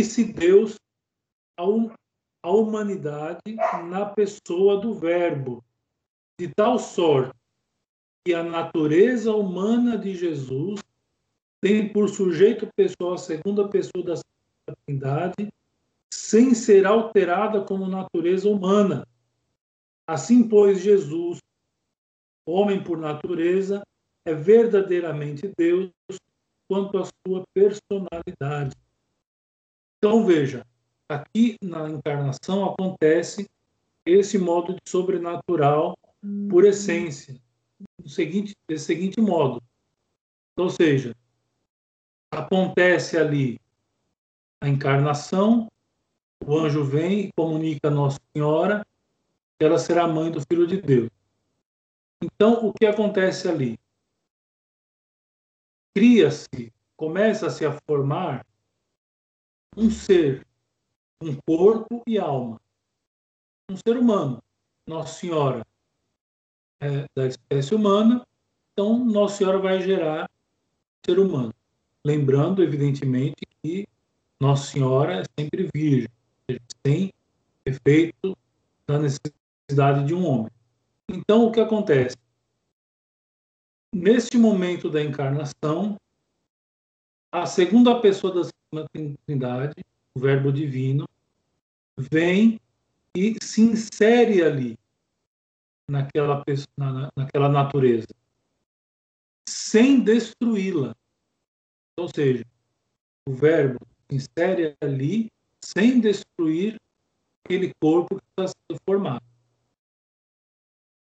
une-se 0.00 0.24
Deus 0.24 0.76
à 1.58 2.50
humanidade 2.50 3.54
na 3.88 4.06
pessoa 4.06 4.80
do 4.80 4.94
Verbo, 4.94 5.62
de 6.38 6.48
tal 6.54 6.78
sorte 6.78 7.38
que 8.24 8.32
a 8.32 8.42
natureza 8.42 9.34
humana 9.34 9.98
de 9.98 10.14
Jesus 10.14 10.80
tem 11.60 11.92
por 11.92 12.08
sujeito 12.08 12.66
pessoal 12.74 13.14
a 13.14 13.18
segunda 13.18 13.68
pessoa 13.68 14.02
da 14.02 14.14
Trindade, 14.86 15.52
sem 16.12 16.54
ser 16.54 16.86
alterada 16.86 17.62
como 17.62 17.86
natureza 17.86 18.48
humana. 18.48 19.06
Assim, 20.06 20.48
pois, 20.48 20.80
Jesus, 20.80 21.38
homem 22.46 22.82
por 22.82 22.96
natureza, 22.96 23.82
é 24.24 24.32
verdadeiramente 24.32 25.52
Deus 25.58 25.90
quanto 26.68 26.98
à 26.98 27.04
sua 27.04 27.42
personalidade. 27.52 28.74
Então, 30.02 30.24
veja, 30.24 30.66
aqui 31.06 31.58
na 31.62 31.86
encarnação 31.90 32.64
acontece 32.64 33.46
esse 34.06 34.38
modo 34.38 34.72
de 34.72 34.90
sobrenatural 34.90 35.94
por 36.48 36.64
essência, 36.64 37.38
do 37.98 38.08
seguinte, 38.08 38.56
desse 38.66 38.86
seguinte 38.86 39.20
modo. 39.20 39.62
Ou 40.56 40.70
seja, 40.70 41.14
acontece 42.30 43.18
ali 43.18 43.60
a 44.58 44.68
encarnação, 44.70 45.68
o 46.46 46.56
anjo 46.56 46.82
vem 46.82 47.26
e 47.26 47.32
comunica 47.36 47.88
a 47.88 47.90
Nossa 47.90 48.18
Senhora 48.34 48.82
que 49.58 49.64
ela 49.66 49.78
será 49.78 50.08
mãe 50.08 50.30
do 50.30 50.40
Filho 50.40 50.66
de 50.66 50.80
Deus. 50.80 51.10
Então, 52.22 52.66
o 52.66 52.72
que 52.72 52.86
acontece 52.86 53.48
ali? 53.50 53.78
Cria-se, 55.94 56.72
começa-se 56.96 57.66
a 57.66 57.78
formar 57.86 58.46
um 59.76 59.90
ser, 59.90 60.46
um 61.22 61.36
corpo 61.46 62.02
e 62.06 62.18
alma. 62.18 62.60
Um 63.70 63.76
ser 63.76 63.96
humano. 63.96 64.42
Nossa 64.86 65.20
Senhora 65.20 65.64
é 66.80 67.04
da 67.14 67.26
espécie 67.26 67.74
humana, 67.74 68.26
então 68.72 69.04
Nossa 69.04 69.36
Senhora 69.36 69.58
vai 69.58 69.80
gerar 69.80 70.28
ser 71.04 71.18
humano. 71.18 71.54
Lembrando, 72.04 72.62
evidentemente, 72.62 73.42
que 73.62 73.86
Nossa 74.40 74.72
Senhora 74.72 75.20
é 75.20 75.24
sempre 75.38 75.68
virgem, 75.72 76.08
sem 76.84 77.12
efeito 77.64 78.36
da 78.86 78.98
necessidade 78.98 80.06
de 80.06 80.14
um 80.14 80.26
homem. 80.26 80.50
Então, 81.08 81.44
o 81.44 81.52
que 81.52 81.60
acontece? 81.60 82.16
Neste 83.94 84.38
momento 84.38 84.88
da 84.88 85.02
encarnação, 85.02 85.96
a 87.32 87.46
segunda 87.46 88.00
pessoa 88.00 88.32
da 88.32 88.50
Trindade, 89.26 89.74
o 90.14 90.20
Verbo 90.20 90.52
Divino, 90.52 91.08
vem 91.96 92.60
e 93.16 93.36
se 93.42 93.62
insere 93.62 94.42
ali, 94.42 94.78
naquela, 95.88 96.44
na, 96.76 97.10
naquela 97.16 97.48
natureza, 97.48 98.08
sem 99.48 100.00
destruí-la. 100.00 100.94
Ou 101.98 102.08
seja, 102.08 102.44
o 103.28 103.32
verbo 103.32 103.78
insere 104.10 104.76
ali 104.80 105.28
sem 105.62 106.00
destruir 106.00 106.76
aquele 107.44 107.74
corpo 107.80 108.16
que 108.16 108.22
está 108.30 108.46
sendo 108.46 108.80
formado. 108.86 109.22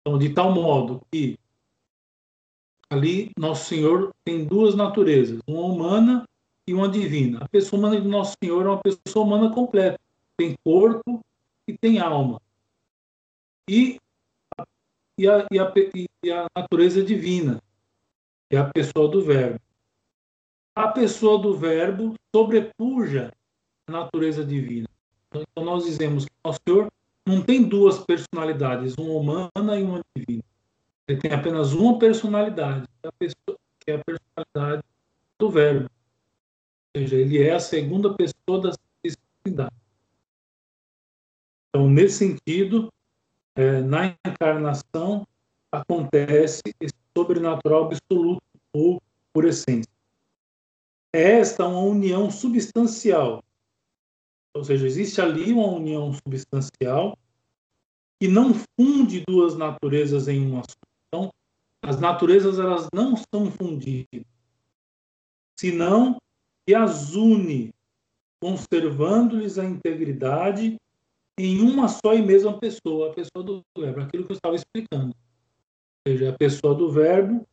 Então, 0.01 0.17
de 0.17 0.33
tal 0.33 0.53
modo 0.53 1.01
que 1.11 1.37
ali 2.89 3.31
Nosso 3.37 3.65
Senhor 3.65 4.13
tem 4.23 4.45
duas 4.45 4.73
naturezas, 4.73 5.39
uma 5.45 5.61
humana 5.61 6.25
e 6.67 6.73
uma 6.73 6.89
divina. 6.89 7.39
A 7.41 7.47
pessoa 7.47 7.79
humana 7.79 8.01
de 8.01 8.07
Nosso 8.07 8.35
Senhor 8.43 8.65
é 8.65 8.69
uma 8.69 8.81
pessoa 8.81 9.25
humana 9.25 9.53
completa, 9.53 9.99
tem 10.37 10.55
corpo 10.63 11.21
e 11.67 11.77
tem 11.77 11.99
alma. 11.99 12.41
E, 13.69 13.97
e, 15.17 15.27
a, 15.27 15.47
e, 15.51 15.59
a, 15.59 15.73
e 16.23 16.31
a 16.31 16.47
natureza 16.55 17.03
divina, 17.03 17.61
que 18.49 18.55
é 18.55 18.59
a 18.59 18.69
pessoa 18.69 19.09
do 19.09 19.21
Verbo 19.21 19.59
a 20.77 20.89
pessoa 20.89 21.41
do 21.41 21.57
Verbo 21.57 22.13
sobrepuja 22.35 23.33
a 23.87 23.91
natureza 23.91 24.45
divina. 24.45 24.87
Então, 25.33 25.65
nós 25.65 25.85
dizemos 25.85 26.25
que 26.25 26.31
o 26.43 26.53
Senhor 26.53 26.87
não 27.25 27.41
tem 27.41 27.63
duas 27.63 27.97
personalidades, 28.05 28.93
uma 28.95 29.13
humana 29.13 29.79
e 29.79 29.81
uma 29.81 30.01
divina. 30.15 30.43
Ele 31.07 31.19
tem 31.19 31.31
apenas 31.31 31.73
uma 31.73 31.97
personalidade, 31.97 32.85
que 33.01 33.07
é 33.07 33.09
a, 33.09 33.53
é 33.87 33.95
a 33.95 34.03
personalidade 34.03 34.83
do 35.39 35.49
Verbo. 35.49 35.89
Seja, 36.95 37.15
ele 37.15 37.41
é 37.41 37.53
a 37.53 37.59
segunda 37.59 38.13
pessoa 38.13 38.61
da 38.61 38.73
Trindade. 39.43 39.75
Então, 41.69 41.89
nesse 41.89 42.17
sentido, 42.17 42.91
é, 43.55 43.81
na 43.81 44.15
encarnação, 44.25 45.27
acontece 45.71 46.61
esse 46.79 46.95
sobrenatural 47.15 47.85
absoluto 47.85 48.41
ou 48.73 49.01
por 49.31 49.45
essência 49.45 49.97
esta 51.17 51.63
é 51.63 51.65
uma 51.65 51.81
união 51.81 52.29
substancial. 52.29 53.43
Ou 54.53 54.63
seja, 54.63 54.85
existe 54.85 55.21
ali 55.21 55.51
uma 55.51 55.67
união 55.67 56.13
substancial 56.13 57.17
que 58.19 58.27
não 58.27 58.53
funde 58.53 59.23
duas 59.27 59.55
naturezas 59.55 60.27
em 60.27 60.45
uma 60.45 60.63
só. 60.63 60.77
Então, 61.07 61.33
as 61.81 61.99
naturezas 61.99 62.59
elas 62.59 62.87
não 62.93 63.15
são 63.15 63.51
fundidas, 63.51 64.25
senão 65.59 66.17
que 66.67 66.75
as 66.75 67.15
une, 67.15 67.73
conservando-lhes 68.41 69.57
a 69.57 69.63
integridade 69.63 70.77
em 71.39 71.61
uma 71.61 71.87
só 71.87 72.13
e 72.13 72.21
mesma 72.21 72.59
pessoa, 72.59 73.09
a 73.09 73.13
pessoa 73.13 73.43
do 73.43 73.63
verbo, 73.77 74.01
aquilo 74.01 74.25
que 74.25 74.33
eu 74.33 74.35
estava 74.35 74.55
explicando. 74.55 75.15
Ou 76.05 76.11
seja, 76.11 76.29
a 76.31 76.37
pessoa 76.37 76.75
do 76.75 76.91
verbo 76.91 77.47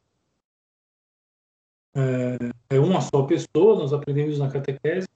é, 1.95 2.75
é 2.77 2.81
uma 2.81 3.01
só 3.01 3.23
pessoa, 3.23 3.79
nós 3.79 3.93
aprendemos 3.93 4.39
na 4.39 4.51
catequese, 4.51 5.07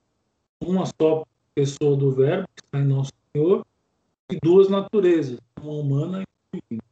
uma 0.60 0.86
só 0.86 1.24
pessoa 1.54 1.96
do 1.96 2.12
Verbo, 2.12 2.46
que 2.54 2.64
está 2.64 2.78
em 2.78 2.84
Nosso 2.84 3.12
Senhor, 3.32 3.66
e 4.30 4.38
duas 4.40 4.68
naturezas, 4.68 5.40
uma 5.60 5.72
humana 5.72 6.22
e 6.22 6.60
divina. 6.60 6.82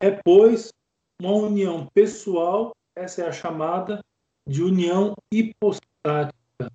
É, 0.00 0.10
pois, 0.22 0.70
uma 1.18 1.32
união 1.32 1.86
pessoal, 1.94 2.76
essa 2.94 3.22
é 3.22 3.28
a 3.28 3.32
chamada 3.32 4.04
de 4.46 4.62
união 4.62 5.14
hipostática. 5.32 6.70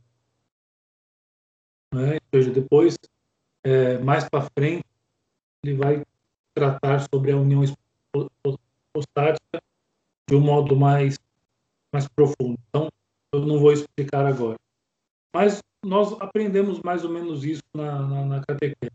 Né? 1.93 2.13
Ou 2.13 2.19
seja, 2.33 2.51
depois, 2.51 2.97
é, 3.63 3.97
mais 3.99 4.27
para 4.27 4.47
frente, 4.57 4.85
ele 5.63 5.75
vai 5.75 6.03
tratar 6.53 7.07
sobre 7.13 7.31
a 7.31 7.37
união 7.37 7.63
hipostática 7.63 9.61
de 10.29 10.35
um 10.35 10.41
modo 10.41 10.75
mais, 10.75 11.17
mais 11.93 12.07
profundo. 12.07 12.57
Então, 12.69 12.89
eu 13.33 13.45
não 13.45 13.59
vou 13.59 13.71
explicar 13.71 14.25
agora. 14.25 14.57
Mas 15.33 15.61
nós 15.85 16.13
aprendemos 16.21 16.81
mais 16.81 17.03
ou 17.03 17.11
menos 17.11 17.43
isso 17.43 17.63
na, 17.73 18.07
na, 18.07 18.25
na 18.25 18.41
catequese. 18.45 18.91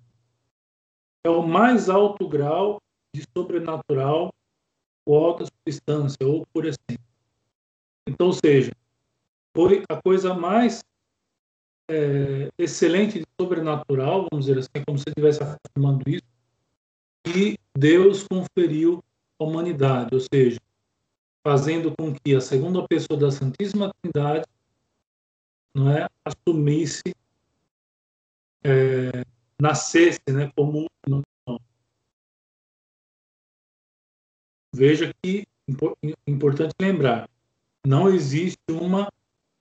É 1.24 1.30
o 1.30 1.42
mais 1.42 1.88
alto 1.88 2.28
grau 2.28 2.78
de 3.14 3.22
sobrenatural 3.36 4.30
ou 5.06 5.24
alta 5.24 5.44
substância, 5.46 6.26
ou 6.26 6.44
por 6.52 6.64
essência. 6.64 7.15
Então, 8.06 8.28
ou 8.28 8.32
seja, 8.32 8.72
foi 9.56 9.82
a 9.90 10.00
coisa 10.00 10.34
mais 10.34 10.84
é, 11.90 12.48
excelente 12.58 13.18
de 13.18 13.26
sobrenatural, 13.40 14.26
vamos 14.30 14.46
dizer 14.46 14.58
assim, 14.60 14.84
como 14.86 14.98
se 14.98 15.04
estivesse 15.08 15.42
afirmando 15.42 16.08
isso, 16.08 16.22
que 17.24 17.58
Deus 17.76 18.24
conferiu 18.28 19.02
à 19.40 19.44
humanidade, 19.44 20.14
ou 20.14 20.20
seja, 20.20 20.60
fazendo 21.46 21.92
com 21.98 22.14
que 22.14 22.34
a 22.34 22.40
segunda 22.40 22.86
pessoa 22.86 23.18
da 23.18 23.30
Santíssima 23.30 23.92
Trindade 24.02 24.44
não 25.74 25.90
é, 25.90 26.08
assumisse, 26.24 27.14
é, 28.64 29.24
nascesse 29.60 30.20
né, 30.28 30.50
como 30.56 30.86
um 31.08 31.22
Veja 34.74 35.10
que 35.22 35.46
importante 36.26 36.74
lembrar, 36.80 37.28
não 37.86 38.08
existe 38.08 38.58
uma 38.68 39.08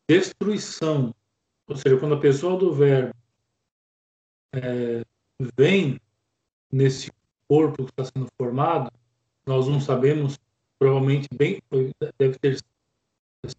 destruição, 0.09 1.13
ou 1.67 1.75
seja, 1.75 1.95
quando 1.97 2.15
a 2.15 2.19
pessoa 2.19 2.57
do 2.57 2.73
verbo 2.73 3.13
é, 4.51 5.05
vem 5.55 5.99
nesse 6.71 7.11
corpo 7.47 7.85
que 7.85 7.91
está 7.91 8.05
sendo 8.05 8.27
formado, 8.35 8.91
nós 9.45 9.67
não 9.67 9.79
sabemos 9.79 10.39
provavelmente 10.79 11.27
bem, 11.35 11.61
deve 12.17 12.39
ter, 12.39 12.59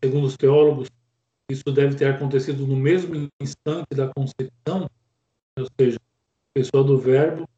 segundo 0.03 0.27
os 0.27 0.37
teólogos, 0.37 0.89
isso 1.49 1.71
deve 1.73 1.95
ter 1.95 2.07
acontecido 2.07 2.67
no 2.67 2.77
mesmo 2.77 3.29
instante 3.41 3.95
da 3.95 4.13
concepção, 4.13 4.91
ou 5.57 5.69
seja, 5.81 5.99
a 5.99 6.59
pessoa 6.59 6.83
do 6.83 6.99
verbo 6.99 7.49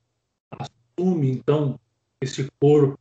assume 0.51 1.31
então 1.31 1.81
esse 2.21 2.51
corpo 2.61 2.99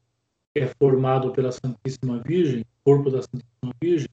é 0.59 0.67
formado 0.79 1.31
pela 1.31 1.51
Santíssima 1.51 2.19
Virgem, 2.19 2.65
corpo 2.83 3.09
da 3.09 3.21
Santíssima 3.21 3.73
Virgem, 3.81 4.09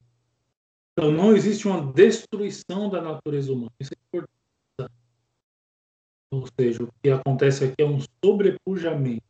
Então, 0.93 1.11
não 1.11 1.35
existe 1.35 1.67
uma 1.67 1.91
destruição 1.91 2.89
da 2.89 3.01
natureza 3.01 3.51
humana. 3.51 3.71
Isso 3.79 3.93
é 3.93 3.97
importante. 4.07 4.31
Ou 6.31 6.47
seja, 6.59 6.83
o 6.83 6.89
que 7.01 7.09
acontece 7.09 7.65
aqui 7.65 7.81
é 7.81 7.85
um 7.85 7.99
sobrepujamento. 8.23 9.23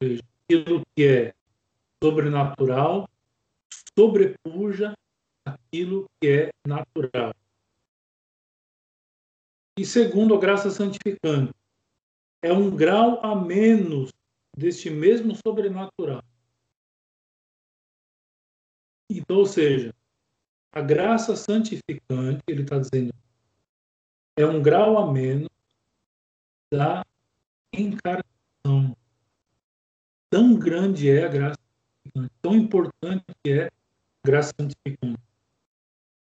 Ou 0.00 0.08
seja, 0.08 0.22
aquilo 0.44 0.82
que 0.94 1.04
é 1.04 1.34
sobrenatural 2.02 3.08
sobrepuja 3.98 4.94
aquilo 5.44 6.06
que 6.20 6.28
é 6.28 6.50
natural. 6.66 7.34
E 9.78 9.84
segundo 9.84 10.34
a 10.34 10.38
graça 10.38 10.70
santificante, 10.70 11.52
é 12.42 12.52
um 12.52 12.74
grau 12.74 13.24
a 13.24 13.34
menos 13.34 14.10
deste 14.56 14.90
mesmo 14.90 15.34
sobrenatural. 15.34 16.22
Então, 19.10 19.38
ou 19.38 19.46
seja, 19.46 19.94
a 20.72 20.80
graça 20.80 21.36
santificante, 21.36 22.42
ele 22.48 22.62
está 22.62 22.78
dizendo, 22.78 23.12
é 24.36 24.46
um 24.46 24.62
grau 24.62 24.98
a 24.98 25.12
menos 25.12 25.48
da 26.72 27.04
encarnação. 27.72 28.96
Tão 30.28 30.58
grande 30.58 31.10
é 31.10 31.24
a 31.24 31.28
graça 31.28 31.58
santificante, 31.58 32.34
tão 32.42 32.54
importante 32.54 33.24
é 33.46 33.66
a 33.66 33.70
graça 34.26 34.52
santificante. 34.58 35.22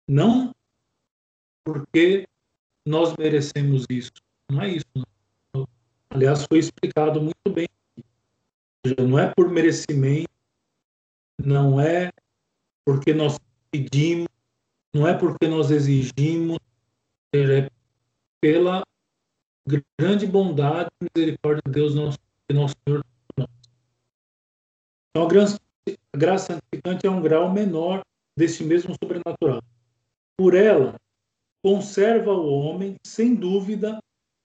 Não 0.09 0.53
porque 1.65 2.27
nós 2.87 3.15
merecemos 3.17 3.85
isso, 3.91 4.13
não 4.51 4.63
é 4.63 4.69
isso. 4.69 4.87
Não. 5.55 5.69
Aliás, 6.11 6.45
foi 6.45 6.59
explicado 6.59 7.21
muito 7.21 7.51
bem. 7.53 7.67
Não 8.99 9.19
é 9.19 9.33
por 9.35 9.51
merecimento, 9.51 10.31
não 11.43 11.81
é 11.81 12.11
porque 12.85 13.13
nós 13.13 13.39
pedimos, 13.71 14.29
não 14.95 15.07
é 15.07 15.17
porque 15.17 15.49
nós 15.49 15.71
exigimos, 15.71 16.59
é 17.35 17.69
pela 18.41 18.83
grande 19.99 20.27
bondade 20.27 20.89
e 21.03 21.07
misericórdia 21.17 21.63
de 21.67 21.73
Deus, 21.73 21.95
nosso, 21.95 22.19
nosso 22.53 22.75
Senhor. 22.87 23.05
Então, 25.11 25.25
a 25.25 25.29
graça, 25.29 25.61
a 26.13 26.17
graça 26.17 26.53
santificante 26.55 27.07
é 27.07 27.11
um 27.11 27.21
grau 27.21 27.53
menor 27.53 28.03
desse 28.37 28.63
mesmo 28.63 28.95
sobrenatural. 29.03 29.63
Por 30.39 30.55
ela, 30.55 30.95
conserva 31.65 32.33
o 32.33 32.61
homem, 32.61 32.97
sem 33.05 33.35
dúvida, 33.35 33.99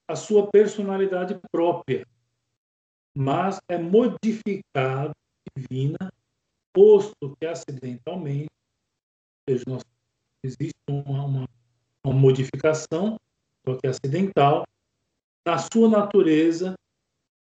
a 0.09 0.15
sua 0.15 0.49
personalidade 0.49 1.39
própria, 1.51 2.05
mas 3.15 3.59
é 3.69 3.77
modificado 3.77 5.11
divina 5.55 6.11
posto 6.73 7.35
que 7.39 7.45
acidentalmente, 7.45 8.49
seja, 9.47 9.63
nós, 9.67 9.83
existe 10.43 10.79
uma, 10.89 11.25
uma, 11.25 11.49
uma 12.03 12.13
modificação, 12.13 13.17
só 13.65 13.75
que 13.75 13.87
acidental, 13.87 14.65
na 15.45 15.57
sua 15.57 15.89
natureza, 15.89 16.75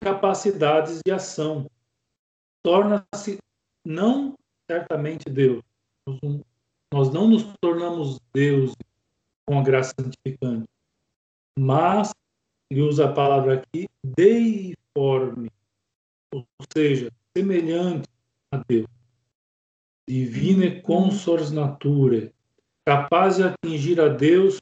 capacidades 0.02 1.00
de 1.04 1.12
ação. 1.12 1.70
Torna-se 2.64 3.38
não 3.84 4.34
certamente 4.70 5.28
Deus. 5.28 5.62
Nós 6.92 7.12
não 7.12 7.28
nos 7.28 7.44
tornamos 7.60 8.18
Deus 8.32 8.72
com 9.46 9.58
a 9.58 9.62
graça 9.62 9.92
santificante, 9.98 10.66
mas, 11.58 12.12
ele 12.70 12.82
usa 12.82 13.06
a 13.08 13.12
palavra 13.12 13.54
aqui, 13.54 13.86
deiforme, 14.94 15.50
ou 16.32 16.46
seja, 16.72 17.10
semelhante 17.36 18.08
a 18.52 18.58
Deus 18.68 18.86
divine 20.08 20.82
consors 20.82 21.50
nature, 21.50 22.34
capaz 22.84 23.36
de 23.36 23.44
atingir 23.44 24.00
a 24.00 24.08
Deus 24.08 24.60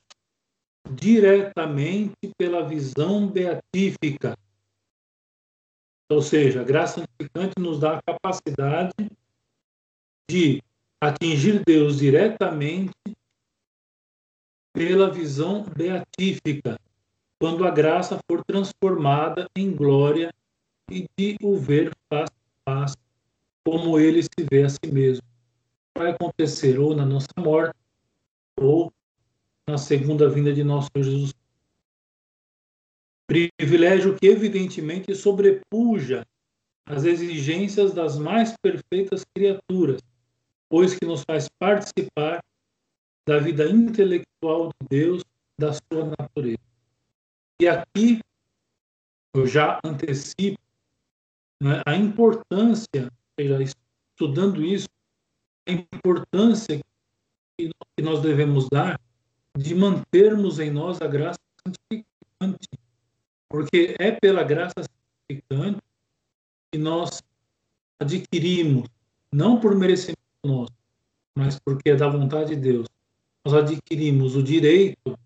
diretamente 0.91 2.15
pela 2.37 2.67
visão 2.67 3.27
beatífica. 3.27 4.37
Ou 6.11 6.21
seja, 6.21 6.61
a 6.61 6.65
graça 6.65 7.01
santificante 7.01 7.55
nos 7.59 7.81
dá 7.81 7.99
a 7.99 8.03
capacidade 8.03 8.93
de 10.31 10.63
atingir 11.01 11.63
Deus 11.65 11.99
diretamente 11.99 12.93
pela 14.73 15.11
visão 15.11 15.65
beatífica, 15.65 16.79
quando 17.41 17.65
a 17.65 17.71
graça 17.71 18.19
for 18.31 18.45
transformada 18.45 19.49
em 19.57 19.75
glória 19.75 20.31
e 20.91 21.09
de 21.17 21.37
o 21.43 21.57
ver 21.57 21.91
face 22.09 22.33
a 22.67 22.83
face, 22.83 22.97
como 23.65 23.99
ele 23.99 24.23
se 24.23 24.47
vê 24.51 24.65
a 24.65 24.69
si 24.69 24.87
mesmo 24.87 25.25
vai 25.97 26.11
acontecer 26.11 26.79
ou 26.79 26.95
na 26.95 27.05
nossa 27.05 27.29
morte 27.39 27.75
ou 28.59 28.93
na 29.69 29.79
segunda 29.79 30.29
vinda 30.29 30.53
de 30.53 30.63
nosso 30.63 30.89
Senhor 30.93 31.05
Jesus. 31.05 31.35
Privilégio 33.27 34.17
que 34.17 34.27
evidentemente 34.27 35.15
sobrepuja 35.15 36.27
as 36.87 37.05
exigências 37.05 37.93
das 37.93 38.19
mais 38.19 38.55
perfeitas 38.61 39.25
criaturas, 39.35 40.01
pois 40.69 40.95
que 40.95 41.07
nos 41.07 41.23
faz 41.23 41.49
participar 41.59 42.43
da 43.27 43.39
vida 43.39 43.69
intelectual 43.71 44.71
de 44.81 44.89
Deus, 44.89 45.23
da 45.59 45.73
sua 45.73 46.13
natureza. 46.19 46.70
E 47.61 47.69
aqui 47.69 48.21
eu 49.35 49.47
já 49.47 49.79
antecipo 49.85 50.59
né, 51.63 51.83
a 51.85 51.95
importância, 51.95 53.13
seja, 53.39 53.59
estudando 53.63 54.65
isso, 54.65 54.89
a 55.69 55.73
importância 55.73 56.81
que 57.59 58.03
nós 58.03 58.23
devemos 58.23 58.67
dar 58.71 58.99
de 59.55 59.75
mantermos 59.75 60.59
em 60.59 60.71
nós 60.71 61.03
a 61.03 61.07
graça 61.07 61.39
santificante, 61.63 62.67
porque 63.47 63.95
é 63.99 64.11
pela 64.11 64.43
graça 64.43 64.83
santificante 65.29 65.83
que 66.73 66.79
nós 66.79 67.23
adquirimos, 68.01 68.89
não 69.31 69.61
por 69.61 69.77
merecimento 69.77 70.19
nosso, 70.43 70.73
mas 71.37 71.61
porque 71.61 71.91
é 71.91 71.97
da 71.97 72.09
vontade 72.09 72.57
de 72.57 72.63
Deus, 72.63 72.87
nós 73.45 73.53
adquirimos 73.53 74.35
o 74.35 74.43
direito 74.43 75.19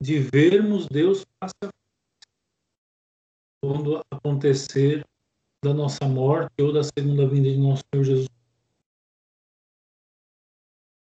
de 0.00 0.18
vermos 0.18 0.86
Deus 0.86 1.24
face 1.40 1.54
a 1.62 1.66
face 1.66 1.72
quando 3.60 4.00
acontecer 4.10 5.04
da 5.64 5.74
nossa 5.74 6.06
morte 6.06 6.54
ou 6.60 6.72
da 6.72 6.82
segunda 6.84 7.26
vinda 7.26 7.50
de 7.50 7.58
nosso 7.58 7.82
Senhor 7.92 8.04
Jesus 8.04 8.28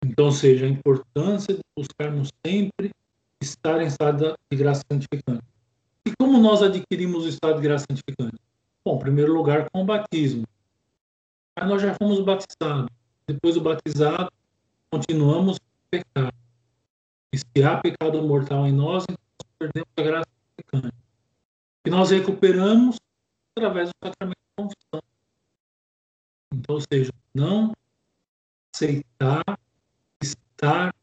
então, 0.05 0.31
seja, 0.31 0.67
a 0.67 0.69
importância 0.69 1.55
de 1.55 1.61
buscarmos 1.77 2.31
sempre 2.45 2.91
estar 3.43 3.81
em 3.83 3.87
estado 3.87 4.35
de 4.51 4.57
graça 4.57 4.83
santificante. 4.91 5.45
E 6.07 6.13
como 6.19 6.39
nós 6.39 6.63
adquirimos 6.63 7.25
o 7.25 7.29
estado 7.29 7.57
de 7.57 7.63
graça 7.63 7.85
santificante? 7.91 8.37
Bom, 8.85 8.97
em 8.97 9.01
primeiro 9.01 9.33
lugar, 9.33 9.69
com 9.71 9.83
o 9.83 9.85
batismo. 9.85 10.45
Aí 11.57 11.69
nós 11.69 11.83
já 11.83 11.95
fomos 11.95 12.21
batizados. 12.21 12.91
Depois 13.27 13.55
do 13.55 13.61
batizado, 13.61 14.33
continuamos 14.91 15.59
a. 16.17 16.48
E 17.33 17.39
se 17.39 17.65
há 17.65 17.79
pecado 17.79 18.23
mortal 18.23 18.67
em 18.67 18.73
nós, 18.73 19.05
então 19.05 19.19
nós 19.39 19.53
perdemos 19.59 19.89
a 19.97 20.03
graça 20.03 20.29
santificante. 20.31 20.97
E 21.87 21.91
nós 21.91 22.11
recuperamos 22.11 22.97
através 23.57 23.91
do 23.91 23.95
sacramento 24.07 24.39
da 24.57 24.63
confissão. 24.63 25.03
Então, 26.53 26.75
ou 26.75 26.81
seja, 26.81 27.13
não 27.35 27.73
aceitar 28.75 29.43
estar 30.23 30.95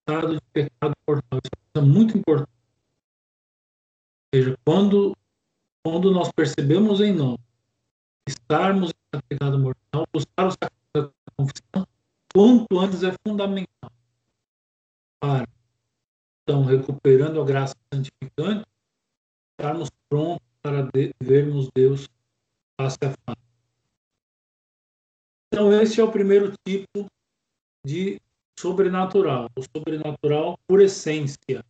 estado 0.00 0.34
de 0.34 0.40
pecado 0.52 0.94
mortal. 1.06 1.40
Isso 1.44 1.50
é 1.76 1.80
muito 1.80 2.18
importante. 2.18 2.50
Ou 4.34 4.40
seja, 4.40 4.58
quando, 4.64 5.16
quando 5.84 6.10
nós 6.10 6.30
percebemos 6.32 7.00
em 7.00 7.12
nós 7.12 7.38
estarmos 8.28 8.90
em 9.14 9.20
pecado 9.28 9.58
mortal, 9.58 10.06
buscar 10.12 10.46
o 10.46 10.50
sacramento 10.50 10.74
da 10.94 11.32
confissão, 11.36 11.86
quanto 12.32 12.78
antes 12.78 13.02
é 13.02 13.14
fundamental 13.26 13.90
para, 15.20 15.46
então, 16.46 16.62
recuperando 16.62 17.40
a 17.40 17.44
graça 17.44 17.74
santificante, 17.92 18.64
estarmos 19.58 19.90
prontos 20.08 20.46
para 20.62 20.82
de, 20.94 21.12
vermos 21.20 21.68
Deus 21.74 22.08
face 22.80 22.98
a 23.02 23.10
face. 23.10 23.42
Então, 25.52 25.72
esse 25.72 26.00
é 26.00 26.04
o 26.04 26.12
primeiro 26.12 26.52
tipo 26.64 27.10
de 27.84 28.20
sobrenatural, 28.56 29.48
o 29.56 29.62
sobrenatural 29.76 30.56
por 30.68 30.80
essência. 30.80 31.64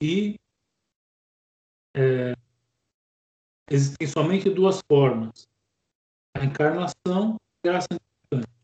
E 0.00 0.36
é, 1.96 2.36
existem 3.68 4.06
somente 4.06 4.48
duas 4.48 4.80
formas: 4.88 5.48
a 6.36 6.44
encarnação 6.44 7.36
e 7.64 7.68
a 7.68 7.72
graça 7.72 7.88
santificante. 7.90 8.54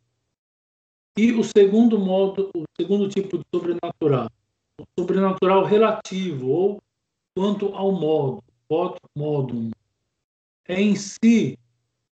E 1.19 1.33
o 1.33 1.43
segundo 1.43 1.99
modo, 1.99 2.51
o 2.55 2.65
segundo 2.81 3.09
tipo 3.09 3.37
de 3.37 3.45
sobrenatural, 3.53 4.31
o 4.81 4.87
sobrenatural 4.99 5.65
relativo 5.65 6.49
ou 6.49 6.83
quanto 7.35 7.75
ao 7.75 7.93
modo, 7.93 8.43
modo, 9.17 9.71
é 10.67 10.81
em 10.81 10.95
si 10.95 11.59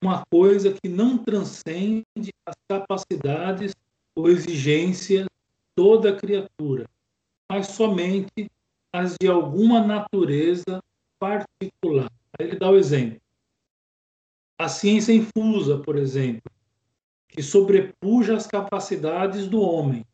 uma 0.01 0.23
coisa 0.31 0.73
que 0.73 0.87
não 0.87 1.17
transcende 1.17 2.05
as 2.45 2.55
capacidades 2.67 3.73
ou 4.15 4.29
exigências 4.29 5.23
de 5.23 5.29
toda 5.75 6.15
criatura, 6.15 6.87
mas 7.49 7.67
somente 7.67 8.49
as 8.93 9.15
de 9.19 9.27
alguma 9.27 9.85
natureza 9.85 10.81
particular. 11.19 12.09
Aí 12.39 12.47
ele 12.47 12.59
dá 12.59 12.69
o 12.69 12.77
exemplo. 12.77 13.19
A 14.57 14.69
ciência 14.69 15.11
infusa, 15.11 15.79
por 15.79 15.97
exemplo, 15.97 16.49
que 17.27 17.43
sobrepuja 17.43 18.37
as 18.37 18.47
capacidades 18.47 19.47
do 19.47 19.59
homem. 19.59 20.05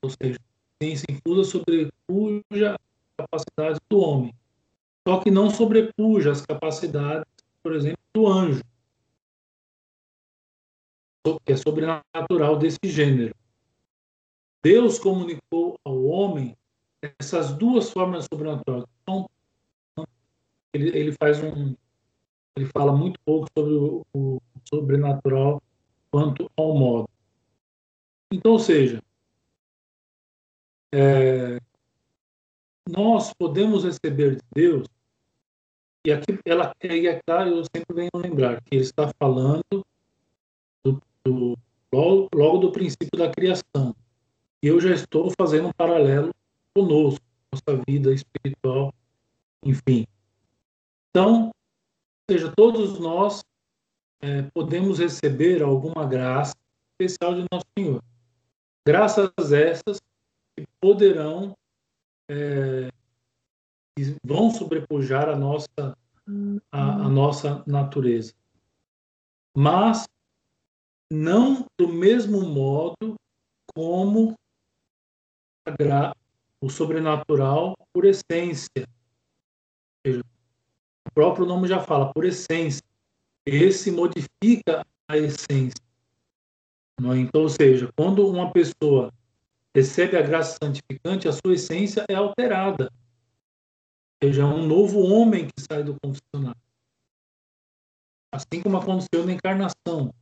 Ou 0.00 0.10
seja, 0.10 0.38
ciência 0.82 1.06
infusa 1.10 1.50
sobrepuja 1.50 2.72
as 2.72 3.16
capacidades 3.16 3.80
do 3.90 3.98
homem. 4.00 4.34
Só 5.06 5.20
que 5.20 5.30
não 5.30 5.50
sobrepuja 5.50 6.32
as 6.32 6.44
capacidades, 6.44 7.26
por 7.62 7.74
exemplo, 7.74 7.98
do 8.14 8.26
anjo, 8.26 8.62
que 11.44 11.52
é 11.52 11.56
sobrenatural 11.56 12.56
desse 12.58 12.78
gênero. 12.84 13.34
Deus 14.62 14.98
comunicou 14.98 15.78
ao 15.84 16.04
homem 16.04 16.56
essas 17.18 17.52
duas 17.54 17.90
formas 17.90 18.26
sobrenaturais. 18.32 18.84
Então, 19.02 19.28
ele, 20.74 20.88
ele 20.96 21.12
faz 21.12 21.42
um, 21.42 21.74
ele 22.56 22.66
fala 22.66 22.92
muito 22.92 23.20
pouco 23.24 23.48
sobre 23.56 23.74
o, 23.74 24.04
o 24.12 24.40
sobrenatural 24.68 25.62
quanto 26.10 26.50
ao 26.56 26.74
modo. 26.76 27.08
Então, 28.32 28.52
ou 28.52 28.58
seja, 28.58 29.02
é, 30.92 31.58
nós 32.88 33.32
podemos 33.34 33.84
receber 33.84 34.36
de 34.36 34.42
Deus, 34.54 34.86
e 36.06 36.12
aqui, 36.12 36.38
ela, 36.44 36.72
e 36.82 37.08
aqui 37.08 37.22
eu 37.28 37.64
sempre 37.64 37.94
venho 37.94 38.10
lembrar 38.14 38.62
que 38.62 38.76
ele 38.76 38.82
está 38.82 39.10
falando 39.18 39.62
do, 40.82 41.02
do, 41.24 41.58
logo, 41.92 42.28
logo 42.34 42.58
do 42.58 42.72
princípio 42.72 43.18
da 43.18 43.30
criação. 43.30 43.94
E 44.62 44.68
eu 44.68 44.80
já 44.80 44.94
estou 44.94 45.30
fazendo 45.38 45.68
um 45.68 45.72
paralelo 45.72 46.32
conosco, 46.74 47.22
nossa 47.52 47.82
vida 47.86 48.12
espiritual, 48.12 48.94
enfim. 49.64 50.06
Então, 51.10 51.50
seja, 52.30 52.52
todos 52.56 52.98
nós 52.98 53.42
é, 54.22 54.42
podemos 54.54 54.98
receber 54.98 55.62
alguma 55.62 56.06
graça 56.06 56.54
especial 56.92 57.34
de 57.34 57.44
nosso 57.52 57.66
Senhor. 57.76 58.02
Graças 58.86 59.52
essas 59.52 60.00
poderão 60.80 61.56
é, 62.30 62.88
vão 64.24 64.50
sobrepujar 64.50 65.28
a 65.28 65.36
nossa 65.36 65.96
a, 66.70 66.92
a 67.06 67.08
nossa 67.08 67.64
natureza, 67.66 68.34
mas 69.56 70.06
não 71.10 71.64
do 71.78 71.88
mesmo 71.88 72.42
modo 72.42 73.14
como 73.74 74.34
o 76.60 76.68
sobrenatural 76.68 77.74
por 77.92 78.04
essência. 78.04 78.86
O 80.06 81.12
próprio 81.14 81.46
nome 81.46 81.66
já 81.66 81.80
fala, 81.80 82.12
por 82.12 82.24
essência 82.24 82.82
esse 83.46 83.90
modifica 83.90 84.84
a 85.08 85.16
essência. 85.16 85.82
É? 87.00 87.16
Então, 87.16 87.42
ou 87.42 87.48
seja, 87.48 87.90
quando 87.96 88.28
uma 88.28 88.52
pessoa 88.52 89.10
recebe 89.78 90.16
a 90.16 90.22
graça 90.22 90.58
santificante, 90.60 91.28
a 91.28 91.32
sua 91.32 91.54
essência 91.54 92.04
é 92.08 92.14
alterada. 92.14 92.90
Ou 94.20 94.28
seja, 94.28 94.42
é 94.42 94.44
um 94.44 94.66
novo 94.66 95.00
homem 95.00 95.46
que 95.46 95.60
sai 95.60 95.84
do 95.84 95.96
confessionário. 96.02 96.60
Assim 98.32 98.60
como 98.60 98.76
aconteceu 98.76 99.24
na 99.24 99.32
encarnação. 99.32 100.12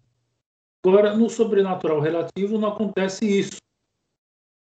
Agora, 0.85 1.17
no 1.17 1.31
sobrenatural 1.31 2.01
relativo, 2.01 2.59
não 2.59 2.69
acontece 2.69 3.25
isso. 3.25 3.57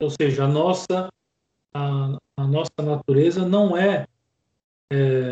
Ou 0.02 0.10
seja, 0.10 0.44
a 0.44 0.48
nossa, 0.48 1.10
a, 1.74 2.18
a 2.38 2.46
nossa 2.46 2.82
natureza 2.84 3.48
não 3.48 3.78
é, 3.78 4.06
é 4.92 5.32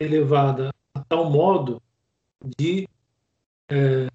elevada 0.00 0.70
a 0.94 1.04
tal 1.04 1.30
modo 1.30 1.80
de, 2.58 2.88
é, 3.68 4.08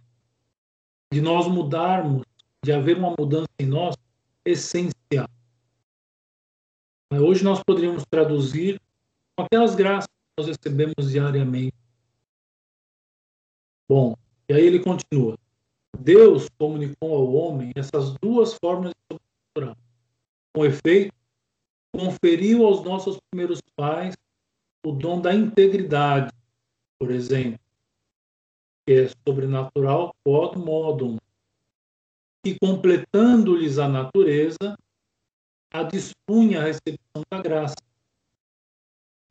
de 1.13 1.22
nós 1.22 1.48
mudarmos, 1.48 2.24
de 2.63 2.74
haver 2.74 2.98
uma 2.98 3.13
mudança 3.17 3.48
em 3.60 3.67
nós 3.67 3.96
essencial. 4.46 5.28
Hoje 7.12 7.44
nós 7.44 7.62
poderíamos 7.64 8.04
traduzir 8.10 8.80
aquelas 9.38 9.75
graças 9.75 10.08
que 10.08 10.34
nós 10.38 10.48
recebemos 10.48 11.12
diariamente. 11.12 11.75
Bom, 13.88 14.16
e 14.50 14.54
aí 14.54 14.66
ele 14.66 14.80
continua. 14.80 15.38
Deus 15.98 16.48
comunicou 16.58 17.16
ao 17.16 17.34
homem 17.34 17.72
essas 17.75 18.14
duas 18.22 18.54
formas 18.56 18.92
de 18.92 19.18
sobrenatural. 19.18 19.78
Com 20.54 20.66
efeito, 20.66 21.14
conferiu 21.94 22.66
aos 22.66 22.84
nossos 22.84 23.18
primeiros 23.30 23.62
pais 23.75 24.16
o 24.86 24.92
dom 24.92 25.22
da 25.22 25.34
integridade, 25.34 26.32
por 27.00 27.12
exemplo, 27.12 27.60
que 28.86 28.94
é 28.94 29.10
sobrenatural 29.28 30.14
quod 30.24 30.58
modum, 30.58 31.18
e 32.46 32.56
completando-lhes 32.60 33.80
a 33.80 33.90
natureza, 33.90 34.78
a 35.74 35.84
dispunha 35.84 36.62
a 36.62 36.66
recepção 36.66 37.24
da 37.30 37.42
graça. 37.42 37.75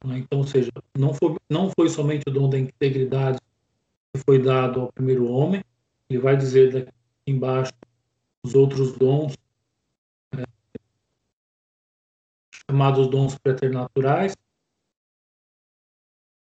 Então, 0.05 0.41
ou 0.41 0.47
seja, 0.47 0.71
não 0.99 1.15
foi, 1.15 1.37
não 1.49 1.71
foi 1.71 1.89
somente 1.89 2.25
o 2.29 2.33
dom 2.33 2.51
da 2.51 2.59
integridade 2.59 3.39
que 4.13 4.21
foi 4.27 4.43
dado 4.43 4.81
ao 4.83 4.93
primeiro 4.93 5.31
homem, 5.31 5.65
ele 6.11 6.19
vai 6.19 6.37
dizer 6.37 6.73
daqui 6.73 6.93
embaixo 7.27 7.73
os 8.45 8.55
outros 8.55 8.93
dons, 8.99 9.35
é, 10.37 10.45
chamados 12.69 13.09
dons 13.09 13.39
preternaturais. 13.39 14.37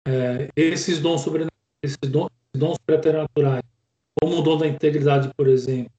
É, 0.07 0.49
esses 0.55 0.99
dons 0.99 1.21
sobrenaturais, 1.21 1.61
esses 1.83 2.09
dons, 2.09 2.29
dons 2.53 2.77
preternaturais, 2.79 3.63
como 4.19 4.39
o 4.39 4.41
dom 4.41 4.57
da 4.57 4.67
integridade, 4.67 5.31
por 5.35 5.47
exemplo, 5.47 5.93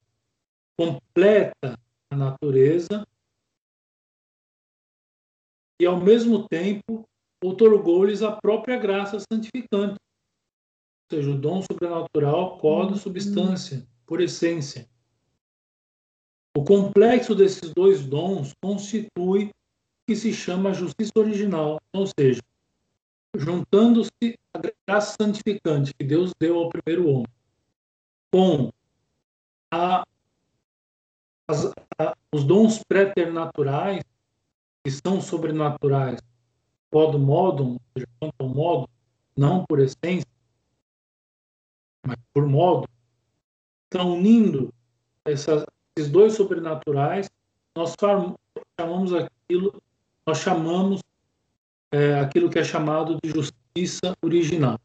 completa 0.77 1.79
a 2.11 2.15
natureza 2.15 3.05
e, 5.79 5.85
ao 5.85 5.99
mesmo 5.99 6.47
tempo, 6.47 7.07
otorgou-lhes 7.43 8.21
a 8.21 8.31
própria 8.31 8.77
graça 8.77 9.19
santificante, 9.19 9.95
ou 9.95 11.17
seja, 11.17 11.31
o 11.31 11.37
dom 11.37 11.61
sobrenatural, 11.61 12.57
código, 12.57 12.97
substância, 12.97 13.85
por 14.05 14.21
essência. 14.21 14.89
O 16.55 16.63
complexo 16.63 17.33
desses 17.35 17.73
dois 17.73 18.05
dons 18.05 18.53
constitui 18.61 19.45
o 19.45 19.51
que 20.07 20.15
se 20.15 20.33
chama 20.33 20.73
justiça 20.73 21.11
original, 21.17 21.79
ou 21.91 22.05
seja, 22.07 22.41
juntando-se 23.35 24.37
a 24.53 24.59
graça 24.87 25.15
santificante 25.19 25.93
que 25.93 26.05
Deus 26.05 26.31
deu 26.39 26.59
ao 26.59 26.69
primeiro 26.69 27.09
homem 27.09 27.27
com 28.31 28.71
a, 29.71 30.03
as, 31.53 31.73
os 32.33 32.43
dons 32.43 32.81
preternaturais 32.87 34.03
que 34.83 34.91
são 34.91 35.21
sobrenaturais, 35.21 36.19
modo 36.91 37.17
modo, 37.17 37.79
quanto 38.19 38.47
modo, 38.47 38.89
não 39.35 39.65
por 39.65 39.79
essência, 39.79 40.27
mas 42.05 42.17
por 42.33 42.45
modo, 42.45 42.87
estão 43.85 44.15
unindo 44.15 44.73
essas, 45.23 45.63
esses 45.95 46.11
dois 46.11 46.33
sobrenaturais, 46.33 47.29
nós 47.75 47.95
chamamos 48.79 49.13
aquilo, 49.13 49.81
nós 50.25 50.39
chamamos 50.39 51.01
é, 51.91 52.19
aquilo 52.19 52.49
que 52.49 52.59
é 52.59 52.63
chamado 52.63 53.17
de 53.23 53.29
justiça 53.29 54.13
original. 54.21 54.77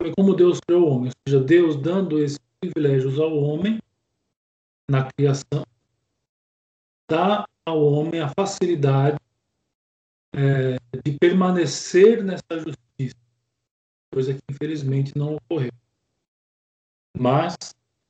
Foi 0.00 0.12
como 0.16 0.34
Deus 0.34 0.58
criou 0.60 0.88
o 0.88 0.90
homem, 0.90 1.08
ou 1.08 1.12
seja, 1.28 1.44
Deus 1.44 1.76
dando 1.76 2.18
esses 2.18 2.38
privilégios 2.60 3.18
ao 3.18 3.36
homem 3.36 3.78
na 4.88 5.10
criação, 5.12 5.64
dá 7.08 7.44
ao 7.64 7.82
homem 7.82 8.20
a 8.20 8.28
facilidade 8.28 9.18
é, 10.32 10.76
de 11.04 11.18
permanecer 11.18 12.22
nessa 12.22 12.58
justiça, 12.58 13.16
coisa 14.12 14.34
que 14.34 14.40
infelizmente 14.50 15.16
não 15.16 15.36
ocorreu. 15.36 15.72
Mas, 17.18 17.56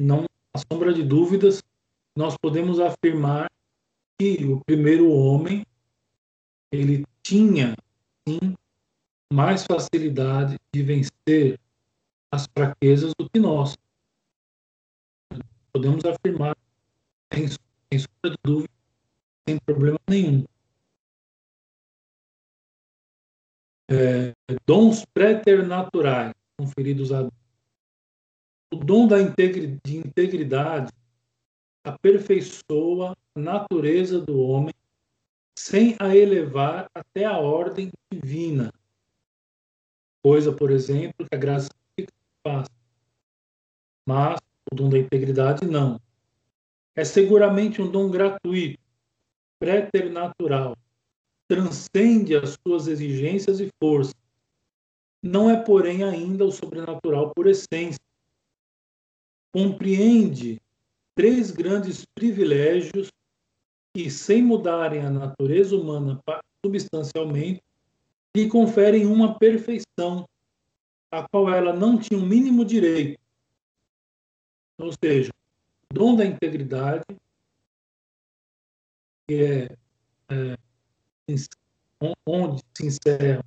não 0.00 0.25
há 0.52 0.59
sombra 0.71 0.92
de 0.92 1.02
dúvidas, 1.02 1.62
nós 2.16 2.35
podemos 2.40 2.80
afirmar 2.80 3.50
que 4.18 4.45
o 4.45 4.61
primeiro 4.64 5.11
homem 5.11 5.64
ele 6.73 7.04
tinha 7.23 7.76
sim 8.26 8.54
mais 9.33 9.64
facilidade 9.64 10.56
de 10.73 10.83
vencer 10.83 11.59
as 12.33 12.47
fraquezas 12.56 13.12
do 13.18 13.28
que 13.28 13.38
nós. 13.38 13.76
Podemos 15.73 16.04
afirmar, 16.04 16.56
sem, 17.33 17.49
sem 17.49 17.99
sombra 17.99 18.30
de 18.30 18.37
dúvida, 18.45 18.75
sem 19.49 19.59
problema 19.59 19.99
nenhum. 20.09 20.45
É, 23.88 24.33
dons 24.66 25.04
preternaturais 25.14 26.35
conferidos 26.59 27.12
a 27.12 27.28
O 28.73 28.76
dom 28.76 29.06
da 29.06 29.18
de 29.23 29.97
integridade 29.97 30.92
aperfeiçoa 31.85 33.16
a 33.35 33.40
natureza 33.40 34.21
do 34.21 34.40
homem 34.40 34.75
sem 35.56 35.97
a 36.00 36.14
elevar 36.16 36.90
até 36.92 37.25
a 37.25 37.38
ordem 37.38 37.90
divina. 38.12 38.73
Coisa, 40.23 40.52
por 40.52 40.71
exemplo, 40.71 41.26
que 41.26 41.35
a 41.35 41.38
graça 41.38 41.71
faz. 42.45 42.68
Mas 44.06 44.38
o 44.71 44.75
dom 44.75 44.88
da 44.88 44.99
integridade 44.99 45.64
não. 45.64 46.00
É 46.97 47.05
seguramente 47.05 47.83
um 47.83 47.91
dom 47.91 48.11
gratuito, 48.11 48.81
preternatural, 49.61 50.75
transcende 51.47 52.35
as 52.35 52.57
suas 52.67 52.88
exigências 52.88 53.61
e 53.61 53.69
forças. 53.79 54.15
Não 55.23 55.50
é, 55.50 55.62
porém, 55.62 56.03
ainda 56.03 56.45
o 56.45 56.50
sobrenatural 56.50 57.33
por 57.35 57.47
essência. 57.47 58.00
Compreende 59.53 60.61
três 61.15 61.50
grandes 61.50 62.05
privilégios 62.15 63.09
que, 63.95 64.11
sem 64.11 64.43
mudarem 64.43 65.00
a 65.00 65.11
natureza 65.11 65.76
humana 65.76 66.21
substancialmente, 66.65 67.62
lhe 68.37 68.49
conferem 68.49 69.07
uma 69.07 69.38
perfeição 69.38 70.26
a 71.11 71.26
qual 71.29 71.49
ela 71.49 71.73
não 71.73 71.99
tinha 71.99 72.19
o 72.19 72.23
um 72.23 72.26
mínimo 72.26 72.65
direito. 72.65 73.19
Ou 74.79 74.93
seja, 75.03 75.31
dom 75.93 76.16
da 76.16 76.25
integridade, 76.25 77.05
que 79.26 79.43
é, 79.43 79.64
é 80.31 80.57
onde 82.26 82.62
se 82.76 82.87
encerram 82.87 83.43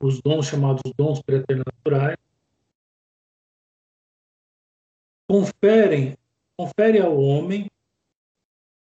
os 0.00 0.20
dons 0.20 0.46
chamados 0.46 0.82
dons 0.96 1.22
preternaturais, 1.22 2.16
conferem 5.28 6.16
confere 6.56 7.00
ao 7.00 7.18
homem 7.18 7.68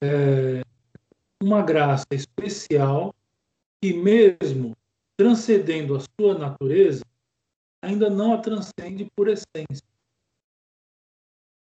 é, 0.02 0.62
uma 1.42 1.62
graça 1.62 2.06
especial 2.12 3.14
que, 3.80 3.92
mesmo 3.92 4.76
transcendendo 5.16 5.96
a 5.96 6.00
sua 6.00 6.38
natureza, 6.38 7.04
ainda 7.82 8.08
não 8.08 8.32
a 8.32 8.38
transcende 8.38 9.08
por 9.14 9.28
essência. 9.28 9.86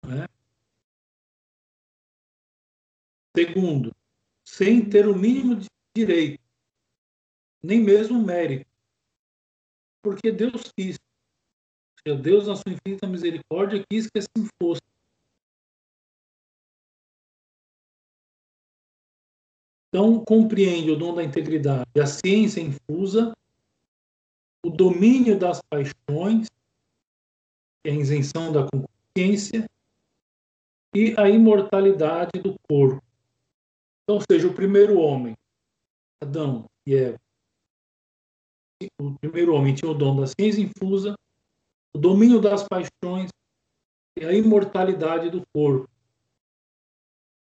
É? 0.05 0.36
Segundo, 3.37 3.95
sem 4.43 4.89
ter 4.89 5.07
o 5.07 5.15
mínimo 5.15 5.57
de 5.57 5.67
direito, 5.95 6.43
nem 7.63 7.83
mesmo 7.83 8.25
mérito, 8.25 8.65
porque 10.03 10.33
Deus 10.33 10.73
quis. 10.75 10.97
Deus, 12.23 12.47
na 12.47 12.57
sua 12.57 12.73
infinita 12.73 13.07
misericórdia, 13.07 13.85
quis 13.91 14.09
que 14.09 14.21
assim 14.21 14.49
fosse. 14.63 14.81
Então, 19.89 20.25
compreende 20.25 20.91
o 20.91 20.97
dom 20.97 21.15
da 21.15 21.23
integridade, 21.23 21.91
a 22.01 22.07
ciência 22.07 22.61
infusa, 22.61 23.37
o 24.65 24.71
domínio 24.71 25.39
das 25.39 25.61
paixões, 25.69 26.47
é 27.85 27.91
a 27.91 27.95
isenção 27.95 28.51
da 28.51 28.67
consciência, 28.67 29.69
e 30.95 31.15
a 31.19 31.29
imortalidade 31.29 32.41
do 32.41 32.57
corpo. 32.67 33.06
Então, 34.09 34.21
seja, 34.31 34.47
o 34.47 34.55
primeiro 34.55 34.99
homem, 34.99 35.35
Adão 36.23 36.67
e 36.87 36.95
Eva, 36.95 37.19
o 39.01 39.19
primeiro 39.19 39.53
homem 39.53 39.75
tinha 39.75 39.91
o 39.91 39.95
dom 39.95 40.21
da 40.21 40.27
ciência 40.27 40.61
infusa, 40.61 41.17
o 41.93 41.99
domínio 41.99 42.41
das 42.41 42.63
paixões 42.63 43.31
e 44.17 44.25
a 44.25 44.33
imortalidade 44.33 45.29
do 45.31 45.43
corpo. 45.53 45.89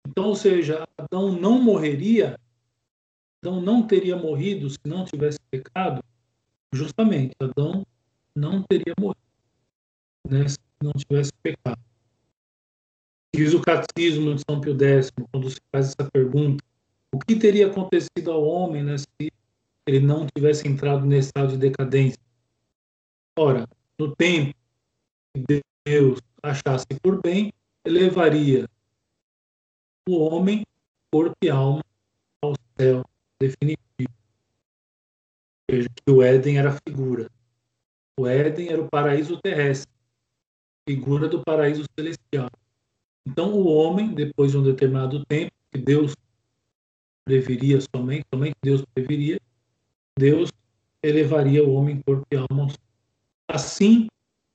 Então, 0.08 0.28
ou 0.28 0.35
seja, 0.35 0.88
Adão 0.99 1.30
não 1.32 1.62
morreria 1.62 2.37
Adão 3.46 3.61
não 3.61 3.87
teria 3.87 4.16
morrido 4.16 4.68
se 4.68 4.78
não 4.85 5.04
tivesse 5.04 5.38
pecado, 5.50 6.02
justamente, 6.73 7.32
Adão 7.41 7.86
não 8.34 8.60
teria 8.64 8.93
morrido 8.99 9.21
né, 10.28 10.49
se 10.49 10.58
não 10.82 10.93
tivesse 10.93 11.32
pecado. 11.43 11.80
Diz 13.36 13.52
o 13.52 13.60
Catecismo 13.60 14.34
de 14.34 14.42
São 14.49 14.62
Pio 14.62 14.75
X, 14.82 15.12
quando 15.30 15.50
se 15.50 15.60
faz 15.70 15.88
essa 15.88 16.10
pergunta, 16.10 16.64
o 17.14 17.18
que 17.18 17.36
teria 17.36 17.66
acontecido 17.66 18.32
ao 18.32 18.42
homem 18.42 18.82
né, 18.82 18.96
se 18.96 19.30
ele 19.86 20.00
não 20.00 20.26
tivesse 20.34 20.66
entrado 20.66 21.04
nesse 21.04 21.28
estado 21.28 21.49
de 21.49 21.58
decadência? 21.58 22.18
Ora, 23.38 23.68
no 23.99 24.16
tempo 24.16 24.54
que 25.34 25.60
Deus 25.84 26.18
achasse 26.42 26.86
por 27.02 27.20
bem, 27.20 27.52
elevaria 27.84 28.66
o 30.08 30.16
homem, 30.16 30.64
corpo 31.12 31.36
e 31.42 31.50
alma 31.50 31.84
ao 32.42 32.54
céu 32.80 33.04
definitivo. 33.38 34.16
Veja 35.70 35.90
que 35.94 36.10
o 36.10 36.22
Éden 36.22 36.56
era 36.56 36.78
figura. 36.88 37.30
O 38.18 38.26
Éden 38.26 38.70
era 38.70 38.80
o 38.80 38.88
paraíso 38.88 39.38
terrestre, 39.42 39.92
figura 40.88 41.28
do 41.28 41.42
paraíso 41.44 41.84
celestial. 41.94 42.49
Então, 43.26 43.52
o 43.52 43.67
homem, 43.67 44.15
depois 44.15 44.52
de 44.52 44.58
um 44.58 44.62
determinado 44.62 45.25
tempo, 45.26 45.50
que 45.73 45.78
Deus 45.78 46.15
preveria 47.25 47.80
somente, 47.80 48.25
somente 48.32 48.54
Deus 48.62 48.84
preveria, 48.95 49.41
Deus 50.17 50.52
elevaria 51.02 51.65
o 51.65 51.75
homem 51.75 52.00
corpo 52.02 52.25
e 52.30 52.36
alma. 52.36 52.73
Assim 53.49 54.06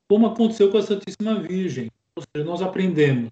como 0.10 0.28
aconteceu 0.28 0.72
com 0.72 0.78
a 0.78 0.82
Santíssima 0.82 1.40
Virgem. 1.42 1.92
Ou 2.16 2.24
seja, 2.24 2.46
nós 2.46 2.62
aprendemos 2.62 3.32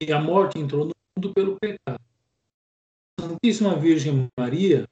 que 0.00 0.12
a 0.12 0.20
morte 0.20 0.58
entrou 0.58 0.86
no 0.86 0.92
mundo 1.16 1.34
pelo 1.34 1.58
pecado. 1.58 2.00
Santíssima 3.20 3.74
Virgem 3.76 4.28
Maria 4.38 4.86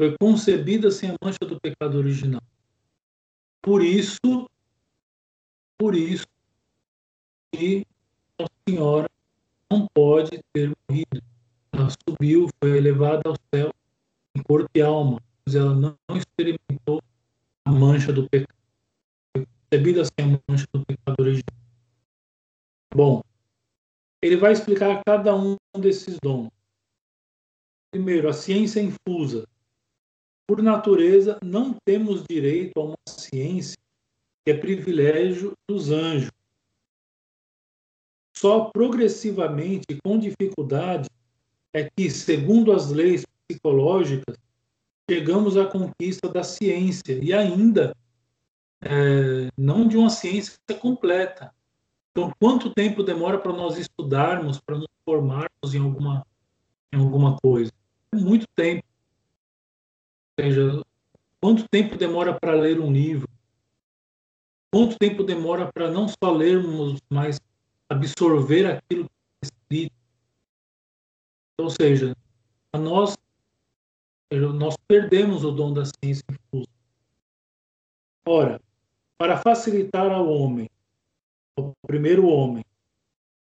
foi 0.00 0.16
concebida 0.18 0.90
sem 0.90 1.10
a 1.10 1.16
mancha 1.22 1.38
do 1.40 1.60
pecado 1.60 1.98
original. 1.98 2.42
Por 3.62 3.84
isso, 3.84 4.48
por 5.78 5.94
isso 5.94 6.26
que 7.54 7.84
Senhora 8.68 9.08
não 9.70 9.86
pode 9.94 10.40
ter 10.52 10.72
morrido. 10.88 11.22
Ela 11.72 11.88
subiu, 12.08 12.48
foi 12.62 12.76
elevada 12.76 13.22
ao 13.24 13.36
céu 13.54 13.72
em 14.36 14.42
corpo 14.42 14.68
e 14.74 14.80
alma, 14.80 15.20
mas 15.44 15.54
ela 15.54 15.74
não 15.74 15.96
experimentou 16.14 17.00
a 17.64 17.72
mancha 17.72 18.12
do 18.12 18.28
pecado. 18.28 18.58
Foi 19.32 19.46
concebida 19.46 20.04
sem 20.04 20.34
a 20.34 20.40
mancha 20.48 20.66
do 20.72 20.84
pecado 20.84 21.16
original. 21.20 21.60
Bom, 22.94 23.22
ele 24.22 24.36
vai 24.36 24.52
explicar 24.52 25.00
cada 25.06 25.34
um 25.34 25.56
desses 25.78 26.18
dons. 26.22 26.50
Primeiro, 27.92 28.28
a 28.28 28.32
ciência 28.32 28.80
infusa. 28.80 29.46
Por 30.46 30.62
natureza, 30.62 31.38
não 31.44 31.76
temos 31.84 32.24
direito 32.28 32.78
a 32.78 32.84
uma 32.84 32.96
ciência 33.08 33.78
que 34.44 34.50
é 34.50 34.54
privilégio 34.54 35.52
dos 35.68 35.90
anjos. 35.90 36.30
Só 38.40 38.70
progressivamente, 38.72 39.84
com 40.02 40.18
dificuldade, 40.18 41.10
é 41.74 41.90
que, 41.94 42.08
segundo 42.08 42.72
as 42.72 42.90
leis 42.90 43.22
psicológicas, 43.46 44.34
chegamos 45.10 45.58
à 45.58 45.66
conquista 45.66 46.26
da 46.26 46.42
ciência 46.42 47.22
e 47.22 47.34
ainda 47.34 47.94
é, 48.80 49.50
não 49.58 49.86
de 49.86 49.98
uma 49.98 50.08
ciência 50.08 50.58
completa. 50.80 51.54
Então, 52.12 52.32
quanto 52.40 52.72
tempo 52.72 53.02
demora 53.02 53.38
para 53.38 53.52
nós 53.52 53.76
estudarmos, 53.76 54.58
para 54.58 54.78
nos 54.78 54.88
formarmos 55.04 55.74
em 55.74 55.80
alguma, 55.80 56.26
em 56.94 56.98
alguma 56.98 57.36
coisa? 57.42 57.70
muito 58.14 58.46
tempo. 58.56 58.82
Ou 60.38 60.44
seja, 60.44 60.82
quanto 61.42 61.68
tempo 61.68 61.94
demora 61.94 62.32
para 62.40 62.54
ler 62.54 62.80
um 62.80 62.90
livro? 62.90 63.28
Quanto 64.72 64.96
tempo 64.98 65.24
demora 65.24 65.70
para 65.70 65.90
não 65.90 66.08
só 66.08 66.32
lermos, 66.32 66.98
mas 67.10 67.38
absorver 67.90 68.66
aquilo 68.66 69.04
que 69.04 69.10
é 69.10 69.46
escrito? 69.46 69.94
Ou 71.60 71.70
seja, 71.70 72.16
a 72.72 72.78
nós, 72.78 73.18
nós 74.32 74.76
perdemos 74.88 75.44
o 75.44 75.50
dom 75.50 75.74
da 75.74 75.82
ciência 75.84 76.24
infusa. 76.30 76.70
Ora, 78.26 78.60
para 79.18 79.36
facilitar 79.36 80.10
ao 80.10 80.28
homem, 80.28 80.70
ao 81.58 81.72
primeiro 81.86 82.26
homem, 82.28 82.64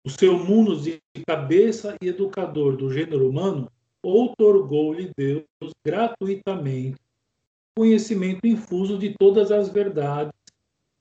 o 0.06 0.10
seu 0.10 0.38
mundo 0.38 0.80
de 0.80 1.00
cabeça 1.26 1.96
e 2.00 2.06
educador 2.06 2.76
do 2.76 2.92
gênero 2.92 3.28
humano, 3.28 3.70
outorgou-lhe 4.02 5.10
Deus 5.16 5.44
gratuitamente 5.84 6.96
conhecimento 7.76 8.46
infuso 8.46 8.96
de 8.96 9.14
todas 9.18 9.50
as 9.50 9.68
verdades 9.68 10.32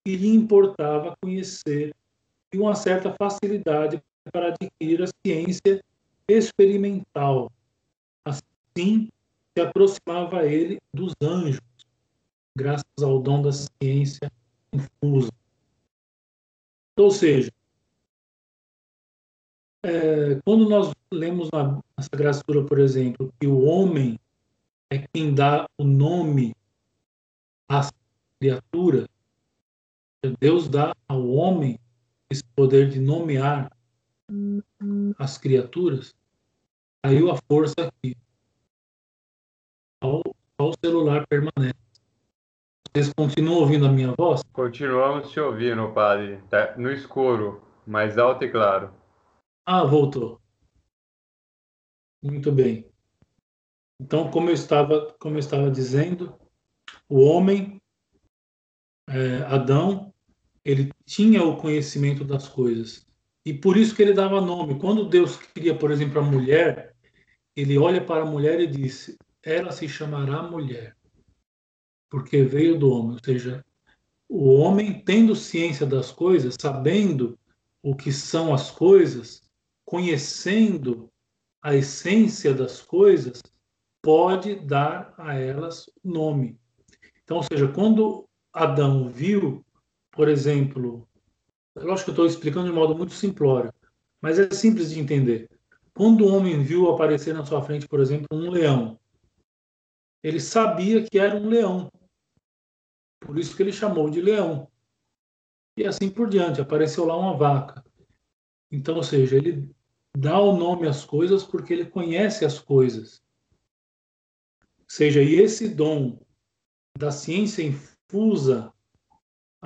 que 0.03 0.15
lhe 0.15 0.27
importava 0.27 1.15
conhecer 1.21 1.95
e 2.55 2.57
uma 2.57 2.73
certa 2.73 3.13
facilidade 3.13 4.01
para 4.31 4.47
adquirir 4.47 5.03
a 5.03 5.07
ciência 5.25 5.83
experimental. 6.25 7.51
Assim, 8.23 9.09
se 9.53 9.61
aproximava 9.61 10.45
ele 10.45 10.79
dos 10.93 11.13
anjos, 11.21 11.61
graças 12.57 12.85
ao 13.03 13.21
dom 13.21 13.41
da 13.41 13.51
ciência 13.51 14.31
infusa. 14.71 15.31
Ou 16.97 17.11
seja, 17.11 17.51
é, 19.83 20.39
quando 20.45 20.69
nós 20.69 20.93
lemos 21.11 21.49
na, 21.51 21.73
na 21.73 22.03
Sagrada 22.03 22.37
Escritura, 22.37 22.65
por 22.65 22.79
exemplo, 22.79 23.33
que 23.37 23.47
o 23.47 23.65
homem 23.65 24.17
é 24.89 25.05
quem 25.13 25.35
dá 25.35 25.67
o 25.77 25.83
nome 25.83 26.55
às 27.67 27.91
criaturas, 28.39 29.07
Deus 30.39 30.69
dá 30.69 30.95
ao 31.07 31.27
homem 31.27 31.77
esse 32.29 32.43
poder 32.55 32.89
de 32.89 32.99
nomear 32.99 33.69
as 35.17 35.37
criaturas, 35.37 36.15
caiu 37.03 37.31
a 37.31 37.37
força 37.47 37.75
aqui. 37.79 38.15
Ao, 40.01 40.21
ao 40.57 40.73
celular 40.83 41.25
permanece. 41.27 41.75
Vocês 42.91 43.11
continuam 43.13 43.59
ouvindo 43.59 43.85
a 43.85 43.91
minha 43.91 44.13
voz? 44.17 44.41
Continuamos 44.53 45.29
te 45.31 45.39
ouvindo, 45.39 45.91
padre. 45.93 46.41
Tá 46.49 46.77
no 46.77 46.91
escuro, 46.91 47.61
mais 47.85 48.17
alto 48.17 48.45
e 48.45 48.51
claro. 48.51 48.93
Ah, 49.65 49.83
voltou. 49.83 50.39
Muito 52.23 52.51
bem. 52.51 52.89
Então, 53.99 54.31
como 54.31 54.49
eu 54.49 54.53
estava, 54.53 55.13
como 55.19 55.35
eu 55.35 55.39
estava 55.39 55.69
dizendo, 55.69 56.37
o 57.07 57.19
homem, 57.19 57.81
é, 59.09 59.43
Adão, 59.43 60.13
ele 60.63 60.91
tinha 61.05 61.43
o 61.43 61.57
conhecimento 61.57 62.23
das 62.23 62.47
coisas. 62.47 63.05
E 63.45 63.53
por 63.53 63.77
isso 63.77 63.95
que 63.95 64.01
ele 64.01 64.13
dava 64.13 64.41
nome. 64.41 64.79
Quando 64.79 65.07
Deus 65.07 65.37
cria, 65.37 65.77
por 65.77 65.91
exemplo, 65.91 66.19
a 66.19 66.23
mulher, 66.23 66.95
ele 67.55 67.77
olha 67.77 68.03
para 68.03 68.23
a 68.23 68.29
mulher 68.29 68.59
e 68.59 68.67
diz: 68.67 69.15
ela 69.43 69.71
se 69.71 69.87
chamará 69.87 70.43
mulher, 70.43 70.97
porque 72.09 72.43
veio 72.43 72.77
do 72.77 72.89
homem. 72.89 73.13
Ou 73.13 73.19
seja, 73.23 73.63
o 74.27 74.55
homem, 74.55 75.03
tendo 75.05 75.35
ciência 75.35 75.85
das 75.85 76.11
coisas, 76.11 76.55
sabendo 76.59 77.37
o 77.83 77.95
que 77.95 78.11
são 78.11 78.53
as 78.53 78.71
coisas, 78.71 79.43
conhecendo 79.85 81.11
a 81.61 81.75
essência 81.75 82.53
das 82.53 82.81
coisas, 82.81 83.41
pode 84.01 84.55
dar 84.55 85.13
a 85.17 85.35
elas 85.35 85.89
nome. 86.03 86.59
Então, 87.23 87.37
ou 87.37 87.43
seja, 87.43 87.67
quando 87.67 88.27
Adão 88.53 89.09
viu, 89.09 89.64
por 90.15 90.29
exemplo, 90.29 91.07
lógico 91.75 92.05
que 92.05 92.09
eu 92.11 92.13
estou 92.13 92.25
explicando 92.25 92.67
de 92.67 92.73
modo 92.73 92.95
muito 92.95 93.13
simplório, 93.13 93.73
mas 94.21 94.39
é 94.39 94.49
simples 94.49 94.91
de 94.91 94.99
entender. 94.99 95.49
Quando 95.93 96.25
o 96.25 96.33
homem 96.33 96.63
viu 96.63 96.89
aparecer 96.89 97.33
na 97.33 97.45
sua 97.45 97.61
frente, 97.61 97.87
por 97.87 97.99
exemplo, 97.99 98.27
um 98.31 98.49
leão, 98.49 98.99
ele 100.23 100.39
sabia 100.39 101.03
que 101.03 101.19
era 101.19 101.35
um 101.35 101.47
leão. 101.47 101.91
Por 103.19 103.37
isso 103.37 103.55
que 103.55 103.63
ele 103.63 103.71
chamou 103.71 104.09
de 104.09 104.21
leão. 104.21 104.69
E 105.77 105.85
assim 105.85 106.09
por 106.09 106.29
diante, 106.29 106.61
apareceu 106.61 107.05
lá 107.05 107.17
uma 107.17 107.37
vaca. 107.37 107.85
Então, 108.71 108.95
ou 108.95 109.03
seja, 109.03 109.37
ele 109.37 109.69
dá 110.17 110.39
o 110.39 110.57
nome 110.57 110.87
às 110.87 111.05
coisas 111.05 111.43
porque 111.43 111.73
ele 111.73 111.85
conhece 111.85 112.45
as 112.45 112.59
coisas. 112.59 113.21
Ou 114.79 114.89
seja, 114.89 115.21
e 115.21 115.35
esse 115.35 115.67
dom 115.67 116.19
da 116.97 117.11
ciência 117.11 117.63
infusa 117.63 118.73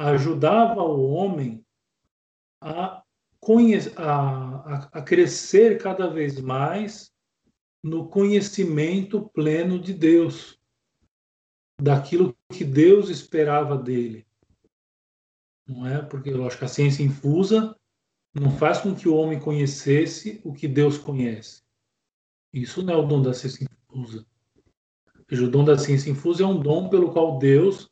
ajudava 0.07 0.81
o 0.81 1.09
homem 1.09 1.65
a, 2.62 3.03
a, 3.97 4.89
a 4.93 5.01
crescer 5.01 5.77
cada 5.81 6.07
vez 6.07 6.39
mais 6.39 7.12
no 7.83 8.07
conhecimento 8.07 9.29
pleno 9.29 9.77
de 9.79 9.93
Deus, 9.93 10.57
daquilo 11.81 12.35
que 12.49 12.63
Deus 12.63 13.09
esperava 13.09 13.77
dele. 13.77 14.25
Não 15.67 15.85
é? 15.85 16.01
Porque 16.01 16.31
que 16.31 16.65
a 16.65 16.67
ciência 16.67 17.03
infusa 17.03 17.77
não 18.33 18.51
faz 18.51 18.79
com 18.79 18.95
que 18.95 19.07
o 19.07 19.15
homem 19.15 19.39
conhecesse 19.39 20.41
o 20.43 20.53
que 20.53 20.67
Deus 20.67 20.97
conhece. 20.97 21.62
Isso 22.53 22.81
não 22.81 22.93
é 22.93 22.97
o 22.97 23.05
dom 23.05 23.21
da 23.21 23.33
ciência 23.33 23.67
infusa. 23.89 24.25
O 25.31 25.47
dom 25.47 25.63
da 25.63 25.77
ciência 25.77 26.09
infusa 26.09 26.43
é 26.43 26.45
um 26.45 26.59
dom 26.59 26.89
pelo 26.89 27.12
qual 27.12 27.38
Deus 27.38 27.89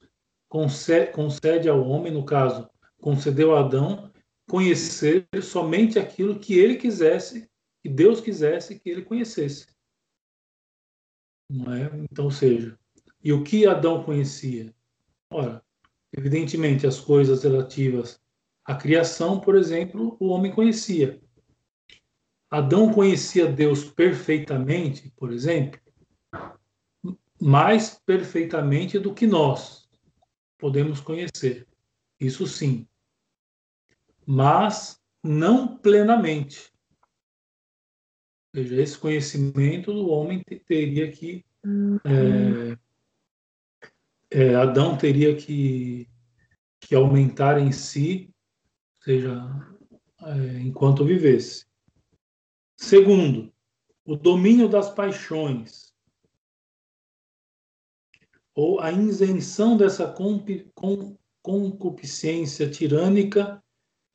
concede, 0.50 1.70
ao 1.70 1.84
homem, 1.84 2.12
no 2.12 2.26
caso, 2.26 2.70
concedeu 3.02 3.56
a 3.56 3.62
Adão, 3.62 4.12
conhecer 4.50 5.28
somente 5.42 6.00
aquilo 6.00 6.40
que 6.40 6.58
ele 6.58 6.78
quisesse, 6.78 7.50
que 7.82 7.90
Deus 7.90 8.22
quisesse 8.22 8.80
que 8.80 8.90
ele 8.90 9.02
conhecesse. 9.02 9.68
Não 11.50 11.74
é? 11.74 11.92
Então, 12.10 12.26
ou 12.26 12.32
seja, 12.32 12.78
e 13.24 13.32
o 13.34 13.44
que 13.44 13.66
Adão 13.66 14.04
conhecia? 14.04 14.74
Ora, 15.30 15.64
evidentemente, 16.16 16.88
as 16.88 17.00
coisas 17.00 17.44
relativas 17.44 18.22
à 18.66 18.76
criação, 18.76 19.40
por 19.40 19.56
exemplo, 19.56 20.16
o 20.20 20.28
homem 20.28 20.52
conhecia. 20.52 21.22
Adão 22.50 22.94
conhecia 22.94 23.52
Deus 23.52 23.84
perfeitamente, 23.84 25.12
por 25.18 25.34
exemplo, 25.34 25.80
mais 27.40 28.00
perfeitamente 28.06 28.98
do 28.98 29.14
que 29.14 29.28
nós 29.28 29.87
podemos 30.58 31.00
conhecer. 31.00 31.68
Isso 32.20 32.48
sim 32.48 32.88
mas 34.28 35.02
não 35.24 35.78
plenamente. 35.78 36.70
Ou 38.54 38.62
seja, 38.62 38.82
esse 38.82 38.98
conhecimento 38.98 39.94
do 39.94 40.10
homem 40.10 40.44
teria 40.66 41.10
que. 41.10 41.46
É, 42.04 42.78
é, 44.30 44.56
Adão 44.56 44.98
teria 44.98 45.36
que, 45.36 46.10
que 46.82 46.94
aumentar 46.94 47.58
em 47.58 47.72
si, 47.72 48.30
ou 48.98 49.04
seja, 49.04 49.76
é, 50.24 50.60
enquanto 50.60 51.06
vivesse. 51.06 51.66
Segundo, 52.76 53.54
o 54.06 54.16
domínio 54.16 54.68
das 54.68 54.90
paixões, 54.90 55.87
ou 58.58 58.80
a 58.80 58.92
isenção 58.92 59.78
dessa 59.78 60.12
concupiscência 61.44 62.68
tirânica 62.68 63.64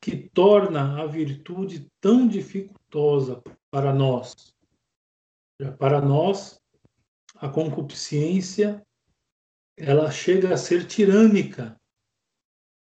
que 0.01 0.17
torna 0.17 1.01
a 1.01 1.07
virtude 1.07 1.89
tão 2.01 2.27
dificultosa 2.27 3.41
para 3.71 3.93
nós. 3.93 4.53
Para 5.79 6.01
nós, 6.01 6.61
a 7.35 7.47
concupiscência 7.47 8.85
ela 9.77 10.11
chega 10.11 10.53
a 10.53 10.57
ser 10.57 10.85
tirânica 10.87 11.79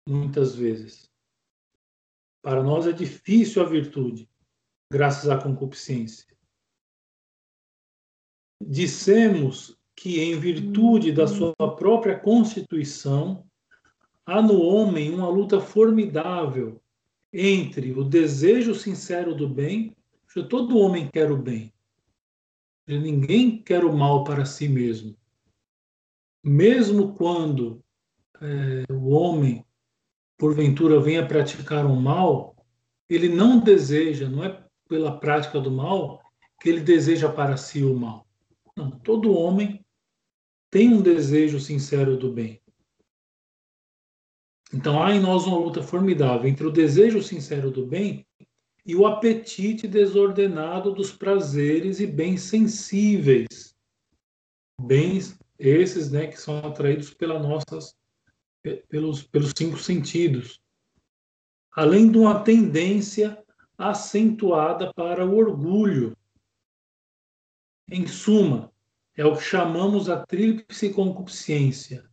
muitas 0.06 0.54
vezes. 0.54 1.10
Para 2.42 2.62
nós 2.62 2.86
é 2.86 2.92
difícil 2.92 3.62
a 3.62 3.66
virtude, 3.66 4.28
graças 4.92 5.30
à 5.30 5.42
concupiscência. 5.42 6.26
Dissemos 8.62 9.75
que, 9.96 10.20
em 10.20 10.38
virtude 10.38 11.10
da 11.10 11.26
sua 11.26 11.54
própria 11.56 12.18
constituição, 12.18 13.44
há 14.26 14.42
no 14.42 14.60
homem 14.60 15.10
uma 15.10 15.28
luta 15.28 15.58
formidável 15.58 16.80
entre 17.32 17.92
o 17.92 18.04
desejo 18.04 18.74
sincero 18.74 19.34
do 19.34 19.48
bem, 19.48 19.96
todo 20.50 20.78
homem 20.78 21.08
quer 21.10 21.32
o 21.32 21.36
bem. 21.36 21.72
Ninguém 22.86 23.58
quer 23.58 23.84
o 23.84 23.96
mal 23.96 24.22
para 24.22 24.44
si 24.44 24.68
mesmo. 24.68 25.16
Mesmo 26.44 27.14
quando 27.14 27.82
é, 28.40 28.92
o 28.92 29.08
homem, 29.08 29.64
porventura, 30.36 31.00
venha 31.00 31.26
praticar 31.26 31.86
um 31.86 31.96
mal, 31.96 32.54
ele 33.08 33.28
não 33.28 33.58
deseja, 33.58 34.28
não 34.28 34.44
é 34.44 34.62
pela 34.88 35.18
prática 35.18 35.58
do 35.58 35.70
mal 35.70 36.22
que 36.60 36.68
ele 36.68 36.80
deseja 36.80 37.28
para 37.28 37.56
si 37.56 37.82
o 37.82 37.96
mal. 37.96 38.26
Não, 38.76 38.90
todo 38.90 39.32
homem 39.34 39.84
tem 40.76 40.92
um 40.92 41.00
desejo 41.00 41.58
sincero 41.58 42.18
do 42.18 42.30
bem. 42.30 42.60
Então 44.74 45.02
há 45.02 45.10
em 45.10 45.18
nós 45.18 45.46
uma 45.46 45.56
luta 45.56 45.82
formidável 45.82 46.46
entre 46.46 46.66
o 46.66 46.70
desejo 46.70 47.22
sincero 47.22 47.70
do 47.70 47.86
bem 47.86 48.26
e 48.84 48.94
o 48.94 49.06
apetite 49.06 49.88
desordenado 49.88 50.92
dos 50.92 51.10
prazeres 51.10 51.98
e 51.98 52.06
bens 52.06 52.42
sensíveis. 52.42 53.74
Bens 54.78 55.38
esses 55.58 56.10
né, 56.10 56.26
que 56.26 56.38
são 56.38 56.58
atraídos 56.58 57.08
pela 57.14 57.38
nossas, 57.38 57.96
pelos, 58.90 59.22
pelos 59.22 59.54
cinco 59.56 59.78
sentidos. 59.78 60.60
Além 61.72 62.12
de 62.12 62.18
uma 62.18 62.44
tendência 62.44 63.42
acentuada 63.78 64.92
para 64.92 65.24
o 65.24 65.38
orgulho. 65.38 66.14
Em 67.88 68.06
suma, 68.06 68.70
é 69.16 69.24
o 69.24 69.36
que 69.36 69.42
chamamos 69.42 70.08
a 70.08 70.24
tríplice 70.24 70.92
concupiscência: 70.92 72.08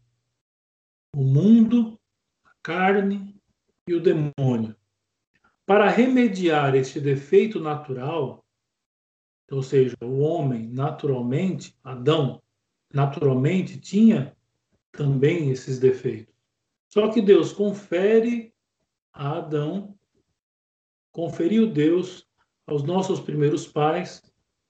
o 1.15 1.23
mundo, 1.23 1.99
carne 2.61 3.35
e 3.87 3.93
o 3.93 4.01
demônio. 4.01 4.75
Para 5.65 5.89
remediar 5.89 6.75
este 6.75 6.99
defeito 6.99 7.59
natural, 7.59 8.45
ou 9.51 9.63
seja, 9.63 9.95
o 10.01 10.19
homem 10.19 10.67
naturalmente, 10.67 11.77
Adão, 11.83 12.41
naturalmente 12.93 13.79
tinha 13.79 14.35
também 14.91 15.49
esses 15.51 15.79
defeitos. 15.79 16.33
Só 16.89 17.11
que 17.11 17.21
Deus 17.21 17.51
confere 17.51 18.53
a 19.11 19.37
Adão 19.37 19.97
conferiu 21.13 21.67
Deus 21.67 22.27
aos 22.65 22.83
nossos 22.83 23.19
primeiros 23.19 23.67
pais 23.67 24.21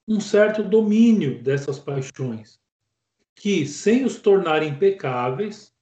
um 0.07 0.19
certo 0.19 0.63
domínio 0.63 1.41
dessas 1.41 1.79
paixões, 1.79 2.59
que, 3.35 3.65
sem 3.65 4.05
os 4.05 4.19
tornarem 4.19 4.77
pecáveis, 4.77 5.73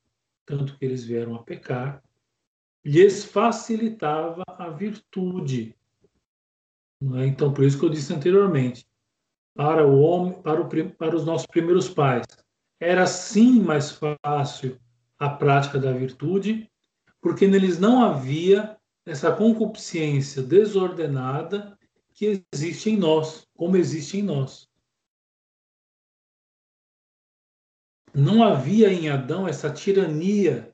tanto 0.46 0.78
que 0.78 0.86
eles 0.86 1.04
vieram 1.04 1.36
a 1.36 1.44
pecar, 1.44 2.04
lhes 2.84 3.24
facilitava 3.26 4.44
a 4.48 4.70
virtude. 4.70 5.76
É? 7.16 7.26
Então, 7.26 7.54
por 7.54 7.64
isso 7.64 7.80
que 7.80 7.86
eu 7.86 7.90
disse 7.90 8.14
anteriormente, 8.14 8.86
para 9.54 9.86
o 9.86 10.00
homem, 10.00 10.42
para, 10.42 10.62
o, 10.62 10.90
para 10.92 11.16
os 11.16 11.26
nossos 11.26 11.48
primeiros 11.48 11.90
pais, 11.90 12.26
era 12.80 13.06
sim 13.06 13.60
mais 13.60 13.92
fácil 13.92 14.80
a 15.20 15.30
prática 15.30 15.78
da 15.78 15.92
virtude, 15.92 16.70
porque 17.20 17.48
neles 17.48 17.80
não 17.80 18.04
havia 18.04 18.78
essa 19.06 19.32
concupiscência 19.32 20.42
desordenada 20.42 21.78
que 22.22 22.46
existe 22.54 22.92
em 22.92 22.98
nós, 22.98 23.48
como 23.58 23.76
existe 23.76 24.20
em 24.20 24.22
nós. 24.22 24.70
Não 28.14 28.44
havia 28.44 28.94
em 28.94 29.10
Adão 29.10 29.48
essa 29.48 29.74
tirania 29.74 30.72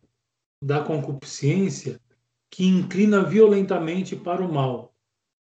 da 0.62 0.84
concupiscência 0.84 2.02
que 2.50 2.66
inclina 2.66 3.24
violentamente 3.24 4.14
para 4.14 4.44
o 4.44 4.54
mal, 4.54 4.94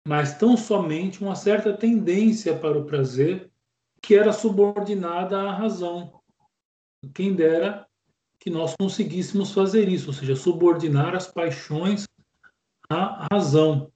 mas 0.06 0.38
tão 0.38 0.58
somente 0.58 1.24
uma 1.24 1.34
certa 1.34 1.72
tendência 1.72 2.60
para 2.60 2.78
o 2.78 2.84
prazer 2.84 3.50
que 4.02 4.16
era 4.16 4.34
subordinada 4.34 5.44
à 5.44 5.54
razão. 5.54 6.22
Quem 7.14 7.34
dera 7.34 7.88
que 8.38 8.50
nós 8.50 8.76
conseguíssemos 8.78 9.54
fazer 9.54 9.88
isso, 9.88 10.08
ou 10.08 10.14
seja, 10.14 10.36
subordinar 10.36 11.16
as 11.16 11.32
paixões 11.32 12.06
à 12.90 13.30
razão. 13.32 13.90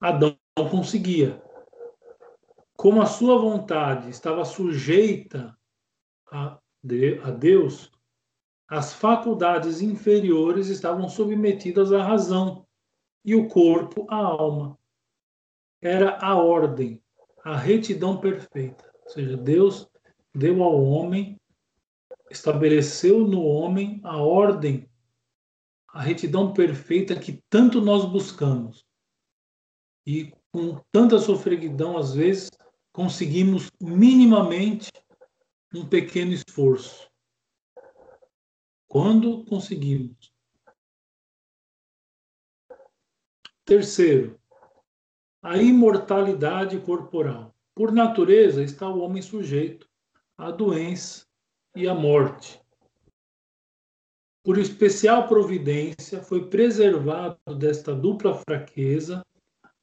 Adão 0.00 0.34
não 0.58 0.68
conseguia. 0.68 1.42
Como 2.76 3.00
a 3.00 3.06
sua 3.06 3.38
vontade 3.38 4.10
estava 4.10 4.44
sujeita 4.44 5.56
a, 6.30 6.58
Deus, 7.38 7.90
as 8.68 8.92
faculdades 8.92 9.80
inferiores 9.80 10.68
estavam 10.68 11.08
submetidas 11.08 11.92
à 11.92 12.02
razão 12.02 12.66
e 13.24 13.34
o 13.34 13.48
corpo 13.48 14.06
à 14.10 14.16
alma. 14.16 14.78
Era 15.80 16.18
a 16.18 16.34
ordem, 16.36 17.02
a 17.44 17.56
retidão 17.56 18.18
perfeita. 18.18 18.90
Ou 19.04 19.10
seja, 19.10 19.36
Deus 19.36 19.88
deu 20.34 20.62
ao 20.62 20.82
homem 20.82 21.38
estabeleceu 22.32 23.20
no 23.20 23.42
homem 23.42 24.00
a 24.02 24.16
ordem, 24.16 24.90
a 25.88 26.00
retidão 26.00 26.52
perfeita 26.52 27.18
que 27.18 27.42
tanto 27.48 27.80
nós 27.80 28.04
buscamos. 28.04 28.86
E 30.06 30.32
com 30.52 30.80
tanta 30.92 31.18
sofreguidão, 31.18 31.96
às 31.96 32.14
vezes, 32.14 32.50
conseguimos 32.92 33.70
minimamente 33.80 34.90
um 35.74 35.88
pequeno 35.88 36.32
esforço. 36.32 37.10
Quando 38.86 39.44
conseguimos. 39.46 40.30
Terceiro, 43.64 44.38
a 45.42 45.56
imortalidade 45.56 46.78
corporal. 46.80 47.54
Por 47.74 47.90
natureza, 47.90 48.62
está 48.62 48.86
o 48.88 49.00
homem 49.00 49.22
sujeito 49.22 49.88
à 50.36 50.50
doença, 50.50 51.24
e 51.74 51.88
a 51.88 51.94
morte. 51.94 52.60
Por 54.44 54.58
especial 54.58 55.28
providência, 55.28 56.20
foi 56.20 56.48
preservado 56.48 57.38
desta 57.56 57.94
dupla 57.94 58.34
fraqueza, 58.34 59.24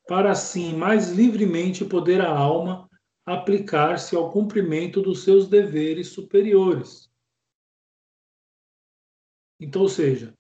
para 0.10 0.32
assim 0.32 0.76
mais 0.76 1.12
livremente 1.12 1.86
poder 1.86 2.19
a 2.19 2.36
alma 2.36 2.89
aplicar-se 3.24 4.15
ao 4.15 4.32
cumprimento 4.32 5.04
dos 5.04 5.24
seus 5.24 5.48
deveres 5.48 6.08
superiores. 6.08 7.13
Então, 9.60 9.84
ou 9.84 9.88
seja, 9.88 10.34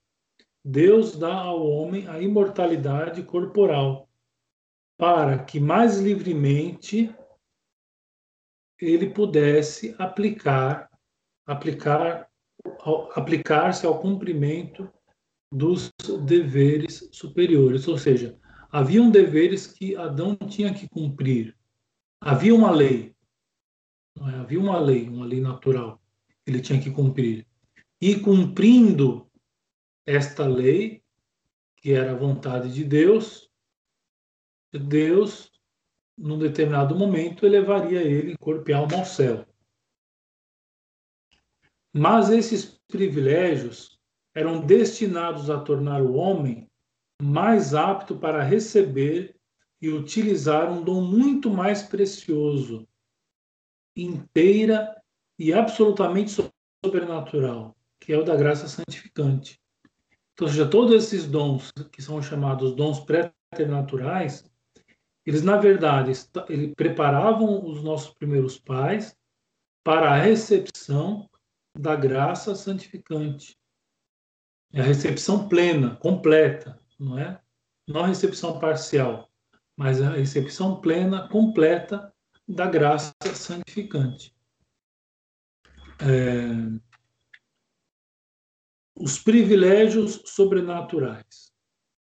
Deus 0.65 1.15
dá 1.15 1.35
ao 1.35 1.63
homem 1.63 2.07
a 2.07 2.19
imortalidade 2.19 3.21
corporal, 3.21 4.09
para 4.97 5.37
que 5.45 5.59
mais 5.59 5.99
livremente 5.99 7.15
ele 8.81 9.13
pudesse 9.13 9.95
aplicar 9.99 10.89
aplicar 11.45 12.27
aplicar-se 13.15 13.85
ao 13.85 14.01
cumprimento 14.01 14.91
dos 15.53 15.91
deveres 16.25 17.07
superiores, 17.11 17.87
ou 17.87 17.97
seja, 17.99 18.39
haviam 18.71 19.09
deveres 19.09 19.67
que 19.67 19.95
Adão 19.95 20.35
tinha 20.35 20.73
que 20.73 20.87
cumprir. 20.87 21.57
Havia 22.21 22.53
uma 22.53 22.71
lei, 22.71 23.15
é? 24.19 24.35
havia 24.35 24.59
uma 24.59 24.79
lei, 24.79 25.07
uma 25.09 25.25
lei 25.25 25.39
natural, 25.39 26.01
que 26.43 26.51
ele 26.51 26.61
tinha 26.61 26.81
que 26.81 26.91
cumprir. 26.91 27.47
E 28.01 28.19
cumprindo 28.19 29.29
esta 30.05 30.45
lei, 30.45 31.03
que 31.77 31.93
era 31.93 32.11
a 32.11 32.17
vontade 32.17 32.73
de 32.73 32.83
Deus, 32.83 33.49
Deus, 34.71 35.51
num 36.17 36.37
determinado 36.37 36.95
momento, 36.95 37.45
elevaria 37.45 38.01
ele 38.01 38.37
corpo 38.37 38.69
e 38.69 38.73
alma 38.73 38.97
ao 38.97 39.05
céu. 39.05 39.45
Mas 41.91 42.29
esses 42.29 42.65
privilégios 42.87 43.99
eram 44.35 44.65
destinados 44.65 45.49
a 45.49 45.59
tornar 45.59 46.01
o 46.01 46.13
homem 46.13 46.68
mais 47.21 47.73
apto 47.73 48.17
para 48.17 48.43
receber 48.43 49.35
e 49.81 49.89
utilizar 49.89 50.71
um 50.71 50.83
dom 50.83 51.01
muito 51.01 51.49
mais 51.49 51.83
precioso, 51.83 52.87
inteira 53.95 54.95
e 55.37 55.53
absolutamente 55.53 56.31
sobrenatural, 56.83 57.75
que 57.99 58.13
é 58.13 58.17
o 58.17 58.23
da 58.23 58.35
graça 58.35 58.67
santificante. 58.67 59.59
Então, 60.33 60.47
seja, 60.47 60.69
todos 60.69 60.93
esses 60.93 61.25
dons 61.25 61.71
que 61.91 62.01
são 62.01 62.21
chamados 62.21 62.75
dons 62.75 63.01
preternaturais, 63.01 64.49
eles 65.25 65.43
na 65.43 65.57
verdade 65.57 66.11
eles 66.47 66.73
preparavam 66.75 67.65
os 67.65 67.83
nossos 67.83 68.13
primeiros 68.13 68.57
pais 68.57 69.15
para 69.83 70.11
a 70.11 70.17
recepção 70.17 71.29
da 71.77 71.95
graça 71.95 72.55
santificante. 72.55 73.57
É 74.71 74.81
a 74.81 74.83
recepção 74.83 75.47
plena, 75.47 75.95
completa, 75.95 76.79
não 76.99 77.17
é? 77.17 77.41
Não 77.87 78.03
a 78.03 78.07
recepção 78.07 78.59
parcial, 78.59 79.31
mas 79.75 80.01
a 80.01 80.11
recepção 80.11 80.81
plena, 80.81 81.27
completa 81.29 82.13
da 82.47 82.67
graça 82.67 83.13
santificante. 83.33 84.35
É... 86.01 86.79
Os 88.95 89.17
privilégios 89.17 90.21
sobrenaturais. 90.25 91.53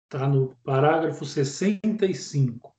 Está 0.06 0.28
no 0.28 0.56
parágrafo 0.64 1.26
65. 1.26 2.76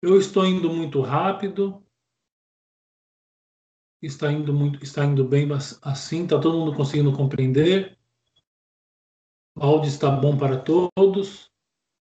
Eu 0.00 0.18
estou 0.18 0.46
indo 0.46 0.72
muito 0.72 1.00
rápido, 1.00 1.84
está 4.00 4.30
indo 4.30 4.52
muito, 4.52 4.82
está 4.82 5.04
indo 5.04 5.26
bem 5.26 5.48
assim, 5.82 6.24
está 6.24 6.40
todo 6.40 6.58
mundo 6.58 6.76
conseguindo 6.76 7.12
compreender. 7.12 7.95
O 9.58 9.64
áudio 9.64 9.88
está 9.88 10.10
bom 10.10 10.36
para 10.36 10.62
todos. 10.62 11.50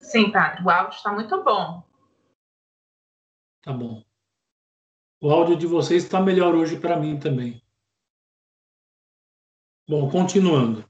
Sim, 0.01 0.33
padre, 0.33 0.65
o 0.65 0.71
áudio 0.71 0.97
está 0.97 1.13
muito 1.13 1.45
bom. 1.45 1.85
Tá 3.63 3.73
bom. 3.73 4.05
O 5.21 5.31
áudio 5.31 5.57
de 5.57 5.67
vocês 5.67 6.03
está 6.03 6.21
melhor 6.21 6.57
hoje 6.57 6.81
para 6.81 6.99
mim 6.99 7.17
também. 7.17 7.63
Bom, 9.89 10.11
continuando. 10.11 10.85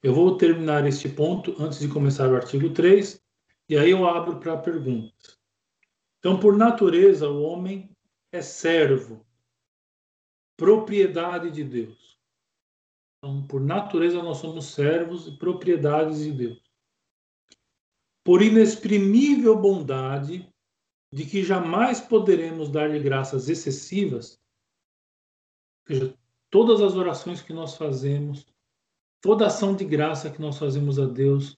Eu 0.00 0.14
vou 0.14 0.36
terminar 0.36 0.86
este 0.86 1.08
ponto 1.08 1.60
antes 1.60 1.80
de 1.80 1.88
começar 1.88 2.30
o 2.30 2.36
artigo 2.36 2.72
3, 2.72 3.20
e 3.68 3.76
aí 3.76 3.90
eu 3.90 4.06
abro 4.06 4.38
para 4.38 4.56
perguntas. 4.56 5.40
Então, 6.20 6.38
por 6.38 6.56
natureza, 6.56 7.28
o 7.28 7.42
homem 7.42 7.90
é 8.30 8.40
servo 8.40 9.26
propriedade 10.56 11.50
de 11.50 11.64
Deus. 11.64 12.13
Então, 13.24 13.42
por 13.46 13.58
natureza, 13.58 14.22
nós 14.22 14.36
somos 14.36 14.66
servos 14.66 15.26
e 15.26 15.32
propriedades 15.32 16.18
de 16.18 16.30
Deus. 16.30 16.62
Por 18.22 18.42
inexprimível 18.42 19.58
bondade, 19.58 20.46
de 21.10 21.24
que 21.24 21.42
jamais 21.42 22.02
poderemos 22.02 22.68
dar-lhe 22.68 22.98
graças 22.98 23.48
excessivas, 23.48 24.38
ou 25.88 25.96
seja, 25.96 26.18
todas 26.50 26.82
as 26.82 26.94
orações 26.96 27.40
que 27.40 27.54
nós 27.54 27.78
fazemos, 27.78 28.46
toda 29.22 29.46
ação 29.46 29.74
de 29.74 29.86
graça 29.86 30.30
que 30.30 30.40
nós 30.40 30.58
fazemos 30.58 30.98
a 30.98 31.06
Deus, 31.06 31.56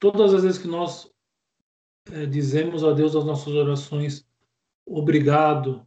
todas 0.00 0.34
as 0.34 0.42
vezes 0.42 0.60
que 0.60 0.66
nós 0.66 1.08
é, 2.10 2.26
dizemos 2.26 2.82
a 2.82 2.92
Deus 2.92 3.14
as 3.14 3.24
nossas 3.24 3.54
orações, 3.54 4.26
obrigado, 4.84 5.86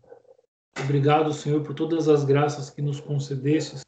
Obrigado, 0.80 1.34
Senhor, 1.34 1.62
por 1.62 1.74
todas 1.74 2.08
as 2.08 2.24
graças 2.24 2.69
que 2.69 2.82
nos 2.82 3.00
concedestes. 3.02 3.84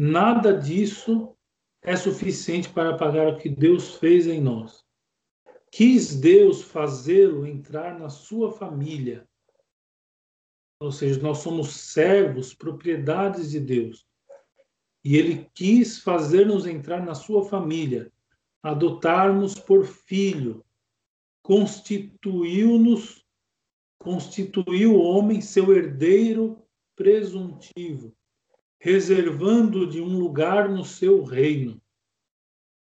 Nada 0.00 0.56
disso 0.56 1.36
é 1.82 1.96
suficiente 1.96 2.68
para 2.68 2.96
pagar 2.96 3.26
o 3.26 3.36
que 3.36 3.48
Deus 3.48 3.96
fez 3.96 4.28
em 4.28 4.40
nós. 4.40 4.86
quis 5.72 6.14
Deus 6.14 6.62
fazê-lo 6.62 7.44
entrar 7.44 7.98
na 7.98 8.08
sua 8.08 8.52
família. 8.52 9.28
Ou 10.80 10.92
seja, 10.92 11.20
nós 11.20 11.38
somos 11.38 11.70
servos, 11.70 12.54
propriedades 12.54 13.50
de 13.50 13.58
Deus. 13.58 14.06
E 15.04 15.16
ele 15.16 15.50
quis 15.52 15.98
fazer-nos 15.98 16.64
entrar 16.64 17.04
na 17.04 17.16
sua 17.16 17.44
família, 17.48 18.12
adotarmos 18.62 19.56
por 19.56 19.84
filho, 19.84 20.64
constituiu-nos, 21.42 23.26
constituiu 23.98 24.94
o 24.94 25.02
homem 25.02 25.40
seu 25.40 25.74
herdeiro 25.74 26.64
presuntivo, 26.94 28.16
reservando 28.78 29.88
de 29.88 30.00
um 30.00 30.18
lugar 30.18 30.68
no 30.68 30.84
seu 30.84 31.24
reino. 31.24 31.80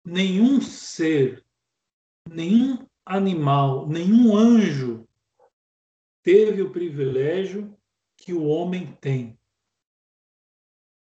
Nenhum 0.05 0.61
ser, 0.61 1.45
nenhum 2.29 2.87
animal, 3.05 3.89
nenhum 3.89 4.37
anjo 4.37 5.07
teve 6.23 6.63
o 6.63 6.71
privilégio 6.71 7.77
que 8.17 8.33
o 8.33 8.45
homem 8.45 8.97
tem. 9.01 9.39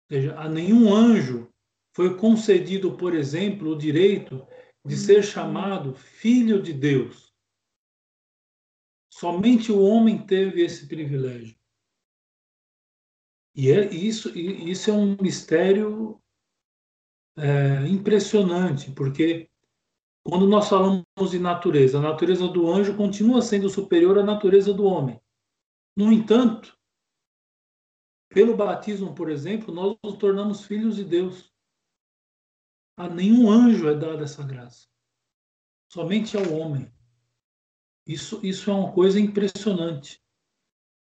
Ou 0.02 0.16
seja, 0.16 0.38
a 0.38 0.48
nenhum 0.48 0.94
anjo 0.94 1.52
foi 1.94 2.16
concedido, 2.16 2.96
por 2.96 3.14
exemplo, 3.14 3.70
o 3.70 3.78
direito 3.78 4.46
de 4.84 4.96
ser 4.96 5.24
chamado 5.24 5.94
filho 5.94 6.62
de 6.62 6.72
Deus. 6.72 7.34
Somente 9.10 9.72
o 9.72 9.80
homem 9.80 10.26
teve 10.26 10.62
esse 10.62 10.86
privilégio. 10.86 11.55
E 13.56 13.72
é, 13.72 13.90
isso, 13.90 14.36
isso 14.38 14.90
é 14.90 14.92
um 14.92 15.16
mistério 15.16 16.20
é, 17.38 17.88
impressionante, 17.88 18.92
porque 18.92 19.48
quando 20.22 20.46
nós 20.46 20.68
falamos 20.68 21.30
de 21.30 21.38
natureza, 21.38 21.96
a 21.96 22.02
natureza 22.02 22.46
do 22.48 22.70
anjo 22.70 22.94
continua 22.94 23.40
sendo 23.40 23.70
superior 23.70 24.18
à 24.18 24.22
natureza 24.22 24.74
do 24.74 24.84
homem. 24.84 25.18
No 25.96 26.12
entanto, 26.12 26.76
pelo 28.28 28.54
batismo, 28.54 29.14
por 29.14 29.30
exemplo, 29.30 29.72
nós 29.72 29.96
nos 30.04 30.18
tornamos 30.18 30.66
filhos 30.66 30.96
de 30.96 31.04
Deus. 31.04 31.50
A 32.98 33.08
nenhum 33.08 33.50
anjo 33.50 33.88
é 33.88 33.94
dada 33.94 34.24
essa 34.24 34.42
graça. 34.42 34.86
Somente 35.90 36.36
ao 36.36 36.52
homem. 36.52 36.92
Isso, 38.06 38.44
isso 38.44 38.70
é 38.70 38.74
uma 38.74 38.92
coisa 38.92 39.18
impressionante. 39.18 40.22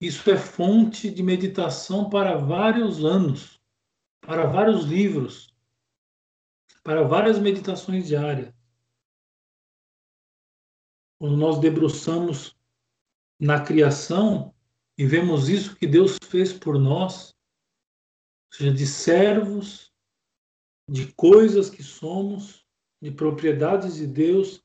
Isso 0.07 0.31
é 0.31 0.37
fonte 0.37 1.11
de 1.11 1.21
meditação 1.21 2.09
para 2.09 2.37
vários 2.37 3.05
anos, 3.05 3.61
para 4.21 4.47
vários 4.47 4.85
livros, 4.85 5.53
para 6.85 7.03
várias 7.03 7.41
meditações 7.41 8.07
diárias. 8.07 8.55
Quando 11.19 11.37
nós 11.37 11.59
debruçamos 11.59 12.57
na 13.41 13.61
criação 13.61 14.55
e 14.97 15.05
vemos 15.05 15.49
isso 15.49 15.75
que 15.75 15.89
Deus 15.89 16.19
fez 16.23 16.53
por 16.53 16.79
nós, 16.79 17.35
ou 18.53 18.59
seja, 18.59 18.73
de 18.73 18.87
servos, 18.87 19.93
de 20.89 21.13
coisas 21.15 21.69
que 21.69 21.83
somos, 21.83 22.65
de 23.03 23.11
propriedades 23.11 23.97
de 23.97 24.07
Deus, 24.07 24.63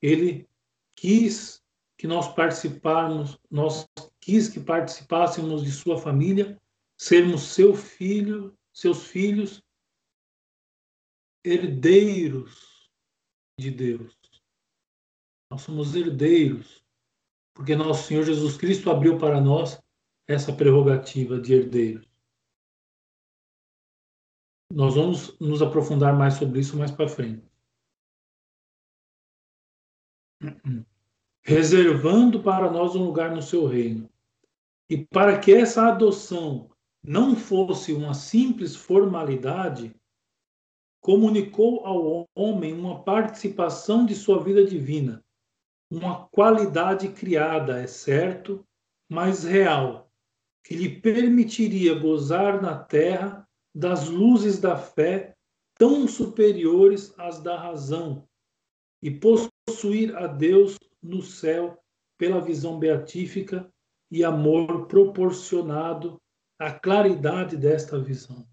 Ele 0.00 0.48
quis 0.94 1.64
que 1.98 2.06
nós 2.06 2.32
participáramos, 2.32 3.36
nós 3.50 3.84
quis 4.20 4.48
que 4.48 4.60
participássemos 4.60 5.64
de 5.64 5.72
sua 5.72 5.98
família, 5.98 6.56
sermos 6.96 7.42
seu 7.42 7.74
filho, 7.74 8.56
seus 8.72 9.08
filhos, 9.08 9.60
herdeiros 11.44 12.88
de 13.58 13.72
Deus. 13.72 14.16
Nós 15.50 15.62
somos 15.62 15.96
herdeiros, 15.96 16.84
porque 17.52 17.74
nosso 17.74 18.06
Senhor 18.06 18.22
Jesus 18.22 18.56
Cristo 18.56 18.90
abriu 18.90 19.18
para 19.18 19.40
nós 19.40 19.82
essa 20.28 20.54
prerrogativa 20.54 21.40
de 21.40 21.54
herdeiros. 21.54 22.06
Nós 24.72 24.94
vamos 24.94 25.36
nos 25.40 25.62
aprofundar 25.62 26.16
mais 26.16 26.34
sobre 26.34 26.60
isso 26.60 26.76
mais 26.76 26.92
para 26.92 27.08
frente. 27.08 27.48
Reservando 31.48 32.42
para 32.42 32.70
nós 32.70 32.94
um 32.94 33.02
lugar 33.02 33.34
no 33.34 33.40
seu 33.40 33.66
reino. 33.66 34.06
E 34.86 34.98
para 34.98 35.38
que 35.38 35.50
essa 35.50 35.88
adoção 35.88 36.70
não 37.02 37.34
fosse 37.34 37.90
uma 37.90 38.12
simples 38.12 38.76
formalidade, 38.76 39.96
comunicou 41.00 41.86
ao 41.86 42.26
homem 42.36 42.74
uma 42.74 43.02
participação 43.02 44.04
de 44.04 44.14
sua 44.14 44.44
vida 44.44 44.62
divina, 44.62 45.24
uma 45.90 46.28
qualidade 46.28 47.08
criada, 47.08 47.80
é 47.80 47.86
certo, 47.86 48.62
mas 49.10 49.42
real, 49.42 50.12
que 50.62 50.74
lhe 50.74 51.00
permitiria 51.00 51.98
gozar 51.98 52.60
na 52.60 52.76
terra 52.76 53.48
das 53.74 54.06
luzes 54.06 54.60
da 54.60 54.76
fé 54.76 55.34
tão 55.78 56.06
superiores 56.06 57.18
às 57.18 57.40
da 57.42 57.58
razão 57.58 58.28
e 59.02 59.10
possuir 59.10 60.14
a 60.14 60.26
Deus 60.26 60.76
no 61.08 61.22
céu 61.22 61.82
pela 62.18 62.40
visão 62.40 62.78
beatífica 62.78 63.72
e 64.10 64.22
amor 64.22 64.86
proporcionado 64.86 66.20
à 66.58 66.70
claridade 66.70 67.56
desta 67.56 67.98
visão. 67.98 68.46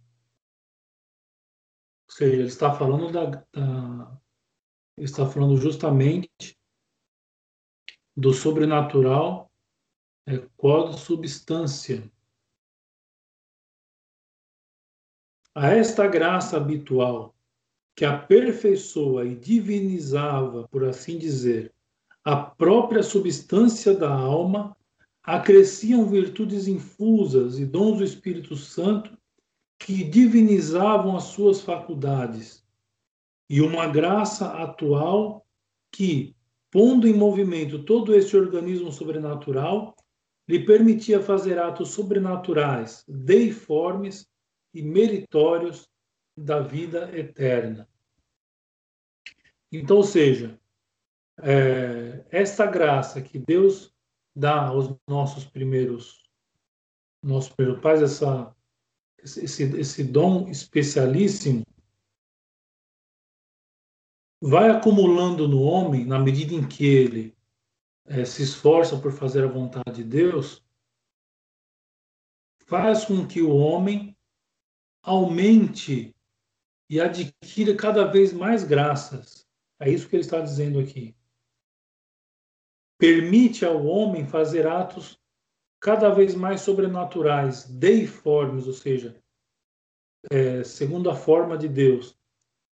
Ou 2.08 2.16
seja, 2.16 2.36
ele 2.36 2.48
está 2.48 2.74
falando 2.74 3.12
da, 3.12 3.26
da 3.26 4.22
está 4.98 5.30
falando 5.30 5.58
justamente 5.58 6.58
do 8.16 8.34
sobrenatural 8.34 9.52
é, 10.26 10.38
qual 10.56 10.94
substância. 10.94 12.10
A 15.54 15.70
esta 15.72 16.08
graça 16.08 16.56
habitual 16.56 17.36
que 17.96 18.06
aperfeiçoa 18.06 19.26
e 19.26 19.36
divinizava, 19.36 20.68
por 20.70 20.86
assim 20.86 21.18
dizer, 21.18 21.75
a 22.26 22.36
própria 22.36 23.04
substância 23.04 23.94
da 23.94 24.12
alma, 24.12 24.76
acresciam 25.24 26.10
virtudes 26.10 26.68
infusas 26.68 27.60
e 27.60 27.66
dons 27.66 28.00
do 28.00 28.04
Espírito 28.04 28.56
Santo 28.56 29.16
que 29.78 30.04
divinizavam 30.04 31.16
as 31.16 31.26
suas 31.26 31.62
faculdades, 31.62 32.66
e 33.48 33.62
uma 33.62 33.88
graça 33.88 34.48
atual 34.64 35.46
que, 35.92 36.36
pondo 36.72 37.08
em 37.08 37.14
movimento 37.14 37.84
todo 37.84 38.16
esse 38.16 38.36
organismo 38.36 38.92
sobrenatural, 38.92 39.96
lhe 40.48 40.66
permitia 40.66 41.22
fazer 41.22 41.60
atos 41.60 41.90
sobrenaturais, 41.90 43.04
deiformes 43.08 44.28
e 44.74 44.82
meritórios 44.82 45.88
da 46.36 46.60
vida 46.60 47.16
eterna. 47.18 47.88
Então, 49.72 49.98
ou 49.98 50.04
seja, 50.04 50.60
é, 51.42 52.26
graça 52.72 53.22
que 53.22 53.38
Deus 53.38 53.94
dá 54.36 54.68
aos 54.68 54.96
nossos 55.08 55.46
primeiros, 55.46 56.24
nossos 57.24 57.54
primeiros 57.54 57.82
pais, 57.82 58.02
essa, 58.02 58.56
esse, 59.20 59.64
esse 59.78 60.04
dom 60.04 60.50
especialíssimo, 60.50 61.66
vai 64.42 64.70
acumulando 64.70 65.48
no 65.48 65.62
homem, 65.62 66.06
na 66.06 66.20
medida 66.20 66.54
em 66.54 66.68
que 66.68 66.86
ele 66.86 67.36
é, 68.06 68.24
se 68.26 68.44
esforça 68.44 68.98
por 69.00 69.12
fazer 69.12 69.44
a 69.44 69.52
vontade 69.52 69.96
de 69.96 70.04
Deus, 70.04 70.64
faz 72.66 73.06
com 73.06 73.28
que 73.28 73.42
o 73.42 73.56
homem 73.56 74.16
aumente 75.02 76.16
e 76.90 77.00
adquira 77.00 77.76
cada 77.76 78.06
vez 78.06 78.34
mais 78.34 78.64
graças. 78.64 79.48
É 79.80 79.90
isso 79.90 80.08
que 80.08 80.16
ele 80.16 80.24
está 80.24 80.40
dizendo 80.40 80.80
aqui 80.80 81.16
permite 82.98 83.66
ao 83.66 83.86
homem 83.86 84.26
fazer 84.26 84.68
atos 84.68 85.20
cada 85.80 86.10
vez 86.10 86.34
mais 86.34 86.62
sobrenaturais, 86.62 87.66
deiformes, 87.66 88.66
ou 88.68 88.74
seja, 88.74 89.16
é, 90.32 90.64
segundo 90.64 91.10
a 91.10 91.16
forma 91.16 91.58
de 91.58 91.68
Deus, 91.68 92.18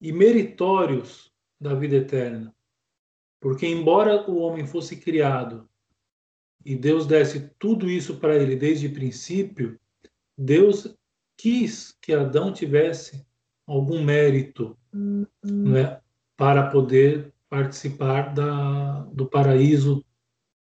e 0.01 0.13
meritórios 0.13 1.33
da 1.61 1.75
vida 1.75 1.97
eterna. 1.97 2.55
Porque, 3.41 3.67
embora 3.67 4.29
o 4.31 4.39
homem 4.39 4.67
fosse 4.67 4.97
criado 4.97 5.69
e 6.65 6.77
Deus 6.77 7.07
desse 7.07 7.51
tudo 7.59 7.91
isso 7.91 8.19
para 8.19 8.37
ele 8.37 8.57
desde 8.57 8.87
o 8.87 8.93
princípio, 8.93 9.79
Deus 10.39 10.97
quis 11.37 11.97
que 12.01 12.13
Adão 12.13 12.53
tivesse 12.53 13.27
algum 13.67 14.03
mérito 14.03 14.77
uhum. 14.93 15.27
né, 15.43 16.01
para 16.37 16.71
poder 16.71 17.33
participar 17.49 18.33
da, 18.33 19.01
do 19.13 19.27
paraíso 19.27 20.05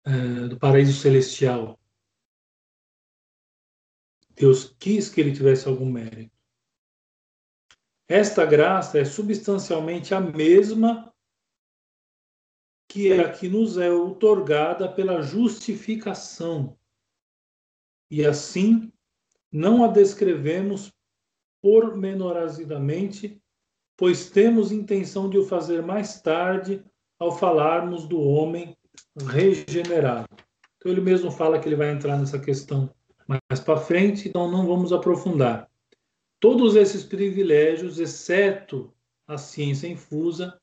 é, 0.06 0.48
do 0.48 0.58
paraíso 0.58 1.00
celestial. 1.00 1.80
Deus 4.36 4.76
quis 4.80 5.10
que 5.10 5.22
ele 5.22 5.34
tivesse 5.34 5.68
algum 5.68 5.90
mérito. 5.90 6.36
Esta 8.08 8.46
graça 8.46 9.00
é 9.00 9.06
substancialmente 9.06 10.14
a 10.14 10.20
mesma 10.20 11.14
que 12.90 13.14
aqui 13.14 13.48
nos 13.48 13.78
é 13.78 13.90
outorgada 13.90 14.92
pela 14.92 15.22
justificação. 15.22 16.78
E 18.10 18.26
assim 18.26 18.92
não 19.50 19.84
a 19.84 19.88
descrevemos 19.88 20.92
pormenorizadamente, 21.62 23.42
pois 23.96 24.30
temos 24.30 24.72
intenção 24.72 25.30
de 25.30 25.38
o 25.38 25.46
fazer 25.46 25.82
mais 25.82 26.20
tarde 26.22 26.84
ao 27.18 27.38
falarmos 27.38 28.08
do 28.08 28.20
homem 28.20 28.76
regenerado. 29.26 30.28
Então 30.78 30.92
ele 30.92 31.02
mesmo 31.02 31.32
fala 31.32 31.60
que 31.60 31.68
ele 31.68 31.76
vai 31.76 31.92
entrar 31.92 32.18
nessa 32.18 32.40
questão 32.40 32.94
mais 33.28 33.62
para 33.64 33.78
frente, 33.78 34.28
então 34.28 34.50
não 34.50 34.66
vamos 34.66 34.92
aprofundar. 34.92 35.70
Todos 36.40 36.76
esses 36.76 37.04
privilégios, 37.04 38.00
exceto 38.00 38.94
a 39.28 39.38
ciência 39.38 39.88
infusa, 39.88 40.60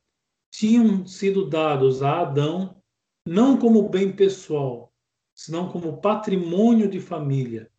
tinham 0.51 1.07
sido 1.07 1.49
dados 1.49 2.03
a 2.03 2.21
Adão 2.21 2.83
não 3.27 3.59
como 3.59 3.89
bem 3.89 4.11
pessoal, 4.11 4.93
senão 5.35 5.71
como 5.71 6.01
patrimônio 6.01 6.89
de 6.89 6.99
família, 6.99 7.71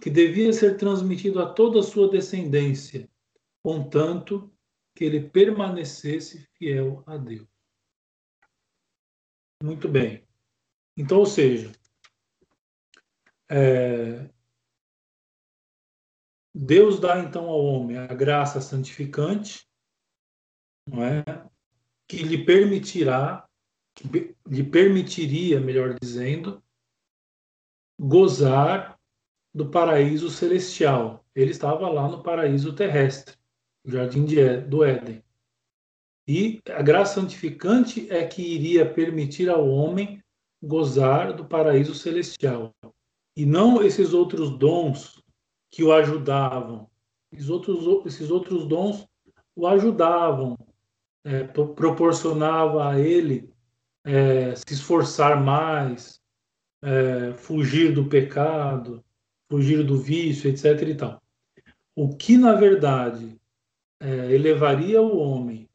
que 0.00 0.10
devia 0.10 0.52
ser 0.52 0.76
transmitido 0.78 1.40
a 1.40 1.52
toda 1.52 1.80
a 1.80 1.82
sua 1.82 2.08
descendência, 2.08 3.08
contanto 3.62 4.50
que 4.94 5.04
ele 5.04 5.20
permanecesse 5.20 6.48
fiel 6.58 7.02
a 7.06 7.16
Deus. 7.16 7.51
Muito 9.62 9.88
bem. 9.88 10.26
Então, 10.96 11.18
ou 11.18 11.26
seja, 11.26 11.70
é, 13.48 14.28
Deus 16.52 16.98
dá 16.98 17.20
então 17.20 17.48
ao 17.48 17.64
homem 17.64 17.96
a 17.96 18.06
graça 18.08 18.60
santificante, 18.60 19.66
não 20.86 21.02
é? 21.04 21.24
Que 22.08 22.24
lhe 22.24 22.44
permitirá, 22.44 23.48
que 23.94 24.34
lhe 24.48 24.64
permitiria, 24.64 25.60
melhor 25.60 25.96
dizendo, 25.98 26.62
gozar 27.98 28.98
do 29.54 29.70
paraíso 29.70 30.28
celestial. 30.28 31.24
Ele 31.34 31.52
estava 31.52 31.88
lá 31.88 32.08
no 32.08 32.22
paraíso 32.22 32.74
terrestre, 32.74 33.36
no 33.84 33.92
jardim 33.92 34.24
de, 34.24 34.60
do 34.62 34.82
Éden. 34.82 35.22
E 36.26 36.60
a 36.70 36.82
graça 36.82 37.20
santificante 37.20 38.10
é 38.10 38.24
que 38.24 38.42
iria 38.42 38.88
permitir 38.88 39.48
ao 39.48 39.68
homem 39.68 40.22
gozar 40.62 41.32
do 41.32 41.44
paraíso 41.44 41.94
celestial. 41.94 42.72
E 43.36 43.44
não 43.44 43.82
esses 43.82 44.12
outros 44.12 44.56
dons 44.56 45.20
que 45.70 45.82
o 45.82 45.92
ajudavam. 45.92 46.88
Esses 47.32 47.48
outros, 47.48 48.06
esses 48.06 48.30
outros 48.30 48.66
dons 48.66 49.06
o 49.56 49.66
ajudavam, 49.66 50.56
é, 51.24 51.44
proporcionava 51.44 52.88
a 52.88 52.98
ele 52.98 53.50
é, 54.04 54.54
se 54.54 54.74
esforçar 54.74 55.42
mais, 55.42 56.20
é, 56.82 57.32
fugir 57.34 57.92
do 57.92 58.08
pecado, 58.08 59.04
fugir 59.50 59.84
do 59.84 59.98
vício, 59.98 60.48
etc. 60.48 60.82
E 60.88 60.94
tal. 60.94 61.22
O 61.94 62.16
que, 62.16 62.36
na 62.36 62.54
verdade, 62.54 63.38
é, 64.00 64.32
elevaria 64.32 65.00
o 65.00 65.18
homem 65.18 65.68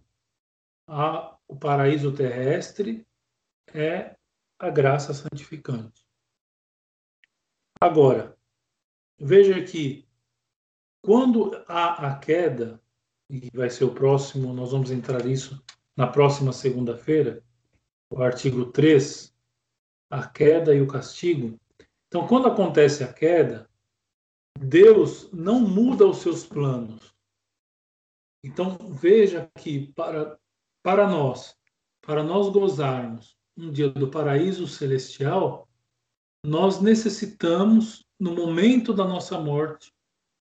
ao 0.88 1.40
paraíso 1.60 2.16
terrestre 2.16 3.06
é 3.74 4.16
a 4.58 4.70
graça 4.70 5.14
santificante. 5.14 6.08
Agora, 7.80 8.38
Veja 9.20 9.64
que 9.64 10.08
quando 11.02 11.56
há 11.68 12.08
a 12.08 12.20
queda, 12.20 12.80
e 13.30 13.50
vai 13.54 13.70
ser 13.70 13.86
o 13.86 13.94
próximo, 13.94 14.54
nós 14.54 14.72
vamos 14.72 14.92
entrar 14.92 15.24
nisso 15.24 15.64
na 15.96 16.06
próxima 16.06 16.54
segunda-feira, 16.54 17.44
o 18.12 18.22
artigo 18.22 18.68
3, 18.68 19.36
a 20.12 20.28
queda 20.28 20.74
e 20.76 20.82
o 20.82 20.88
castigo. 20.88 21.60
Então, 22.08 22.28
quando 22.28 22.48
acontece 22.48 23.04
a 23.04 23.12
queda, 23.12 23.68
Deus 24.58 25.32
não 25.32 25.60
muda 25.60 26.06
os 26.06 26.18
seus 26.18 26.46
planos. 26.46 27.14
Então, 28.44 28.78
veja 28.94 29.50
que 29.58 29.92
para, 29.94 30.40
para 30.88 31.06
nós, 31.06 31.54
para 32.02 32.24
nós 32.24 32.48
gozarmos 32.48 33.36
um 33.58 33.70
dia 33.70 33.90
do 33.90 34.08
paraíso 34.08 34.66
celestial, 34.66 35.68
nós 36.42 36.80
necessitamos 36.80 38.06
no 38.18 38.34
momento 38.34 38.94
da 38.94 39.04
nossa 39.04 39.38
morte 39.38 39.94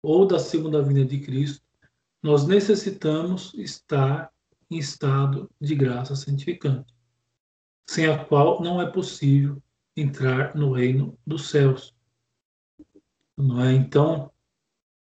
ou 0.03 0.23
da 0.23 0.37
segunda 0.37 0.83
vinda 0.83 1.03
de 1.03 1.19
Cristo, 1.19 1.65
nós 2.21 2.45
necessitamos 2.45 3.55
estar 3.55 4.31
em 4.69 4.77
estado 4.77 5.49
de 5.59 5.73
graça 5.73 6.15
santificante, 6.15 6.93
sem 7.89 8.05
a 8.05 8.23
qual 8.23 8.61
não 8.61 8.79
é 8.79 8.85
possível 8.85 9.59
entrar 9.97 10.55
no 10.55 10.71
reino 10.71 11.17
dos 11.25 11.49
céus. 11.49 11.91
Não 13.35 13.63
é? 13.63 13.73
Então, 13.73 14.31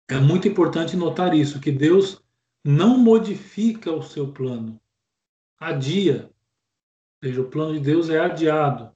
é 0.09 0.21
muito 0.21 0.47
importante 0.47 0.97
notar 0.97 1.35
isso, 1.35 1.59
que 1.59 1.73
Deus 1.73 2.23
não 2.65 2.97
modifica 2.97 3.91
o 3.91 4.05
seu 4.05 4.33
plano, 4.33 4.81
adia. 5.69 6.31
Ou 7.23 7.29
seja, 7.29 7.41
o 7.41 7.49
plano 7.49 7.75
de 7.75 7.81
Deus 7.81 8.11
é 8.11 8.19
adiado 8.19 8.93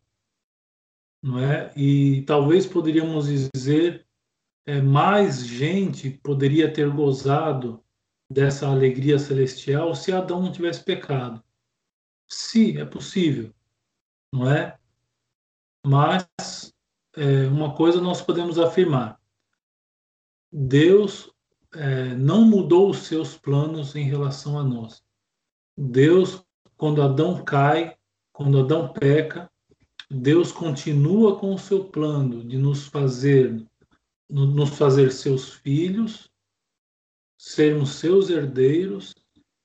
não 1.27 1.41
é? 1.41 1.73
E 1.77 2.23
talvez 2.23 2.67
poderíamos 2.69 3.27
dizer 3.27 4.07
é, 4.65 4.81
mais 4.81 5.45
gente 5.45 6.09
poderia 6.11 6.73
ter 6.73 6.89
gozado 6.89 7.83
dessa 8.31 8.69
alegria 8.69 9.19
celestial 9.19 9.93
se 9.95 10.13
Adão 10.13 10.41
não 10.41 10.53
tivesse 10.53 10.85
pecado. 10.85 11.43
Sim, 12.29 12.79
é 12.79 12.85
possível, 12.85 13.53
não 14.33 14.49
é? 14.49 14.79
Mas 15.85 16.73
é, 17.17 17.49
uma 17.49 17.75
coisa 17.75 18.01
nós 18.01 18.23
podemos 18.23 18.57
afirmar: 18.57 19.21
Deus 20.53 21.29
é, 21.75 22.15
não 22.15 22.45
mudou 22.45 22.91
os 22.91 22.99
seus 22.99 23.37
planos 23.37 23.97
em 23.97 24.05
relação 24.05 24.59
a 24.59 24.63
nós. 24.63 25.05
Deus, 25.77 26.46
quando 26.77 27.03
Adão 27.03 27.45
cai, 27.45 27.97
quando 28.33 28.61
Adão 28.61 28.93
peca, 28.93 29.51
Deus 30.11 30.53
continua 30.53 31.39
com 31.39 31.55
o 31.55 31.59
seu 31.59 31.89
plano 31.89 32.45
de 32.45 32.57
nos 32.59 32.87
fazer 32.87 33.67
nos 34.29 34.77
fazer 34.77 35.13
seus 35.13 35.55
filhos, 35.55 36.29
sermos 37.39 37.95
seus 37.95 38.29
herdeiros 38.29 39.15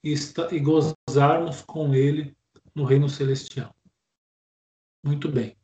e, 0.03 0.14
e 0.51 0.59
gozarmos 0.59 1.64
com 1.64 1.95
ele 1.95 2.36
no 2.76 2.84
reino 2.84 3.09
celestial. 3.09 3.76
Muito 5.03 5.30
bem. 5.30 5.57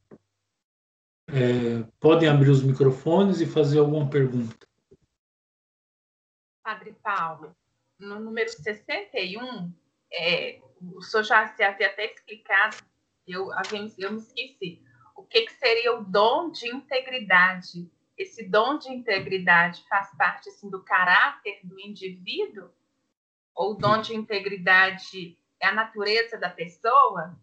É, 1.30 1.84
podem 2.00 2.28
abrir 2.28 2.50
os 2.50 2.64
microfones 2.64 3.40
e 3.40 3.46
fazer 3.46 3.80
alguma 3.80 4.10
pergunta. 4.10 4.68
Padre 6.64 6.94
Paulo, 7.04 7.56
no 8.00 8.20
número 8.20 8.50
61, 8.50 9.72
é, 10.12 10.62
o 10.82 11.02
senhor 11.02 11.24
já 11.24 11.42
havia 11.42 11.88
até 11.88 12.06
explicado 12.06 12.78
eu, 13.28 13.50
eu 13.98 14.12
me 14.12 14.20
esqueci. 14.20 14.82
O 15.16 15.24
que, 15.24 15.42
que 15.42 15.54
seria 15.54 15.98
o 15.98 16.06
dom 16.06 16.50
de 16.50 16.68
integridade? 16.70 17.92
Esse 18.18 18.48
dom 18.48 18.78
de 18.78 18.90
integridade 18.90 19.84
faz 19.90 20.10
parte 20.16 20.50
assim, 20.50 20.70
do 20.70 20.82
caráter 20.82 21.60
do 21.64 21.80
indivíduo? 21.80 22.70
Ou 23.54 23.72
o 23.72 23.76
dom 23.76 24.02
de 24.02 24.16
integridade 24.16 25.38
é 25.60 25.68
a 25.68 25.74
natureza 25.74 26.38
da 26.38 26.50
pessoa? 26.50 27.38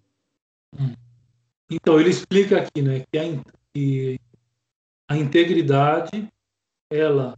Então, 1.71 2.01
ele 2.01 2.11
explica 2.11 2.63
aqui 2.63 2.81
né, 2.81 3.05
que 3.13 3.19
a, 3.19 3.23
que 3.73 4.21
a 5.09 5.17
integridade 5.17 6.29
ela 6.91 7.37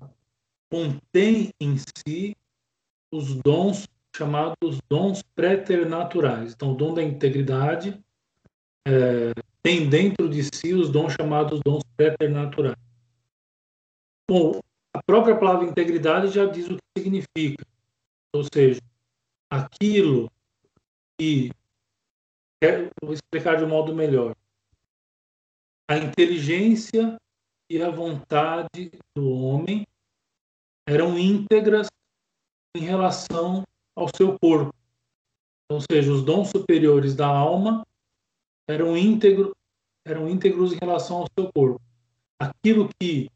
contém 0.71 1.51
em 1.61 1.77
si 1.79 2.37
os 3.11 3.35
dons 3.37 3.87
chamados 4.17 4.81
dons 4.89 5.23
préternaturais. 5.35 6.55
Então, 6.55 6.73
o 6.73 6.77
dom 6.77 6.95
da 6.95 7.03
integridade 7.03 8.03
é, 8.87 9.33
tem 9.62 9.89
dentro 9.89 10.29
de 10.29 10.43
si 10.45 10.73
os 10.73 10.91
dons 10.91 11.12
chamados 11.12 11.61
dons 11.64 11.83
preternaturais. 11.97 12.77
Bom, 14.29 14.61
a 14.93 15.03
própria 15.03 15.37
palavra 15.37 15.67
integridade 15.67 16.29
já 16.29 16.47
diz 16.47 16.67
o 16.69 16.77
que 16.77 17.03
significa. 17.03 17.64
Ou 18.35 18.45
seja, 18.53 18.81
aquilo 19.51 20.31
que. 21.19 21.51
Vou 23.03 23.12
explicar 23.12 23.57
de 23.57 23.64
um 23.64 23.69
modo 23.69 23.95
melhor. 23.95 24.35
A 25.89 25.99
inteligência 25.99 27.17
e 27.71 27.81
a 27.83 27.91
vontade 27.91 28.91
do 29.14 29.31
homem 29.31 29.87
eram 30.89 31.19
íntegras 31.19 31.87
em 32.75 32.81
relação 32.81 33.62
ao 33.97 34.09
seu 34.15 34.39
corpo. 34.39 34.73
Ou 35.71 35.81
seja, 35.81 36.13
os 36.13 36.23
dons 36.23 36.51
superiores 36.51 37.15
da 37.15 37.27
alma 37.27 37.85
eram 38.69 38.97
íntegros, 38.97 39.53
eram 40.05 40.29
íntegros 40.29 40.73
em 40.73 40.79
relação 40.81 41.19
ao 41.19 41.29
seu 41.37 41.51
corpo. 41.53 41.81
Aquilo 42.39 42.89
que 43.01 43.31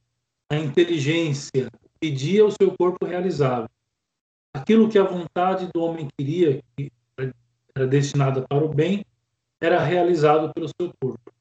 a 0.50 0.56
inteligência 0.56 1.70
pedia, 1.98 2.44
o 2.44 2.50
seu 2.50 2.76
corpo 2.76 3.06
realizava. 3.06 3.68
Aquilo 4.54 4.88
que 4.88 4.98
a 4.98 5.04
vontade 5.04 5.68
do 5.72 5.82
homem 5.82 6.08
queria, 6.18 6.62
que 6.76 6.92
era 7.74 7.86
destinada 7.86 8.46
para 8.46 8.64
o 8.64 8.68
bem, 8.68 9.04
era 9.60 9.82
realizado 9.82 10.52
pelo 10.52 10.68
seu 10.68 10.92
corpo. 11.00 11.32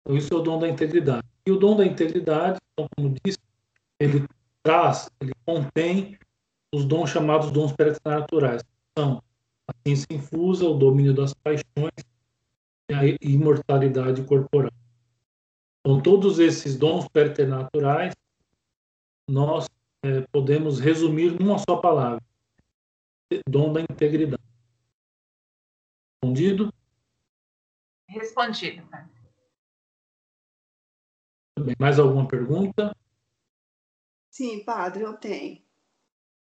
Então, 0.00 0.16
isso 0.16 0.32
é 0.32 0.36
o 0.36 0.42
dom 0.42 0.58
da 0.58 0.68
integridade. 0.68 1.26
E 1.46 1.50
o 1.50 1.58
dom 1.58 1.76
da 1.76 1.84
integridade, 1.84 2.58
então, 2.72 2.88
como 2.96 3.14
disse, 3.24 3.38
ele 3.98 4.26
traz, 4.62 5.10
ele 5.20 5.32
contém 5.44 6.18
os 6.74 6.84
dons 6.84 7.10
chamados 7.10 7.50
dons 7.50 7.72
preternaturais. 7.72 8.62
São 8.96 9.22
a 9.68 9.72
ciência 9.86 10.06
infusa, 10.10 10.66
o 10.66 10.78
domínio 10.78 11.14
das 11.14 11.34
paixões 11.34 11.92
e 12.90 12.94
a 12.94 13.02
imortalidade 13.20 14.24
corporal. 14.24 14.72
Então, 15.80 16.02
todos 16.02 16.38
esses 16.38 16.76
dons 16.76 17.08
preternaturais, 17.08 18.14
nós 19.28 19.66
é, 20.04 20.20
podemos 20.32 20.80
resumir 20.80 21.38
numa 21.38 21.58
só 21.58 21.76
palavra: 21.76 22.22
dom 23.48 23.72
da 23.72 23.80
integridade. 23.80 24.42
Respondido? 26.22 26.72
Respondido, 28.08 28.86
padre. 28.88 29.18
Mais 31.78 31.98
alguma 31.98 32.26
pergunta? 32.26 32.94
Sim, 34.30 34.64
padre, 34.64 35.02
eu 35.02 35.16
tenho. 35.16 35.67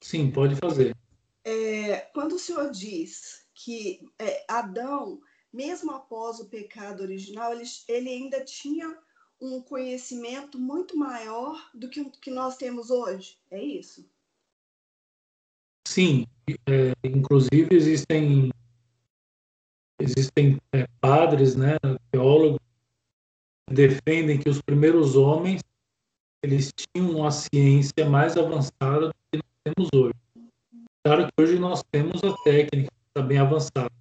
Sim, 0.01 0.31
pode 0.31 0.55
fazer. 0.55 0.95
É, 1.43 1.99
quando 2.13 2.33
o 2.33 2.39
senhor 2.39 2.69
diz 2.71 3.45
que 3.53 4.01
é, 4.19 4.45
Adão, 4.47 5.19
mesmo 5.51 5.91
após 5.91 6.39
o 6.39 6.49
pecado 6.49 7.01
original, 7.01 7.53
ele, 7.53 7.63
ele 7.87 8.09
ainda 8.09 8.43
tinha 8.43 8.97
um 9.39 9.61
conhecimento 9.61 10.59
muito 10.59 10.97
maior 10.97 11.69
do 11.73 11.89
que 11.89 12.01
o 12.01 12.09
que 12.11 12.31
nós 12.31 12.57
temos 12.57 12.89
hoje, 12.89 13.37
é 13.51 13.63
isso? 13.63 14.09
Sim, 15.87 16.25
é, 16.67 16.93
inclusive 17.03 17.69
existem 17.71 18.51
existem 19.99 20.57
é, 20.71 20.85
padres, 20.99 21.55
né, 21.55 21.77
teólogos 22.11 22.59
que 23.67 23.73
defendem 23.73 24.39
que 24.39 24.49
os 24.49 24.61
primeiros 24.61 25.15
homens 25.15 25.61
eles 26.43 26.71
tinham 26.75 27.11
uma 27.11 27.31
ciência 27.31 28.07
mais 28.07 28.37
avançada 28.37 29.07
do 29.07 29.13
que 29.31 29.37
nós 29.37 29.46
temos 29.73 29.89
hoje. 29.93 30.13
Claro 31.03 31.27
que 31.27 31.41
hoje 31.41 31.59
nós 31.59 31.83
temos 31.91 32.23
a 32.23 32.35
técnica 32.43 32.91
está 33.07 33.21
bem 33.21 33.39
avançada, 33.39 33.91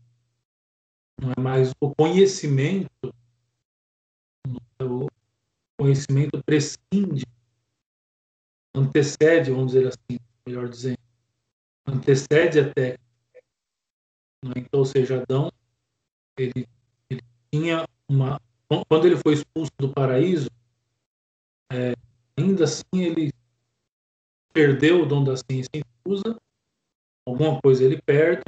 não 1.20 1.32
é 1.36 1.40
mais 1.40 1.72
o 1.80 1.94
conhecimento, 1.94 2.90
o 4.80 5.06
conhecimento 5.78 6.42
prescinde, 6.44 7.24
antecede, 8.74 9.50
vamos 9.50 9.72
dizer 9.72 9.88
assim, 9.88 10.18
melhor 10.46 10.68
dizendo, 10.68 10.98
antecede 11.86 12.60
a 12.60 12.74
técnica. 12.74 13.00
É? 13.34 14.58
Então, 14.58 14.80
ou 14.80 14.86
seja, 14.86 15.22
Adão, 15.22 15.50
ele, 16.38 16.68
ele, 17.08 17.22
tinha 17.50 17.86
uma. 18.08 18.40
Quando 18.88 19.06
ele 19.06 19.16
foi 19.16 19.34
expulso 19.34 19.72
do 19.78 19.92
paraíso, 19.92 20.50
é, 21.72 21.94
ainda 22.36 22.64
assim 22.64 22.82
ele 22.92 23.32
perdeu 24.56 25.02
o 25.02 25.06
dom 25.06 25.22
da 25.22 25.36
ciência 25.36 25.68
infusa, 25.74 26.34
alguma 27.26 27.60
coisa 27.60 27.84
ele 27.84 28.00
perde, 28.00 28.42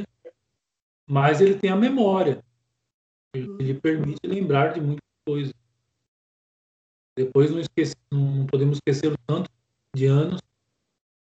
mas 1.06 1.38
ele 1.42 1.58
tem 1.58 1.68
a 1.68 1.76
memória. 1.76 2.42
Ele 3.34 3.78
permite 3.78 4.26
lembrar 4.26 4.72
de 4.72 4.80
muitas 4.80 5.04
coisas. 5.26 5.52
Depois 7.14 7.50
não, 7.50 7.60
esqueci, 7.60 7.94
não 8.10 8.46
podemos 8.46 8.78
esquecer 8.78 9.12
o 9.12 9.18
tanto 9.26 9.50
de 9.94 10.06
anos 10.06 10.40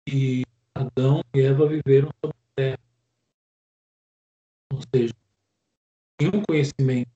que 0.06 0.44
Adão 0.74 1.22
e 1.34 1.40
Eva 1.40 1.66
viveram 1.66 2.10
sobre 2.22 2.36
a 2.36 2.54
terra. 2.54 2.78
Ou 4.74 4.80
seja, 4.94 5.14
tinha 6.20 6.30
um 6.34 6.42
conhecimento, 6.42 7.10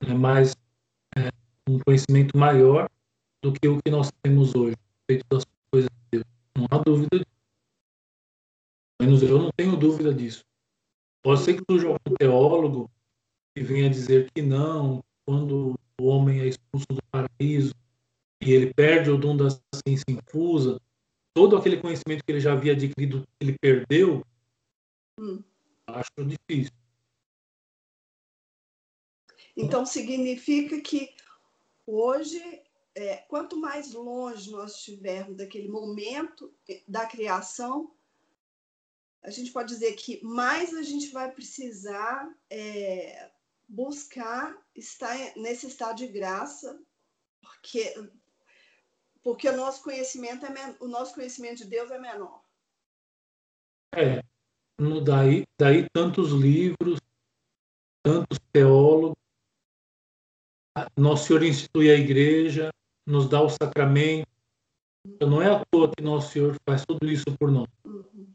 né, 0.00 0.14
mas 0.14 0.54
é, 1.16 1.28
um 1.68 1.80
conhecimento 1.80 2.38
maior 2.38 2.88
do 3.42 3.52
que 3.52 3.66
o 3.66 3.82
que 3.82 3.90
nós 3.90 4.12
temos 4.22 4.54
hoje, 4.54 4.76
feito 5.10 5.24
das 5.28 5.44
coisas 5.72 5.90
de 5.90 6.18
Deus. 6.18 6.41
Não 6.56 6.66
há 6.70 6.78
dúvida 6.78 7.18
disso. 7.18 7.32
Menos 9.00 9.22
eu 9.22 9.38
não 9.38 9.50
tenho 9.56 9.76
dúvida 9.76 10.14
disso. 10.14 10.44
Pode 11.22 11.42
ser 11.42 11.54
que 11.54 11.64
surja 11.70 11.88
algum 11.88 12.16
teólogo 12.18 12.90
que 13.54 13.62
venha 13.62 13.88
dizer 13.90 14.30
que 14.32 14.42
não, 14.42 15.02
quando 15.24 15.78
o 16.00 16.06
homem 16.06 16.40
é 16.40 16.46
expulso 16.46 16.86
do 16.90 17.02
paraíso 17.10 17.74
e 18.42 18.50
ele 18.52 18.72
perde 18.74 19.10
o 19.10 19.18
dom 19.18 19.36
da 19.36 19.50
ciência 19.50 20.04
infusa, 20.08 20.80
todo 21.34 21.56
aquele 21.56 21.76
conhecimento 21.76 22.24
que 22.24 22.32
ele 22.32 22.40
já 22.40 22.52
havia 22.52 22.72
adquirido, 22.72 23.26
ele 23.40 23.56
perdeu, 23.60 24.24
hum. 25.18 25.42
acho 25.86 26.10
difícil. 26.26 26.72
Então 29.56 29.84
significa 29.84 30.80
que 30.80 31.14
hoje, 31.86 32.40
é, 32.94 33.16
quanto 33.28 33.56
mais 33.56 33.92
longe 33.92 34.50
nós 34.50 34.76
estivermos 34.76 35.36
daquele 35.36 35.68
momento 35.68 36.54
da 36.86 37.06
criação, 37.06 37.94
a 39.22 39.30
gente 39.30 39.52
pode 39.52 39.72
dizer 39.72 39.94
que 39.94 40.22
mais 40.24 40.74
a 40.74 40.82
gente 40.82 41.10
vai 41.10 41.30
precisar 41.30 42.28
é, 42.50 43.30
buscar 43.68 44.56
estar 44.74 45.16
nesse 45.36 45.66
estado 45.66 45.96
de 45.96 46.08
graça, 46.08 46.80
porque 47.40 47.94
porque 49.22 49.48
o 49.48 49.56
nosso 49.56 49.84
conhecimento 49.84 50.44
é 50.44 50.76
o 50.80 50.88
nosso 50.88 51.14
conhecimento 51.14 51.58
de 51.58 51.66
Deus 51.66 51.90
é 51.90 51.98
menor. 51.98 52.42
É, 53.94 54.20
daí 55.04 55.44
daí 55.58 55.88
tantos 55.92 56.32
livros, 56.32 56.98
tantos 58.02 58.38
teólogos. 58.52 59.16
Nosso 60.96 61.26
Senhor 61.26 61.42
institui 61.42 61.90
a 61.90 61.94
igreja, 61.94 62.70
nos 63.06 63.28
dá 63.28 63.40
o 63.40 63.48
sacramento. 63.48 64.26
Então, 65.04 65.28
não 65.28 65.42
é 65.42 65.50
à 65.50 65.62
toa 65.70 65.90
que 65.90 66.02
Nosso 66.02 66.32
Senhor 66.32 66.56
faz 66.64 66.84
tudo 66.86 67.10
isso 67.10 67.26
por 67.38 67.50
nós. 67.50 67.68
Uhum. 67.84 68.26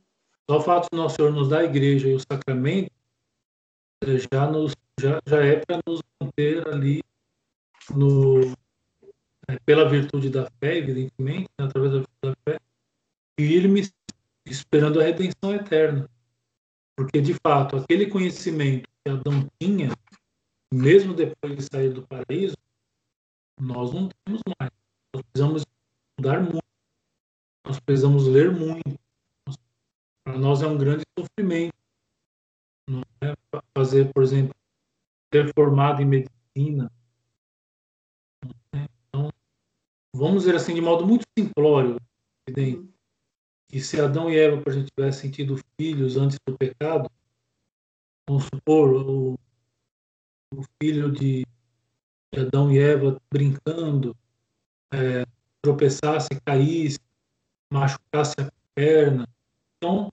Só 0.49 0.57
o 0.57 0.61
fato 0.61 0.88
de 0.91 0.97
Nosso 0.97 1.15
Senhor 1.15 1.32
nos 1.32 1.49
dar 1.49 1.59
a 1.59 1.65
igreja 1.65 2.07
e 2.07 2.15
o 2.15 2.20
sacramento 2.20 2.91
já 4.32 4.49
nos 4.49 4.74
já, 4.99 5.20
já 5.28 5.45
é 5.45 5.57
para 5.57 5.80
nos 5.88 6.01
manter 6.20 6.68
ali 6.68 7.01
no, 7.93 8.41
é, 9.47 9.57
pela 9.65 9.88
virtude 9.88 10.30
da 10.30 10.49
fé, 10.59 10.78
evidentemente, 10.78 11.47
né, 11.59 11.65
através 11.65 11.93
da 11.93 11.99
virtude 11.99 12.22
da 12.24 12.36
fé, 12.43 12.59
firmes, 13.39 13.93
esperando 14.45 14.99
a 14.99 15.03
redenção 15.03 15.53
eterna. 15.53 16.09
Porque, 16.95 17.22
de 17.22 17.36
fato, 17.36 17.78
aquele 17.78 18.07
conhecimento 18.07 18.89
que 19.05 19.11
Adão 19.11 19.47
tinha, 19.59 19.91
mesmo 20.74 21.13
depois 21.13 21.55
de 21.55 21.63
sair 21.63 21.89
do 21.89 22.01
paraíso, 22.07 22.57
nós 23.60 23.93
não 23.93 24.10
temos 24.10 24.41
mais. 24.60 24.72
Nós 25.14 25.24
precisamos 25.24 25.64
estudar 25.64 26.41
muito, 26.41 26.64
nós 27.66 27.80
precisamos 27.80 28.28
ler 28.28 28.51
muito. 28.51 28.99
Para 30.24 30.38
nós 30.38 30.62
é 30.62 30.68
um 30.68 30.78
grande 30.78 31.03
sofrimento. 31.18 31.74
Não 32.89 33.01
é 33.22 33.34
fazer, 33.76 34.12
por 34.14 34.24
exemplo, 34.24 34.53
ter 35.32 35.53
formado 35.53 36.01
em 36.01 36.05
medicina. 36.05 36.91
Então, 38.74 39.30
vamos 40.14 40.43
dizer 40.43 40.55
assim, 40.55 40.74
de 40.74 40.82
modo 40.82 41.05
muito 41.05 41.26
simplório, 41.38 41.97
evidente, 42.47 42.89
que 43.68 43.82
se 43.82 43.99
Adão 43.99 44.30
e 44.30 44.38
Eva, 44.38 44.62
por 44.62 44.72
exemplo, 44.72 44.89
tivessem 44.95 45.32
tido 45.32 45.60
filhos 45.80 46.16
antes 46.16 46.38
do 46.47 46.58
pecado, 46.58 47.10
vamos 48.30 48.45
supor, 48.45 48.93
o, 48.93 49.34
o 50.53 50.64
filho 50.82 51.12
de, 51.12 51.45
de, 52.34 52.42
Adão 52.42 52.72
e 52.72 52.80
Eva 52.80 53.20
brincando, 53.32 54.16
é, 54.94 55.26
tropeçasse, 55.62 56.30
caísse, 56.46 57.00
machucasse 57.72 58.36
a 58.40 58.52
perna. 58.74 59.28
Então, 59.78 60.12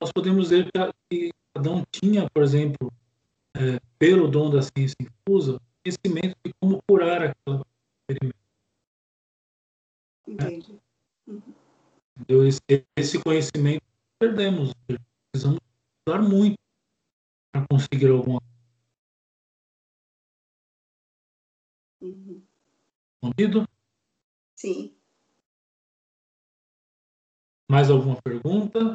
nós 0.00 0.12
podemos 0.12 0.48
dizer 0.48 0.68
que 1.10 1.30
Adão 1.54 1.84
tinha, 1.90 2.28
por 2.30 2.42
exemplo, 2.42 2.92
é, 3.56 3.78
pelo 3.98 4.28
dom 4.28 4.50
da 4.50 4.62
ciência 4.62 4.96
infusa, 5.00 5.60
conhecimento 5.82 6.36
de 6.44 6.52
como 6.60 6.82
curar 6.88 7.22
aquela 7.22 7.64
ferimento. 8.06 8.36
Entendi. 10.26 10.80
Uhum. 11.26 11.54
Esse, 12.46 12.86
esse 12.96 13.22
conhecimento 13.22 13.82
perdemos. 14.18 14.72
Precisamos 15.32 15.60
estudar 15.98 16.22
muito 16.22 16.56
para 17.52 17.66
conseguir 17.68 18.08
alguma 18.08 18.40
coisa. 18.40 18.53
Uhum. 22.04 22.42
Entendido? 23.22 23.66
Sim. 24.54 24.94
Mais 27.70 27.90
alguma 27.90 28.20
pergunta? 28.20 28.94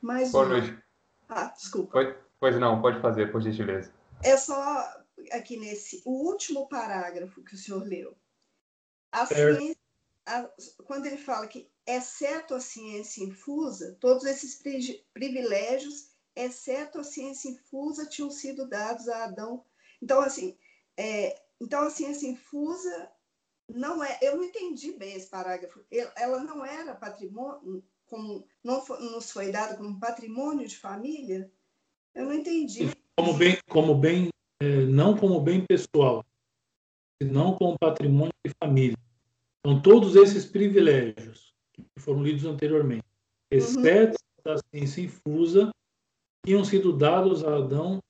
Mais 0.00 0.30
Boa 0.30 0.46
uma. 0.46 0.58
noite. 0.58 0.82
Ah, 1.28 1.46
desculpa. 1.46 1.92
Pode, 1.92 2.16
pois 2.38 2.58
não, 2.58 2.80
pode 2.80 3.00
fazer, 3.00 3.32
por 3.32 3.42
gentileza. 3.42 3.92
É 4.22 4.36
só 4.36 4.88
aqui 5.32 5.56
nesse 5.56 6.00
o 6.04 6.28
último 6.28 6.68
parágrafo 6.68 7.42
que 7.42 7.54
o 7.54 7.58
senhor 7.58 7.82
leu. 7.84 8.16
A 9.10 9.26
ciência, 9.26 9.76
a, 10.24 10.48
quando 10.84 11.06
ele 11.06 11.18
fala 11.18 11.48
que, 11.48 11.68
exceto 11.84 12.54
a 12.54 12.60
ciência 12.60 13.24
infusa, 13.24 13.96
todos 14.00 14.24
esses 14.24 14.62
privilégios 15.12 16.09
exceto 16.34 16.98
a 16.98 17.04
ciência 17.04 17.50
infusa, 17.50 18.06
tinham 18.06 18.30
sido 18.30 18.68
dados 18.68 19.08
a 19.08 19.24
Adão. 19.24 19.64
Então, 20.02 20.20
assim, 20.20 20.56
é, 20.96 21.40
então 21.60 21.82
a 21.82 21.90
ciência 21.90 22.26
infusa 22.26 23.10
não 23.68 24.02
é. 24.02 24.18
Eu 24.22 24.36
não 24.36 24.44
entendi 24.44 24.92
bem 24.92 25.14
esse 25.14 25.28
parágrafo. 25.28 25.84
Ela 26.16 26.42
não 26.42 26.64
era 26.64 26.94
patrimônio, 26.94 27.84
como 28.06 28.44
não 28.62 28.80
foi, 28.80 28.98
nos 29.00 29.30
foi 29.30 29.52
dado 29.52 29.76
como 29.76 29.98
patrimônio 29.98 30.66
de 30.66 30.76
família. 30.76 31.50
Eu 32.14 32.26
não 32.26 32.34
entendi. 32.34 32.90
Como 33.16 33.34
bem, 33.34 33.58
como 33.68 33.94
bem, 33.94 34.28
é, 34.60 34.86
não 34.86 35.16
como 35.16 35.40
bem 35.40 35.64
pessoal, 35.64 36.24
não 37.22 37.54
como 37.54 37.78
patrimônio 37.78 38.32
de 38.44 38.52
família. 38.62 38.96
Então, 39.60 39.80
todos 39.80 40.16
esses 40.16 40.46
privilégios 40.46 41.54
que 41.72 41.84
foram 41.98 42.22
lidos 42.22 42.44
anteriormente, 42.44 43.04
uhum. 43.52 43.58
exceto 43.58 44.16
uhum. 44.44 44.52
a 44.52 44.56
ciência 44.74 45.02
infusa, 45.02 45.70
tinham 46.44 46.64
sido 46.64 46.92
dados 46.92 47.44
a 47.44 47.56
Adão 47.56 48.00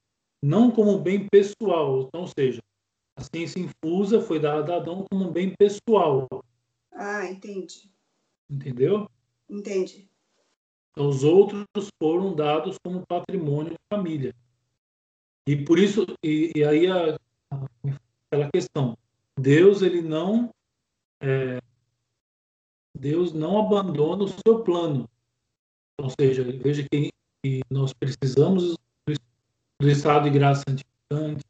não 0.43 0.71
como 0.71 0.99
bem 0.99 1.29
pessoal, 1.29 2.03
então, 2.03 2.23
ou 2.23 2.27
seja, 2.27 2.63
a 3.17 3.23
ciência 3.23 3.61
infusa 3.61 4.21
foi 4.21 4.41
dada 4.41 4.75
a 4.75 4.77
Adão 4.77 5.05
como 5.11 5.31
bem 5.31 5.55
pessoal. 5.59 6.27
Ah, 6.93 7.27
entendi. 7.27 7.91
Entendeu? 8.49 9.11
Entendi. 9.49 10.09
Então, 10.93 11.09
os 11.09 11.23
outros 11.23 11.67
foram 12.03 12.35
dados 12.35 12.77
como 12.83 13.07
patrimônio 13.07 13.73
de 13.73 13.79
família. 13.93 14.35
E 15.47 15.57
por 15.57 15.79
isso, 15.79 16.07
e, 16.25 16.53
e 16.55 16.65
aí 16.65 16.87
a, 16.87 17.19
a, 17.51 17.67
aquela 18.27 18.51
questão, 18.51 18.97
Deus 19.39 19.83
ele 19.83 20.01
não 20.01 20.51
é, 21.21 21.61
Deus 22.95 23.33
não 23.33 23.59
abandona 23.59 24.25
o 24.25 24.29
seu 24.29 24.63
plano. 24.63 25.09
Ou 26.01 26.11
seja, 26.19 26.43
veja 26.45 26.87
que, 26.91 27.11
que 27.43 27.61
nós 27.71 27.93
precisamos 27.93 28.77
do, 29.07 29.15
do 29.81 29.89
estado 29.89 30.25
de 30.25 30.31
graça 30.31 30.63
santificante, 30.69 31.45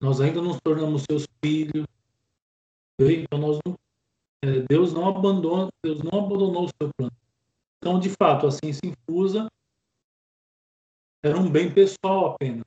nós 0.00 0.20
ainda 0.20 0.40
nos 0.40 0.58
tornamos 0.62 1.02
seus 1.02 1.26
filhos. 1.42 1.86
Então 2.98 3.38
nós 3.38 3.58
não, 3.66 3.74
é, 4.44 4.60
Deus 4.68 4.92
não 4.92 5.08
abandona, 5.08 5.70
Deus 5.82 6.02
não 6.02 6.20
abandonou 6.20 6.66
o 6.66 6.68
seu 6.68 6.90
plano. 6.96 7.12
Então, 7.78 7.98
de 7.98 8.10
fato, 8.10 8.46
a 8.46 8.50
ciência 8.50 8.86
infusa 8.86 9.48
era 11.22 11.38
um 11.38 11.50
bem 11.50 11.72
pessoal 11.72 12.32
apenas, 12.32 12.64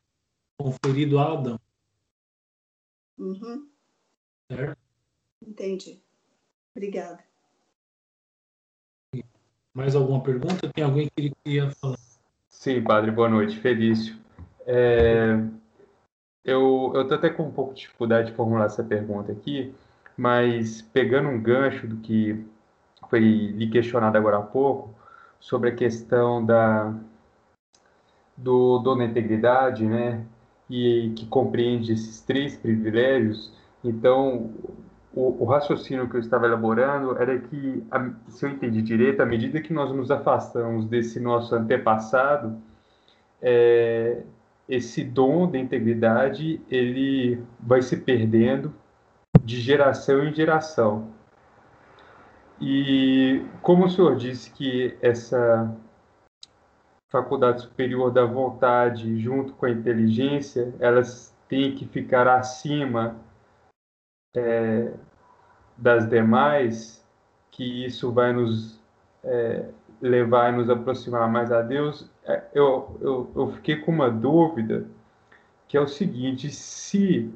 conferido 0.60 1.20
a 1.20 1.34
Adão. 1.34 1.60
Uhum. 3.18 3.70
Certo? 4.52 4.80
Entendi. 5.42 6.02
Obrigada. 6.76 7.24
Mais 9.74 9.96
alguma 9.96 10.22
pergunta? 10.24 10.72
Tem 10.74 10.84
alguém 10.84 11.08
que 11.16 11.32
queria 11.44 11.72
falar? 11.72 12.07
Sim, 12.60 12.82
padre, 12.82 13.12
boa 13.12 13.30
noite. 13.30 13.60
Felício. 13.60 14.18
É, 14.66 15.40
eu 16.44 16.92
estou 17.02 17.16
até 17.16 17.30
com 17.30 17.44
um 17.44 17.52
pouco 17.52 17.76
de 17.76 17.82
dificuldade 17.82 18.32
de 18.32 18.36
formular 18.36 18.66
essa 18.66 18.84
pergunta 18.84 19.32
aqui, 19.32 19.76
mas 20.18 20.82
pegando 20.82 21.30
um 21.30 21.40
gancho 21.40 21.88
do 21.88 21.98
que 21.98 22.44
foi 23.12 23.20
lhe 23.20 23.70
questionado 23.70 24.18
agora 24.18 24.40
há 24.40 24.42
pouco, 24.42 24.90
sobre 25.40 25.70
a 25.70 25.76
questão 25.76 26.44
da, 26.44 26.96
do 28.36 28.80
dono 28.80 29.00
da 29.00 29.06
integridade, 29.06 29.86
né, 29.86 30.26
e 30.68 31.14
que 31.16 31.28
compreende 31.28 31.94
esses 31.94 32.22
três 32.22 32.58
privilégios, 32.58 33.54
então 33.84 34.52
o, 35.14 35.44
o, 35.44 35.46
raciocínio 35.46 36.10
que 36.10 36.16
eu 36.16 36.20
estava 36.20 36.46
elaborando 36.46 37.18
era 37.18 37.40
que, 37.40 37.84
se 38.28 38.46
eu 38.46 38.52
entendi 38.52 38.82
direito, 38.82 39.22
à 39.22 39.26
medida 39.26 39.62
que 39.62 39.74
nós 39.74 39.92
nos 39.92 40.12
afastamos 40.12 40.86
desse 40.86 41.20
nosso 41.20 41.56
antepassado, 41.56 42.62
é, 43.42 44.22
esse 44.68 45.04
dom 45.04 45.50
da 45.50 45.58
integridade 45.58 46.62
ele 46.70 47.42
vai 47.60 47.82
se 47.82 47.98
perdendo 47.98 48.74
de 49.42 49.60
geração 49.60 50.24
em 50.24 50.34
geração. 50.34 51.08
E 52.60 53.46
como 53.62 53.86
o 53.86 53.90
senhor 53.90 54.16
disse 54.16 54.52
que 54.52 54.98
essa 55.02 55.76
faculdade 57.10 57.62
superior 57.62 58.12
da 58.12 58.26
vontade, 58.26 59.20
junto 59.20 59.54
com 59.54 59.66
a 59.66 59.70
inteligência, 59.70 60.74
elas 60.80 61.36
têm 61.48 61.74
que 61.76 61.86
ficar 61.86 62.28
acima 62.28 63.16
é, 64.38 64.94
das 65.76 66.08
demais, 66.08 67.04
que 67.50 67.86
isso 67.86 68.12
vai 68.12 68.32
nos 68.32 68.80
é, 69.24 69.66
levar 70.00 70.54
e 70.54 70.58
nos 70.58 70.70
aproximar 70.70 71.30
mais 71.30 71.52
a 71.52 71.62
Deus, 71.62 72.10
é, 72.24 72.44
eu, 72.54 72.98
eu, 73.02 73.32
eu 73.36 73.52
fiquei 73.54 73.78
com 73.78 73.92
uma 73.92 74.12
dúvida, 74.12 74.86
que 75.68 75.76
é 75.76 75.82
o 75.82 75.88
seguinte, 75.88 76.50
se 76.50 77.34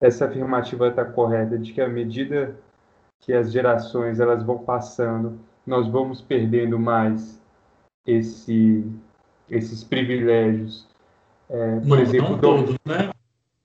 essa 0.00 0.24
afirmativa 0.24 0.88
está 0.88 1.04
correta, 1.04 1.58
de 1.58 1.72
que 1.72 1.80
à 1.80 1.88
medida 1.88 2.56
que 3.20 3.32
as 3.32 3.52
gerações 3.52 4.20
elas 4.20 4.42
vão 4.42 4.58
passando, 4.58 5.38
nós 5.66 5.86
vamos 5.86 6.22
perdendo 6.22 6.78
mais 6.78 7.42
esse, 8.06 8.86
esses 9.50 9.84
privilégios. 9.84 10.88
É, 11.50 11.80
por 11.80 11.88
não, 11.88 12.00
exemplo, 12.00 12.30
não 12.30 12.38
todos, 12.38 12.76
né? 12.86 13.10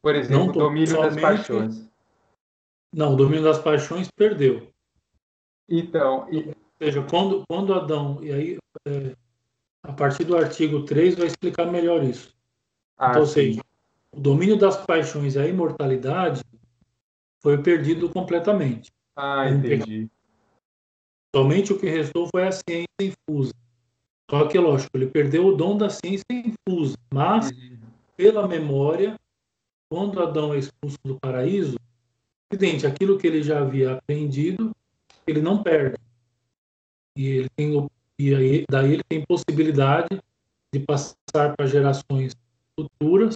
Por 0.01 0.15
exemplo, 0.15 0.49
o 0.49 0.51
domínio 0.51 1.01
das 1.01 1.15
paixões. 1.15 1.92
Não, 2.93 3.13
o 3.13 3.15
domínio 3.15 3.43
das 3.43 3.59
paixões 3.59 4.07
perdeu. 4.15 4.67
Então, 5.67 6.27
e... 6.31 6.49
ou 6.49 6.55
seja, 6.77 7.01
quando, 7.09 7.43
quando 7.49 7.73
Adão, 7.73 8.19
e 8.21 8.31
aí 8.31 8.57
é, 8.87 9.15
a 9.81 9.91
partir 9.91 10.23
do 10.23 10.37
artigo 10.37 10.83
3 10.83 11.15
vai 11.15 11.27
explicar 11.27 11.65
melhor 11.65 12.03
isso. 12.03 12.33
Ah, 12.97 13.09
então, 13.09 13.21
ou 13.21 13.27
seja, 13.27 13.61
o 14.11 14.19
domínio 14.19 14.57
das 14.57 14.77
paixões 14.85 15.35
e 15.35 15.39
a 15.39 15.47
imortalidade 15.47 16.41
foi 17.41 17.61
perdido 17.61 18.07
completamente. 18.09 18.91
Ah, 19.15 19.49
entendi. 19.49 20.09
Somente 21.35 21.73
o 21.73 21.79
que 21.79 21.89
restou 21.89 22.27
foi 22.31 22.47
a 22.47 22.51
ciência 22.51 22.87
infusa. 23.01 23.53
Só 24.29 24.47
que, 24.47 24.57
lógico, 24.57 24.91
ele 24.95 25.07
perdeu 25.07 25.47
o 25.47 25.55
dom 25.55 25.75
da 25.75 25.89
ciência 25.89 26.23
infusa, 26.31 26.95
mas, 27.11 27.49
uhum. 27.49 27.79
pela 28.15 28.47
memória, 28.47 29.15
quando 29.89 30.21
Adão 30.21 30.53
é 30.53 30.59
expulso 30.59 30.97
do 31.03 31.19
paraíso, 31.19 31.75
evidente, 32.51 32.85
aquilo 32.85 33.17
que 33.17 33.27
ele 33.27 33.41
já 33.41 33.59
havia 33.59 33.93
aprendido, 33.93 34.71
ele 35.25 35.41
não 35.41 35.61
perde. 35.61 35.97
E, 37.17 37.27
ele 37.27 37.49
tem, 37.55 37.87
e 38.19 38.35
aí, 38.35 38.65
daí 38.69 38.93
ele 38.93 39.03
tem 39.07 39.23
possibilidade 39.25 40.19
de 40.73 40.79
passar 40.79 41.55
para 41.55 41.67
gerações 41.67 42.35
futuras 42.75 43.35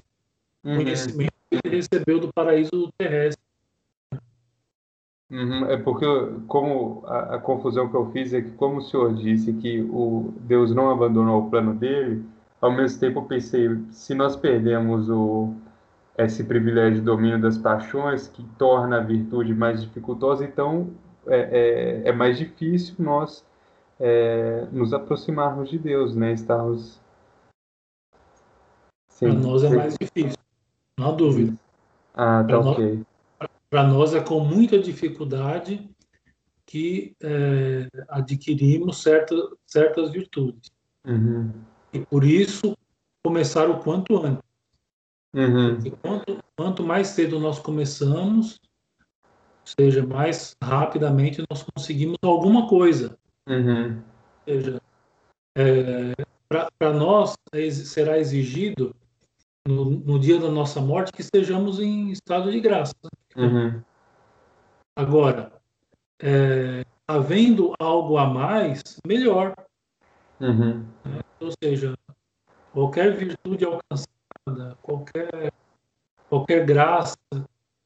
uhum. 0.64 0.78
conhecimento 0.78 1.34
que 1.50 1.60
ele 1.64 1.76
recebeu 1.76 2.20
do 2.20 2.34
paraíso 2.34 2.92
terrestre 2.98 3.48
Uhum, 5.30 5.66
é 5.66 5.76
porque, 5.76 6.06
como 6.48 7.04
a, 7.06 7.36
a, 7.36 7.40
confusão 7.40 7.90
que 7.90 7.96
eu 7.96 8.10
fiz 8.12 8.34
é 8.34 8.42
que, 8.42 8.52
como 8.52 8.78
o 8.78 8.82
senhor 8.82 9.14
disse 9.14 9.52
que 9.54 9.82
o 9.82 10.34
Deus 10.40 10.74
não 10.74 10.90
abandonou 10.90 11.42
o 11.42 11.50
plano 11.50 11.74
dele, 11.74 12.24
ao 12.62 12.72
mesmo 12.72 13.00
tempo 13.00 13.20
eu 13.20 13.26
pensei, 13.26 13.68
se 13.92 14.14
nós 14.16 14.38
perdemos 14.38 15.10
o, 15.10 15.54
esse 16.18 16.44
privilégio 16.44 17.00
de 17.00 17.06
domínio 17.06 17.40
das 17.40 17.58
paixões, 17.58 18.28
que 18.28 18.44
torna 18.58 18.98
a 18.98 19.04
virtude 19.04 19.54
mais 19.54 19.82
dificultosa, 19.82 20.44
então 20.44 20.92
é, 21.28 22.02
é, 22.06 22.10
é 22.10 22.12
mais 22.12 22.38
difícil 22.38 22.96
nós 22.98 23.46
é, 24.00 24.68
nos 24.72 24.94
aproximarmos 24.94 25.70
de 25.70 25.78
Deus, 25.78 26.16
né? 26.16 26.34
Estarmos. 26.34 27.00
Para 29.20 29.34
nós 29.34 29.64
é 29.64 29.70
mais 29.70 29.96
difícil, 30.00 30.38
não 31.00 31.10
há 31.10 31.12
dúvida. 31.12 31.54
Ah, 32.14 32.44
tá 32.44 32.60
ok. 32.60 33.04
Para 33.70 33.84
nós 33.84 34.14
é 34.14 34.22
com 34.22 34.40
muita 34.40 34.80
dificuldade 34.80 35.90
que 36.66 37.16
é, 37.22 37.88
adquirimos 38.10 39.02
certa, 39.02 39.36
certas 39.66 40.12
virtudes. 40.12 40.70
Uhum. 41.06 41.52
E 41.94 42.00
por 42.00 42.24
isso, 42.24 42.78
começar 43.24 43.70
o 43.70 43.80
quanto 43.80 44.18
antes. 44.18 44.47
Uhum. 45.34 45.80
Quanto, 46.02 46.38
quanto, 46.56 46.84
mais 46.84 47.08
cedo 47.08 47.40
nós 47.40 47.60
começamos, 47.60 48.60
seja, 49.64 50.06
mais 50.06 50.56
rapidamente 50.64 51.44
nós 51.50 51.64
conseguimos 51.76 52.18
alguma 52.24 52.68
coisa. 52.68 53.18
Uhum. 53.48 54.02
Ou 54.48 54.54
seja, 54.54 54.82
é, 55.58 56.14
para 56.48 56.94
nós 56.94 57.36
é, 57.52 57.70
será 57.70 58.18
exigido, 58.18 58.96
no, 59.68 59.86
no 59.86 60.20
dia 60.20 60.40
da 60.40 60.50
nossa 60.50 60.80
morte, 60.80 61.12
que 61.12 61.22
estejamos 61.22 61.80
em 61.80 62.12
estado 62.12 62.50
de 62.50 62.60
graça. 62.60 62.96
Uhum. 63.36 63.82
Agora, 64.96 65.52
é, 66.22 66.86
havendo 67.08 67.74
algo 67.80 68.18
a 68.18 68.26
mais, 68.26 68.82
melhor. 69.06 69.54
Uhum. 70.40 70.86
É, 71.06 71.44
ou 71.44 71.52
seja, 71.62 71.98
qualquer 72.74 73.16
virtude 73.16 73.66
alcançada, 73.66 74.17
qualquer, 74.82 75.54
qualquer 76.30 76.66
graça 76.66 77.18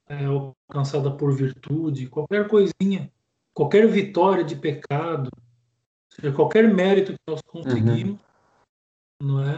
é, 0.07 0.26
alcançada 0.26 1.12
por 1.12 1.34
virtude, 1.34 2.07
qualquer 2.07 2.47
coisinha, 2.47 3.12
qualquer 3.53 3.88
vitória 3.88 4.43
de 4.43 4.55
pecado, 4.55 5.30
seja, 6.09 6.34
qualquer 6.34 6.74
mérito 6.74 7.14
que 7.14 7.20
nós 7.28 7.41
conseguimos, 7.41 8.20
uhum. 9.22 9.28
não 9.28 9.43
é? 9.43 9.57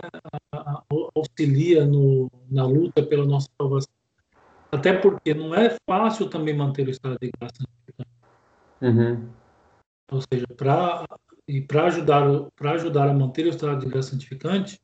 Auxilia 1.15 1.85
no, 1.85 2.29
na 2.49 2.65
luta 2.65 3.03
pela 3.03 3.25
nossa 3.25 3.47
salvação. 3.59 3.93
Até 4.71 4.93
porque 4.93 5.33
não 5.33 5.53
é 5.53 5.75
fácil 5.87 6.29
também 6.29 6.55
manter 6.55 6.87
o 6.87 6.91
estado 6.91 7.17
de 7.21 7.31
graça. 7.39 7.63
Uhum. 8.81 9.29
Ou 10.11 10.21
seja, 10.21 10.47
para 10.57 11.05
e 11.47 11.61
para 11.61 11.85
ajudar 11.85 12.23
para 12.55 12.71
ajudar 12.71 13.09
a 13.09 13.13
manter 13.13 13.45
o 13.45 13.49
estado 13.49 13.79
de 13.79 13.91
graça 13.91 14.11
santificante, 14.11 14.79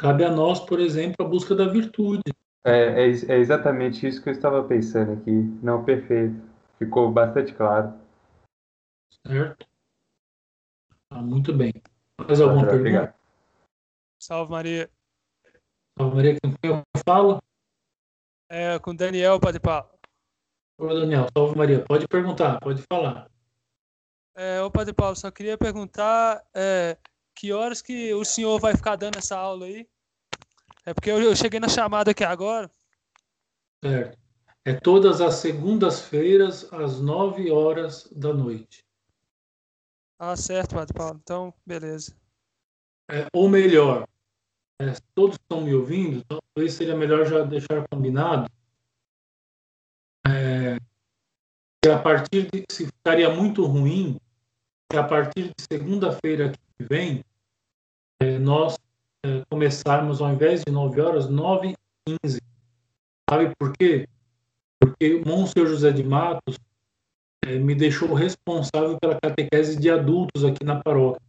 cabe 0.00 0.24
a 0.24 0.30
nós, 0.30 0.60
por 0.60 0.80
exemplo, 0.80 1.26
a 1.26 1.28
busca 1.28 1.54
da 1.54 1.68
virtude. 1.68 2.22
É, 2.64 3.04
é, 3.04 3.08
é 3.08 3.38
exatamente 3.38 4.06
isso 4.06 4.22
que 4.22 4.30
eu 4.30 4.32
estava 4.32 4.64
pensando 4.64 5.12
aqui. 5.12 5.30
Não, 5.62 5.84
perfeito. 5.84 6.40
Ficou 6.78 7.12
bastante 7.12 7.52
claro. 7.52 7.92
Certo? 9.26 9.66
Ah, 11.10 11.20
muito 11.20 11.52
bem. 11.52 11.72
Mais 12.18 12.40
alguma 12.40 12.62
pergunta? 12.62 12.80
Obrigado. 12.80 13.14
Salve 14.18 14.50
Maria. 14.50 14.90
Salve 15.98 16.16
Maria, 16.16 16.38
quem 16.40 16.70
eu 16.70 16.82
falo? 17.06 17.38
É, 18.48 18.78
com 18.78 18.94
Daniel 18.94 19.38
Padre 19.38 19.60
Paulo. 19.60 19.90
Oi, 20.78 21.00
Daniel, 21.00 21.26
salve 21.36 21.58
Maria. 21.58 21.84
Pode 21.84 22.08
perguntar, 22.08 22.58
pode 22.60 22.82
falar. 22.90 23.30
É, 24.34 24.62
ô 24.62 24.70
Padre 24.70 24.94
Paulo, 24.94 25.14
só 25.16 25.30
queria 25.30 25.58
perguntar 25.58 26.42
é, 26.54 26.96
que 27.40 27.54
horas 27.54 27.80
que 27.80 28.12
o 28.12 28.22
senhor 28.22 28.60
vai 28.60 28.76
ficar 28.76 28.96
dando 28.96 29.16
essa 29.16 29.34
aula 29.34 29.64
aí? 29.64 29.88
É 30.84 30.92
porque 30.92 31.10
eu, 31.10 31.22
eu 31.22 31.34
cheguei 31.34 31.58
na 31.58 31.70
chamada 31.70 32.10
aqui 32.10 32.22
agora. 32.22 32.70
Certo. 33.82 34.18
É 34.62 34.74
todas 34.74 35.22
as 35.22 35.36
segundas-feiras, 35.36 36.70
às 36.70 37.00
nove 37.00 37.50
horas 37.50 38.06
da 38.12 38.34
noite. 38.34 38.84
Ah, 40.18 40.36
certo, 40.36 40.74
Padre 40.74 40.92
Paulo. 40.92 41.18
Então, 41.22 41.54
beleza. 41.64 42.14
É, 43.10 43.26
ou 43.32 43.48
melhor, 43.48 44.06
é, 44.78 44.92
todos 45.14 45.36
estão 45.36 45.62
me 45.62 45.74
ouvindo, 45.74 46.22
talvez 46.24 46.74
seria 46.74 46.94
melhor 46.94 47.24
já 47.24 47.42
deixar 47.42 47.88
combinado 47.88 48.50
é, 50.26 50.76
que 51.82 51.88
a 51.88 51.98
partir 51.98 52.50
de, 52.52 52.64
se 52.70 52.84
ficaria 52.84 53.30
muito 53.30 53.64
ruim, 53.64 54.20
que 54.90 54.98
a 54.98 55.04
partir 55.04 55.44
de 55.44 55.54
segunda-feira 55.58 56.52
que 56.52 56.84
vem, 56.84 57.24
nós 58.38 58.76
é, 59.24 59.42
começarmos, 59.50 60.20
ao 60.20 60.32
invés 60.32 60.62
de 60.64 60.72
9 60.72 61.00
horas, 61.00 61.28
9 61.28 61.68
e 61.68 62.18
15. 62.24 62.40
Sabe 63.28 63.52
por 63.58 63.72
quê? 63.76 64.08
Porque 64.78 65.14
o 65.14 65.28
Monsenhor 65.28 65.68
José 65.68 65.92
de 65.92 66.02
Matos 66.02 66.58
é, 67.44 67.58
me 67.58 67.74
deixou 67.74 68.12
responsável 68.14 68.98
pela 68.98 69.18
catequese 69.20 69.78
de 69.78 69.90
adultos 69.90 70.44
aqui 70.44 70.64
na 70.64 70.82
paróquia. 70.82 71.20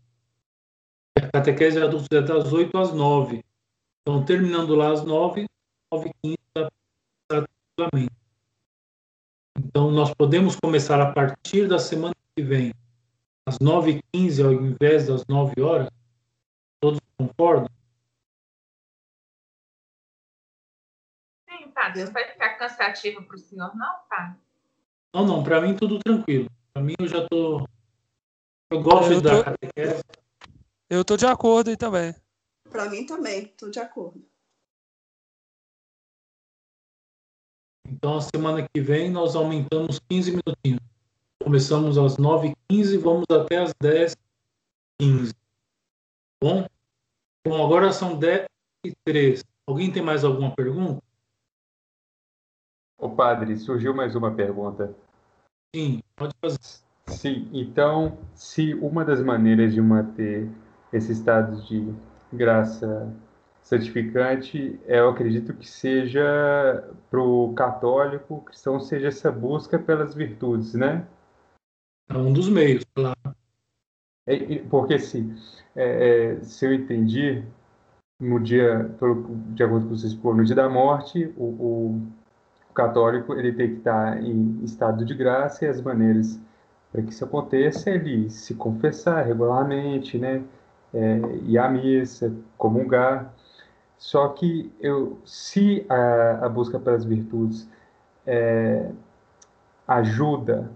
A 1.18 1.28
catequese 1.28 1.78
de 1.78 1.84
adultos 1.84 2.08
é 2.12 2.22
das 2.22 2.52
8 2.52 2.78
às 2.78 2.94
9. 2.94 3.44
Então, 4.02 4.24
terminando 4.24 4.74
lá 4.74 4.92
às 4.92 5.04
9, 5.04 5.46
9 5.94 6.10
e 6.10 6.28
15 6.28 6.38
está 6.48 6.72
tranquilamente. 7.28 8.16
Então, 9.58 9.92
nós 9.92 10.14
podemos 10.14 10.56
começar 10.56 11.00
a 11.02 11.12
partir 11.12 11.68
da 11.68 11.78
semana 11.78 12.16
que 12.36 12.42
vem, 12.42 12.74
às 13.46 13.58
9h15 13.60 14.46
ao 14.46 14.54
invés 14.54 15.08
das 15.08 15.24
9 15.28 15.62
horas? 15.62 15.90
Todos 17.22 17.28
concordam? 17.28 17.70
Sim, 21.50 21.72
padre. 21.72 22.06
Não 22.06 22.12
vai 22.12 22.28
ficar 22.32 22.58
cansativo 22.58 23.24
para 23.24 23.36
o 23.36 23.40
senhor, 23.40 23.76
não, 23.76 23.96
padre? 24.10 24.40
Não, 25.14 25.26
não. 25.26 25.44
Para 25.44 25.62
mim, 25.62 25.76
tudo 25.76 26.00
tranquilo. 26.00 26.50
Para 26.74 26.84
mim, 26.84 26.96
eu 27.00 27.08
já 27.08 27.28
tô. 27.28 27.68
Eu 28.72 28.82
gosto 28.82 29.12
eu 29.12 29.22
de 29.22 29.28
dar 29.28 29.44
catequese. 29.44 30.04
Eu 30.90 31.06
tô 31.06 31.18
de 31.18 31.26
acordo 31.26 31.70
aí 31.70 31.78
também. 31.78 32.16
Para 32.70 32.90
mim 32.90 33.06
também, 33.06 33.44
estou 33.44 33.70
de 33.70 33.80
acordo. 33.80 34.26
Então, 37.86 38.18
a 38.18 38.22
semana 38.22 38.68
que 38.74 38.80
vem, 38.80 39.12
nós 39.12 39.36
aumentamos 39.36 40.00
15 40.10 40.32
minutinhos. 40.32 40.80
Começamos 41.44 41.98
às 41.98 42.18
9h15 42.18 43.00
vamos 43.00 43.26
até 43.30 43.58
às 43.58 43.74
10h15. 43.74 45.36
Bom? 46.42 46.66
Bom, 47.46 47.66
agora 47.66 47.92
são 47.92 48.18
10 48.18 48.46
e 48.86 48.94
3. 49.04 49.44
Alguém 49.68 49.92
tem 49.92 50.02
mais 50.02 50.24
alguma 50.24 50.54
pergunta? 50.56 51.02
Ô 53.00 53.10
padre, 53.10 53.58
surgiu 53.58 53.96
mais 53.96 54.16
uma 54.16 54.32
pergunta. 54.32 54.96
Sim, 55.76 56.04
pode 56.16 56.36
fazer. 56.40 56.60
Sim, 57.08 57.50
então, 57.52 58.20
se 58.36 58.76
uma 58.76 59.04
das 59.04 59.24
maneiras 59.24 59.74
de 59.74 59.82
manter 59.82 60.50
esse 60.94 61.12
estado 61.12 61.62
de 61.64 61.94
graça 62.32 63.12
santificante, 63.64 64.80
eu 64.86 65.10
acredito 65.10 65.54
que 65.54 65.68
seja 65.68 66.22
para 67.10 67.22
o 67.22 67.54
católico 67.54 68.42
cristão, 68.42 68.80
seja 68.80 69.08
essa 69.08 69.32
busca 69.32 69.80
pelas 69.80 70.14
virtudes, 70.14 70.74
né? 70.74 71.08
É 72.10 72.18
um 72.18 72.34
dos 72.34 72.50
meios, 72.50 72.84
claro. 72.94 73.21
É, 74.32 74.60
porque 74.70 74.98
se, 74.98 75.34
é, 75.76 76.36
é, 76.38 76.44
se 76.44 76.66
eu 76.66 76.74
entendi, 76.74 77.44
no 78.20 78.40
dia, 78.40 78.90
de 79.54 79.64
acordo 79.64 79.88
com 79.88 79.96
vocês, 79.96 80.16
no 80.16 80.46
dia 80.46 80.56
da 80.56 80.70
morte, 80.70 81.34
o, 81.38 81.44
o, 81.44 82.02
o, 82.70 82.74
católico 82.74 83.34
ele 83.34 83.52
tem 83.52 83.72
que 83.72 83.78
estar 83.80 84.24
em 84.24 84.64
estado 84.64 85.04
de 85.04 85.14
graça 85.14 85.66
e 85.66 85.68
as 85.68 85.82
maneiras 85.82 86.40
para 86.92 87.02
que 87.02 87.10
isso 87.10 87.26
aconteça 87.26 87.90
é 87.90 87.96
ele 87.96 88.30
se 88.30 88.56
confessar 88.56 89.26
regularmente, 89.26 90.18
né? 90.18 90.44
É, 90.94 91.20
ir 91.44 91.58
à 91.58 91.70
missa, 91.70 92.34
comungar. 92.58 93.34
Só 93.98 94.30
que 94.30 94.72
eu, 94.80 95.20
se 95.26 95.86
a, 95.90 96.46
a 96.46 96.50
busca 96.50 96.80
pelas 96.80 97.06
virtudes 97.06 97.70
é, 98.26 98.90
ajuda 99.88 100.70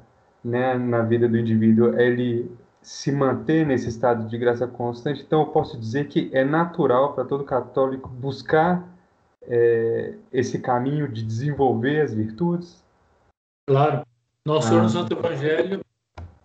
né, 0.43 0.75
na 0.75 1.01
vida 1.01 1.27
do 1.27 1.37
indivíduo, 1.37 1.99
ele 1.99 2.49
se 2.85 3.11
manter 3.11 3.65
nesse 3.65 3.89
estado 3.89 4.27
de 4.27 4.37
graça 4.37 4.67
constante, 4.67 5.23
então 5.23 5.39
eu 5.39 5.47
posso 5.47 5.75
dizer 5.75 6.07
que 6.07 6.29
é 6.31 6.45
natural 6.45 7.13
para 7.13 7.25
todo 7.25 7.43
católico 7.43 8.07
buscar 8.07 8.87
é, 9.41 10.13
esse 10.31 10.59
caminho 10.59 11.11
de 11.11 11.23
desenvolver 11.23 12.01
as 12.01 12.13
virtudes? 12.13 12.85
Claro. 13.67 14.05
Nosso 14.45 14.67
Senhor 14.67 14.81
do 14.81 14.85
ah. 14.85 14.89
Santo 14.89 15.17
Evangelho, 15.17 15.81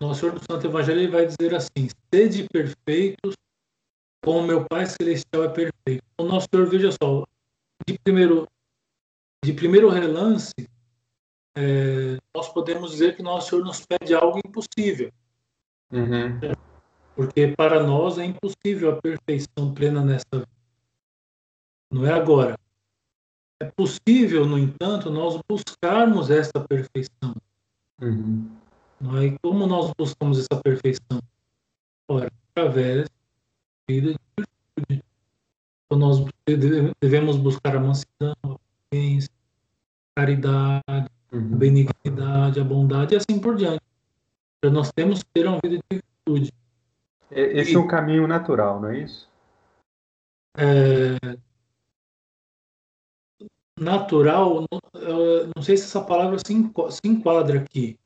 Nosso 0.00 0.20
Senhor 0.20 0.32
do 0.32 0.40
Santo 0.50 0.66
Evangelho 0.66 1.00
ele 1.00 1.12
vai 1.12 1.26
dizer 1.26 1.54
assim: 1.54 1.90
sede 2.10 2.46
perfeitos 2.50 3.34
como 4.24 4.46
meu 4.46 4.64
Pai 4.64 4.86
Celestial 4.86 5.44
é 5.44 5.48
perfeito. 5.48 6.02
O 6.18 6.24
nosso 6.24 6.48
Senhor, 6.50 6.66
veja 6.70 6.90
só, 6.90 7.22
de 7.86 7.98
primeiro, 8.02 8.48
de 9.44 9.52
primeiro 9.52 9.90
relance, 9.90 10.54
é, 11.54 12.16
nós 12.34 12.48
podemos 12.48 12.92
dizer 12.92 13.14
que 13.14 13.22
nosso 13.22 13.50
Senhor 13.50 13.62
nos 13.62 13.84
pede 13.84 14.14
algo 14.14 14.40
impossível. 14.42 15.12
Uhum. 15.92 16.38
Porque 17.16 17.48
para 17.48 17.82
nós 17.82 18.18
é 18.18 18.24
impossível 18.24 18.92
a 18.92 19.00
perfeição 19.00 19.74
plena 19.74 20.04
nessa 20.04 20.24
vida. 20.32 20.48
Não 21.90 22.06
é 22.06 22.12
agora. 22.12 22.56
É 23.60 23.66
possível, 23.76 24.46
no 24.46 24.58
entanto, 24.58 25.10
nós 25.10 25.38
buscarmos 25.48 26.30
essa 26.30 26.60
perfeição. 26.66 27.34
Uhum. 28.00 28.48
Não 29.00 29.18
é? 29.18 29.26
E 29.26 29.38
como 29.42 29.66
nós 29.66 29.92
buscamos 29.98 30.38
essa 30.38 30.62
perfeição? 30.62 31.20
Ora, 32.08 32.30
através 32.50 33.04
da 33.04 33.94
vida 33.94 34.12
de 34.12 34.18
virtude. 34.38 35.04
Então, 35.86 35.98
nós 35.98 36.24
devemos 37.00 37.36
buscar 37.36 37.76
a 37.76 37.80
mansidão, 37.80 38.36
a 38.44 38.56
paciência, 38.90 39.30
a 40.16 40.20
caridade, 40.20 41.10
uhum. 41.32 41.54
a 41.54 41.56
benignidade, 41.56 42.60
a 42.60 42.64
bondade 42.64 43.14
e 43.14 43.16
assim 43.16 43.40
por 43.40 43.56
diante. 43.56 43.82
Nós 44.64 44.92
temos 44.92 45.22
que 45.22 45.30
ter 45.32 45.46
uma 45.46 45.58
vida 45.64 45.78
de 45.90 46.02
virtude. 46.26 46.52
Esse 47.30 47.72
e, 47.72 47.74
é 47.74 47.78
um 47.78 47.86
caminho 47.86 48.26
natural, 48.26 48.80
não 48.80 48.90
é 48.90 48.98
isso? 48.98 49.28
É, 50.56 51.16
natural, 53.80 54.66
não 55.56 55.62
sei 55.62 55.76
se 55.76 55.84
essa 55.84 56.02
palavra 56.02 56.38
se 56.38 56.52
enquadra 57.04 57.60
aqui, 57.60 57.98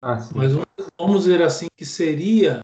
ah, 0.00 0.18
mas 0.34 0.52
vamos 0.98 1.24
dizer 1.24 1.42
assim 1.42 1.66
que 1.76 1.84
seria, 1.84 2.62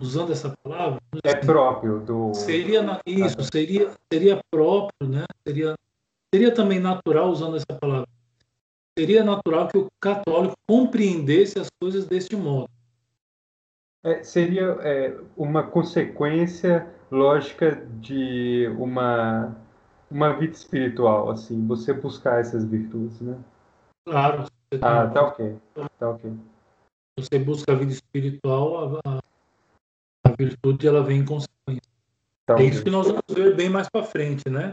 usando 0.00 0.32
essa 0.32 0.56
palavra, 0.64 1.00
é 1.22 1.34
próprio 1.36 2.00
do 2.00 2.34
seria 2.34 2.82
isso, 3.06 3.44
seria 3.44 3.94
seria 4.12 4.40
próprio, 4.50 5.08
né? 5.08 5.24
Seria 5.46 5.74
seria 6.34 6.52
também 6.52 6.80
natural 6.80 7.30
usando 7.30 7.56
essa 7.56 7.78
palavra 7.78 8.01
seria 8.98 9.24
natural 9.24 9.68
que 9.68 9.78
o 9.78 9.86
católico 10.00 10.54
compreendesse 10.68 11.58
as 11.58 11.68
coisas 11.80 12.06
deste 12.06 12.36
modo. 12.36 12.68
É, 14.04 14.22
seria 14.22 14.76
é, 14.80 15.16
uma 15.36 15.62
consequência 15.62 16.88
lógica 17.10 17.86
de 18.00 18.66
uma 18.78 19.56
uma 20.10 20.34
vida 20.34 20.52
espiritual, 20.52 21.30
assim, 21.30 21.66
você 21.66 21.94
buscar 21.94 22.38
essas 22.38 22.64
virtudes, 22.66 23.18
né? 23.22 23.38
Claro. 24.04 24.44
Ah, 24.82 25.06
tá 25.06 25.22
ok, 25.22 25.56
tá 25.98 26.10
ok. 26.10 26.32
Você 27.18 27.38
busca 27.38 27.72
a 27.72 27.74
vida 27.74 27.92
espiritual, 27.92 29.00
a, 29.06 29.18
a 30.24 30.32
virtude 30.38 30.86
ela 30.86 31.02
vem 31.02 31.20
em 31.20 31.24
consequência. 31.24 31.82
Tá 32.44 32.58
é 32.58 32.64
isso 32.64 32.84
que 32.84 32.90
nós 32.90 33.06
vamos 33.06 33.22
ver 33.30 33.56
bem 33.56 33.70
mais 33.70 33.88
para 33.88 34.04
frente, 34.04 34.50
né? 34.50 34.72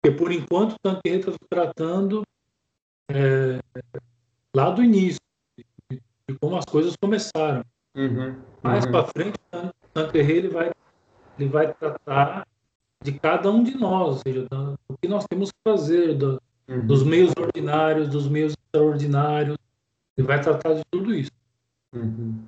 Porque, 0.00 0.16
por 0.16 0.30
enquanto, 0.30 0.76
o 0.84 0.88
está 0.88 1.32
tratando 1.48 2.22
é, 3.10 3.60
lá 4.54 4.70
do 4.70 4.82
início, 4.82 5.20
de, 5.58 6.00
de, 6.28 6.38
como 6.38 6.56
as 6.56 6.64
coisas 6.64 6.94
começaram. 6.96 7.64
Uhum, 7.94 8.36
Mais 8.62 8.84
uhum. 8.84 8.92
para 8.92 9.06
frente, 9.06 9.38
o 9.52 9.88
Tanqueray 9.92 10.36
ele 10.36 10.48
vai, 10.48 10.70
ele 11.38 11.48
vai 11.48 11.74
tratar 11.74 12.46
de 13.02 13.12
cada 13.18 13.50
um 13.50 13.64
de 13.64 13.76
nós, 13.76 14.08
ou 14.08 14.18
seja, 14.18 14.46
do 14.50 14.98
que 15.00 15.08
nós 15.08 15.24
temos 15.28 15.50
que 15.50 15.58
fazer, 15.64 16.14
do, 16.14 16.40
uhum. 16.68 16.86
dos 16.86 17.02
meios 17.02 17.32
ordinários, 17.38 18.08
dos 18.08 18.28
meios 18.28 18.52
extraordinários. 18.52 19.56
Ele 20.16 20.26
vai 20.26 20.40
tratar 20.40 20.74
de 20.74 20.82
tudo 20.90 21.14
isso. 21.14 21.30
Uhum. 21.94 22.42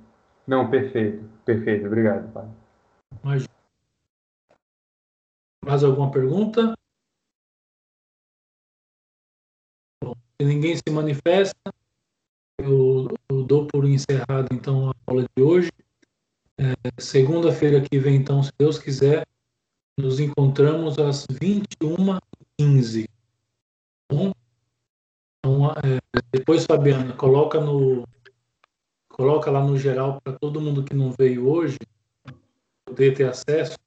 Não, 0.45 0.69
perfeito, 0.69 1.23
perfeito. 1.45 1.87
Obrigado, 1.87 2.31
pai. 2.31 2.47
Mais 5.65 5.83
alguma 5.83 6.11
pergunta? 6.11 6.73
Se 10.43 10.45
ninguém 10.45 10.75
se 10.75 10.83
manifesta, 10.91 11.73
eu, 12.59 13.07
eu, 13.29 13.43
dou 13.43 13.65
por 13.65 13.85
encerrado 13.85 14.49
então 14.51 14.89
a 14.89 14.93
aula 15.07 15.25
de 15.35 15.41
hoje. 15.41 15.71
É, 16.57 16.73
Segunda-feira 17.01 17.81
que 17.81 17.97
vem, 17.97 18.17
então, 18.17 18.43
se 18.43 18.51
Deus 18.57 18.77
quiser, 18.77 19.25
nos 19.97 20.19
encontramos 20.19 20.99
às 20.99 21.25
21h15. 21.27 23.07
Bom? 24.11 24.33
Então, 25.39 25.71
é, 25.71 26.21
depois, 26.31 26.65
Fabiana, 26.65 27.13
coloca 27.13 27.61
no 27.61 28.03
coloca 29.07 29.51
lá 29.51 29.63
no 29.63 29.77
geral 29.77 30.19
para 30.21 30.33
todo 30.39 30.59
mundo 30.59 30.83
que 30.83 30.95
não 30.95 31.11
veio 31.11 31.47
hoje 31.47 31.77
poder 32.83 33.13
ter 33.13 33.29
acesso 33.29 33.77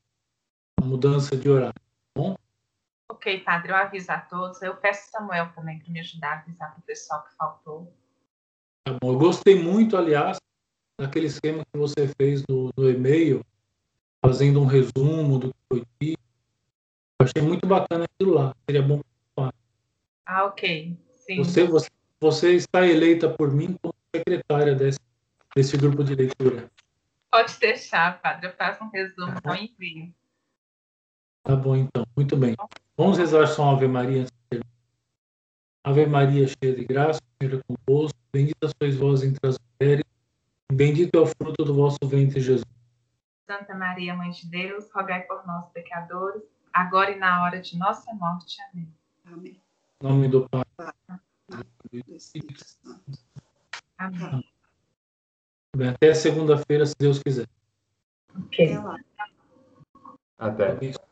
à 0.81 0.85
mudança 0.85 1.37
de 1.37 1.49
horário. 1.51 1.86
Ok, 3.17 3.41
padre, 3.41 3.73
eu 3.73 3.77
aviso 3.77 4.13
a 4.13 4.21
todos. 4.21 4.61
Eu 4.61 4.77
peço 4.77 5.11
Samuel 5.11 5.51
também 5.55 5.79
para 5.79 5.91
me 5.91 6.01
ajudar 6.01 6.33
a 6.33 6.39
avisar 6.41 6.71
para 6.71 6.81
o 6.81 6.83
pessoal 6.83 7.25
que 7.25 7.35
faltou. 7.35 7.91
Tá 8.85 8.93
bom. 9.01 9.13
Eu 9.13 9.19
gostei 9.19 9.59
muito, 9.59 9.97
aliás, 9.97 10.37
daquele 11.01 11.27
esquema 11.27 11.65
que 11.65 11.79
você 11.79 12.09
fez 12.21 12.45
no, 12.47 12.71
no 12.77 12.91
e-mail, 12.91 13.43
fazendo 14.23 14.61
um 14.61 14.67
resumo 14.67 15.39
do 15.39 15.49
que 15.49 15.59
foi 15.67 15.85
dito. 15.99 16.21
Eu 17.19 17.27
achei 17.27 17.43
muito 17.43 17.67
bacana 17.67 18.05
aquilo 18.05 18.35
lá. 18.35 18.55
Seria 18.67 18.83
bom. 18.83 19.01
Ah, 20.27 20.45
ok. 20.45 20.95
Sim. 21.15 21.37
Você, 21.39 21.65
você, 21.65 21.89
você 22.21 22.55
está 22.55 22.87
eleita 22.87 23.31
por 23.31 23.51
mim 23.51 23.79
como 23.81 23.95
secretária 24.15 24.75
desse, 24.75 25.01
desse 25.55 25.75
grupo 25.79 26.05
de 26.05 26.15
leitura. 26.15 26.71
Pode 27.31 27.59
deixar, 27.61 28.21
padre. 28.21 28.49
Eu 28.49 28.53
faço 28.53 28.85
um 28.85 28.91
resumo 28.91 29.41
com 29.41 29.55
envio. 29.55 30.15
Tá 31.43 31.57
bom, 31.57 31.77
então. 31.77 32.05
Muito 32.15 32.37
bem. 32.37 32.55
Vamos 32.97 33.19
rezar 33.19 33.47
só 33.47 33.73
Ave 33.73 33.87
Maria. 33.87 34.27
Ave 35.85 36.07
Maria, 36.07 36.47
cheia 36.49 36.75
de 36.75 36.85
graça, 36.85 37.21
o 37.21 37.45
Senhor 37.45 37.61
é 37.61 37.63
convosco. 37.63 38.19
Bendita 38.33 38.69
sois 38.81 38.97
vós 38.97 39.23
entre 39.23 39.39
as 39.47 39.59
mulheres. 39.59 40.05
E 40.71 40.75
bendito 40.75 41.15
é 41.15 41.21
o 41.21 41.27
fruto 41.27 41.65
do 41.65 41.75
vosso 41.75 41.99
ventre, 42.05 42.41
Jesus. 42.41 42.65
Santa 43.47 43.75
Maria, 43.75 44.15
Mãe 44.15 44.31
de 44.31 44.47
Deus, 44.49 44.91
rogai 44.93 45.23
por 45.23 45.47
nós, 45.47 45.69
pecadores, 45.71 46.43
agora 46.73 47.13
e 47.13 47.19
na 47.19 47.45
hora 47.45 47.61
de 47.61 47.79
nossa 47.79 48.13
morte. 48.15 48.57
Amém. 48.73 48.89
Amém. 49.27 49.61
Em 50.03 50.09
nome 50.09 50.29
do 50.29 50.49
Pai. 50.49 50.65
Do 51.93 52.15
Espírito 52.17 52.65
Santo. 52.67 53.19
Amém. 53.99 54.45
Bem, 55.77 55.89
até 55.91 56.15
segunda-feira, 56.15 56.87
se 56.87 56.97
Deus 56.99 57.23
quiser. 57.23 57.47
Ok. 58.35 58.75
Até. 60.39 60.73
Até. 60.73 61.06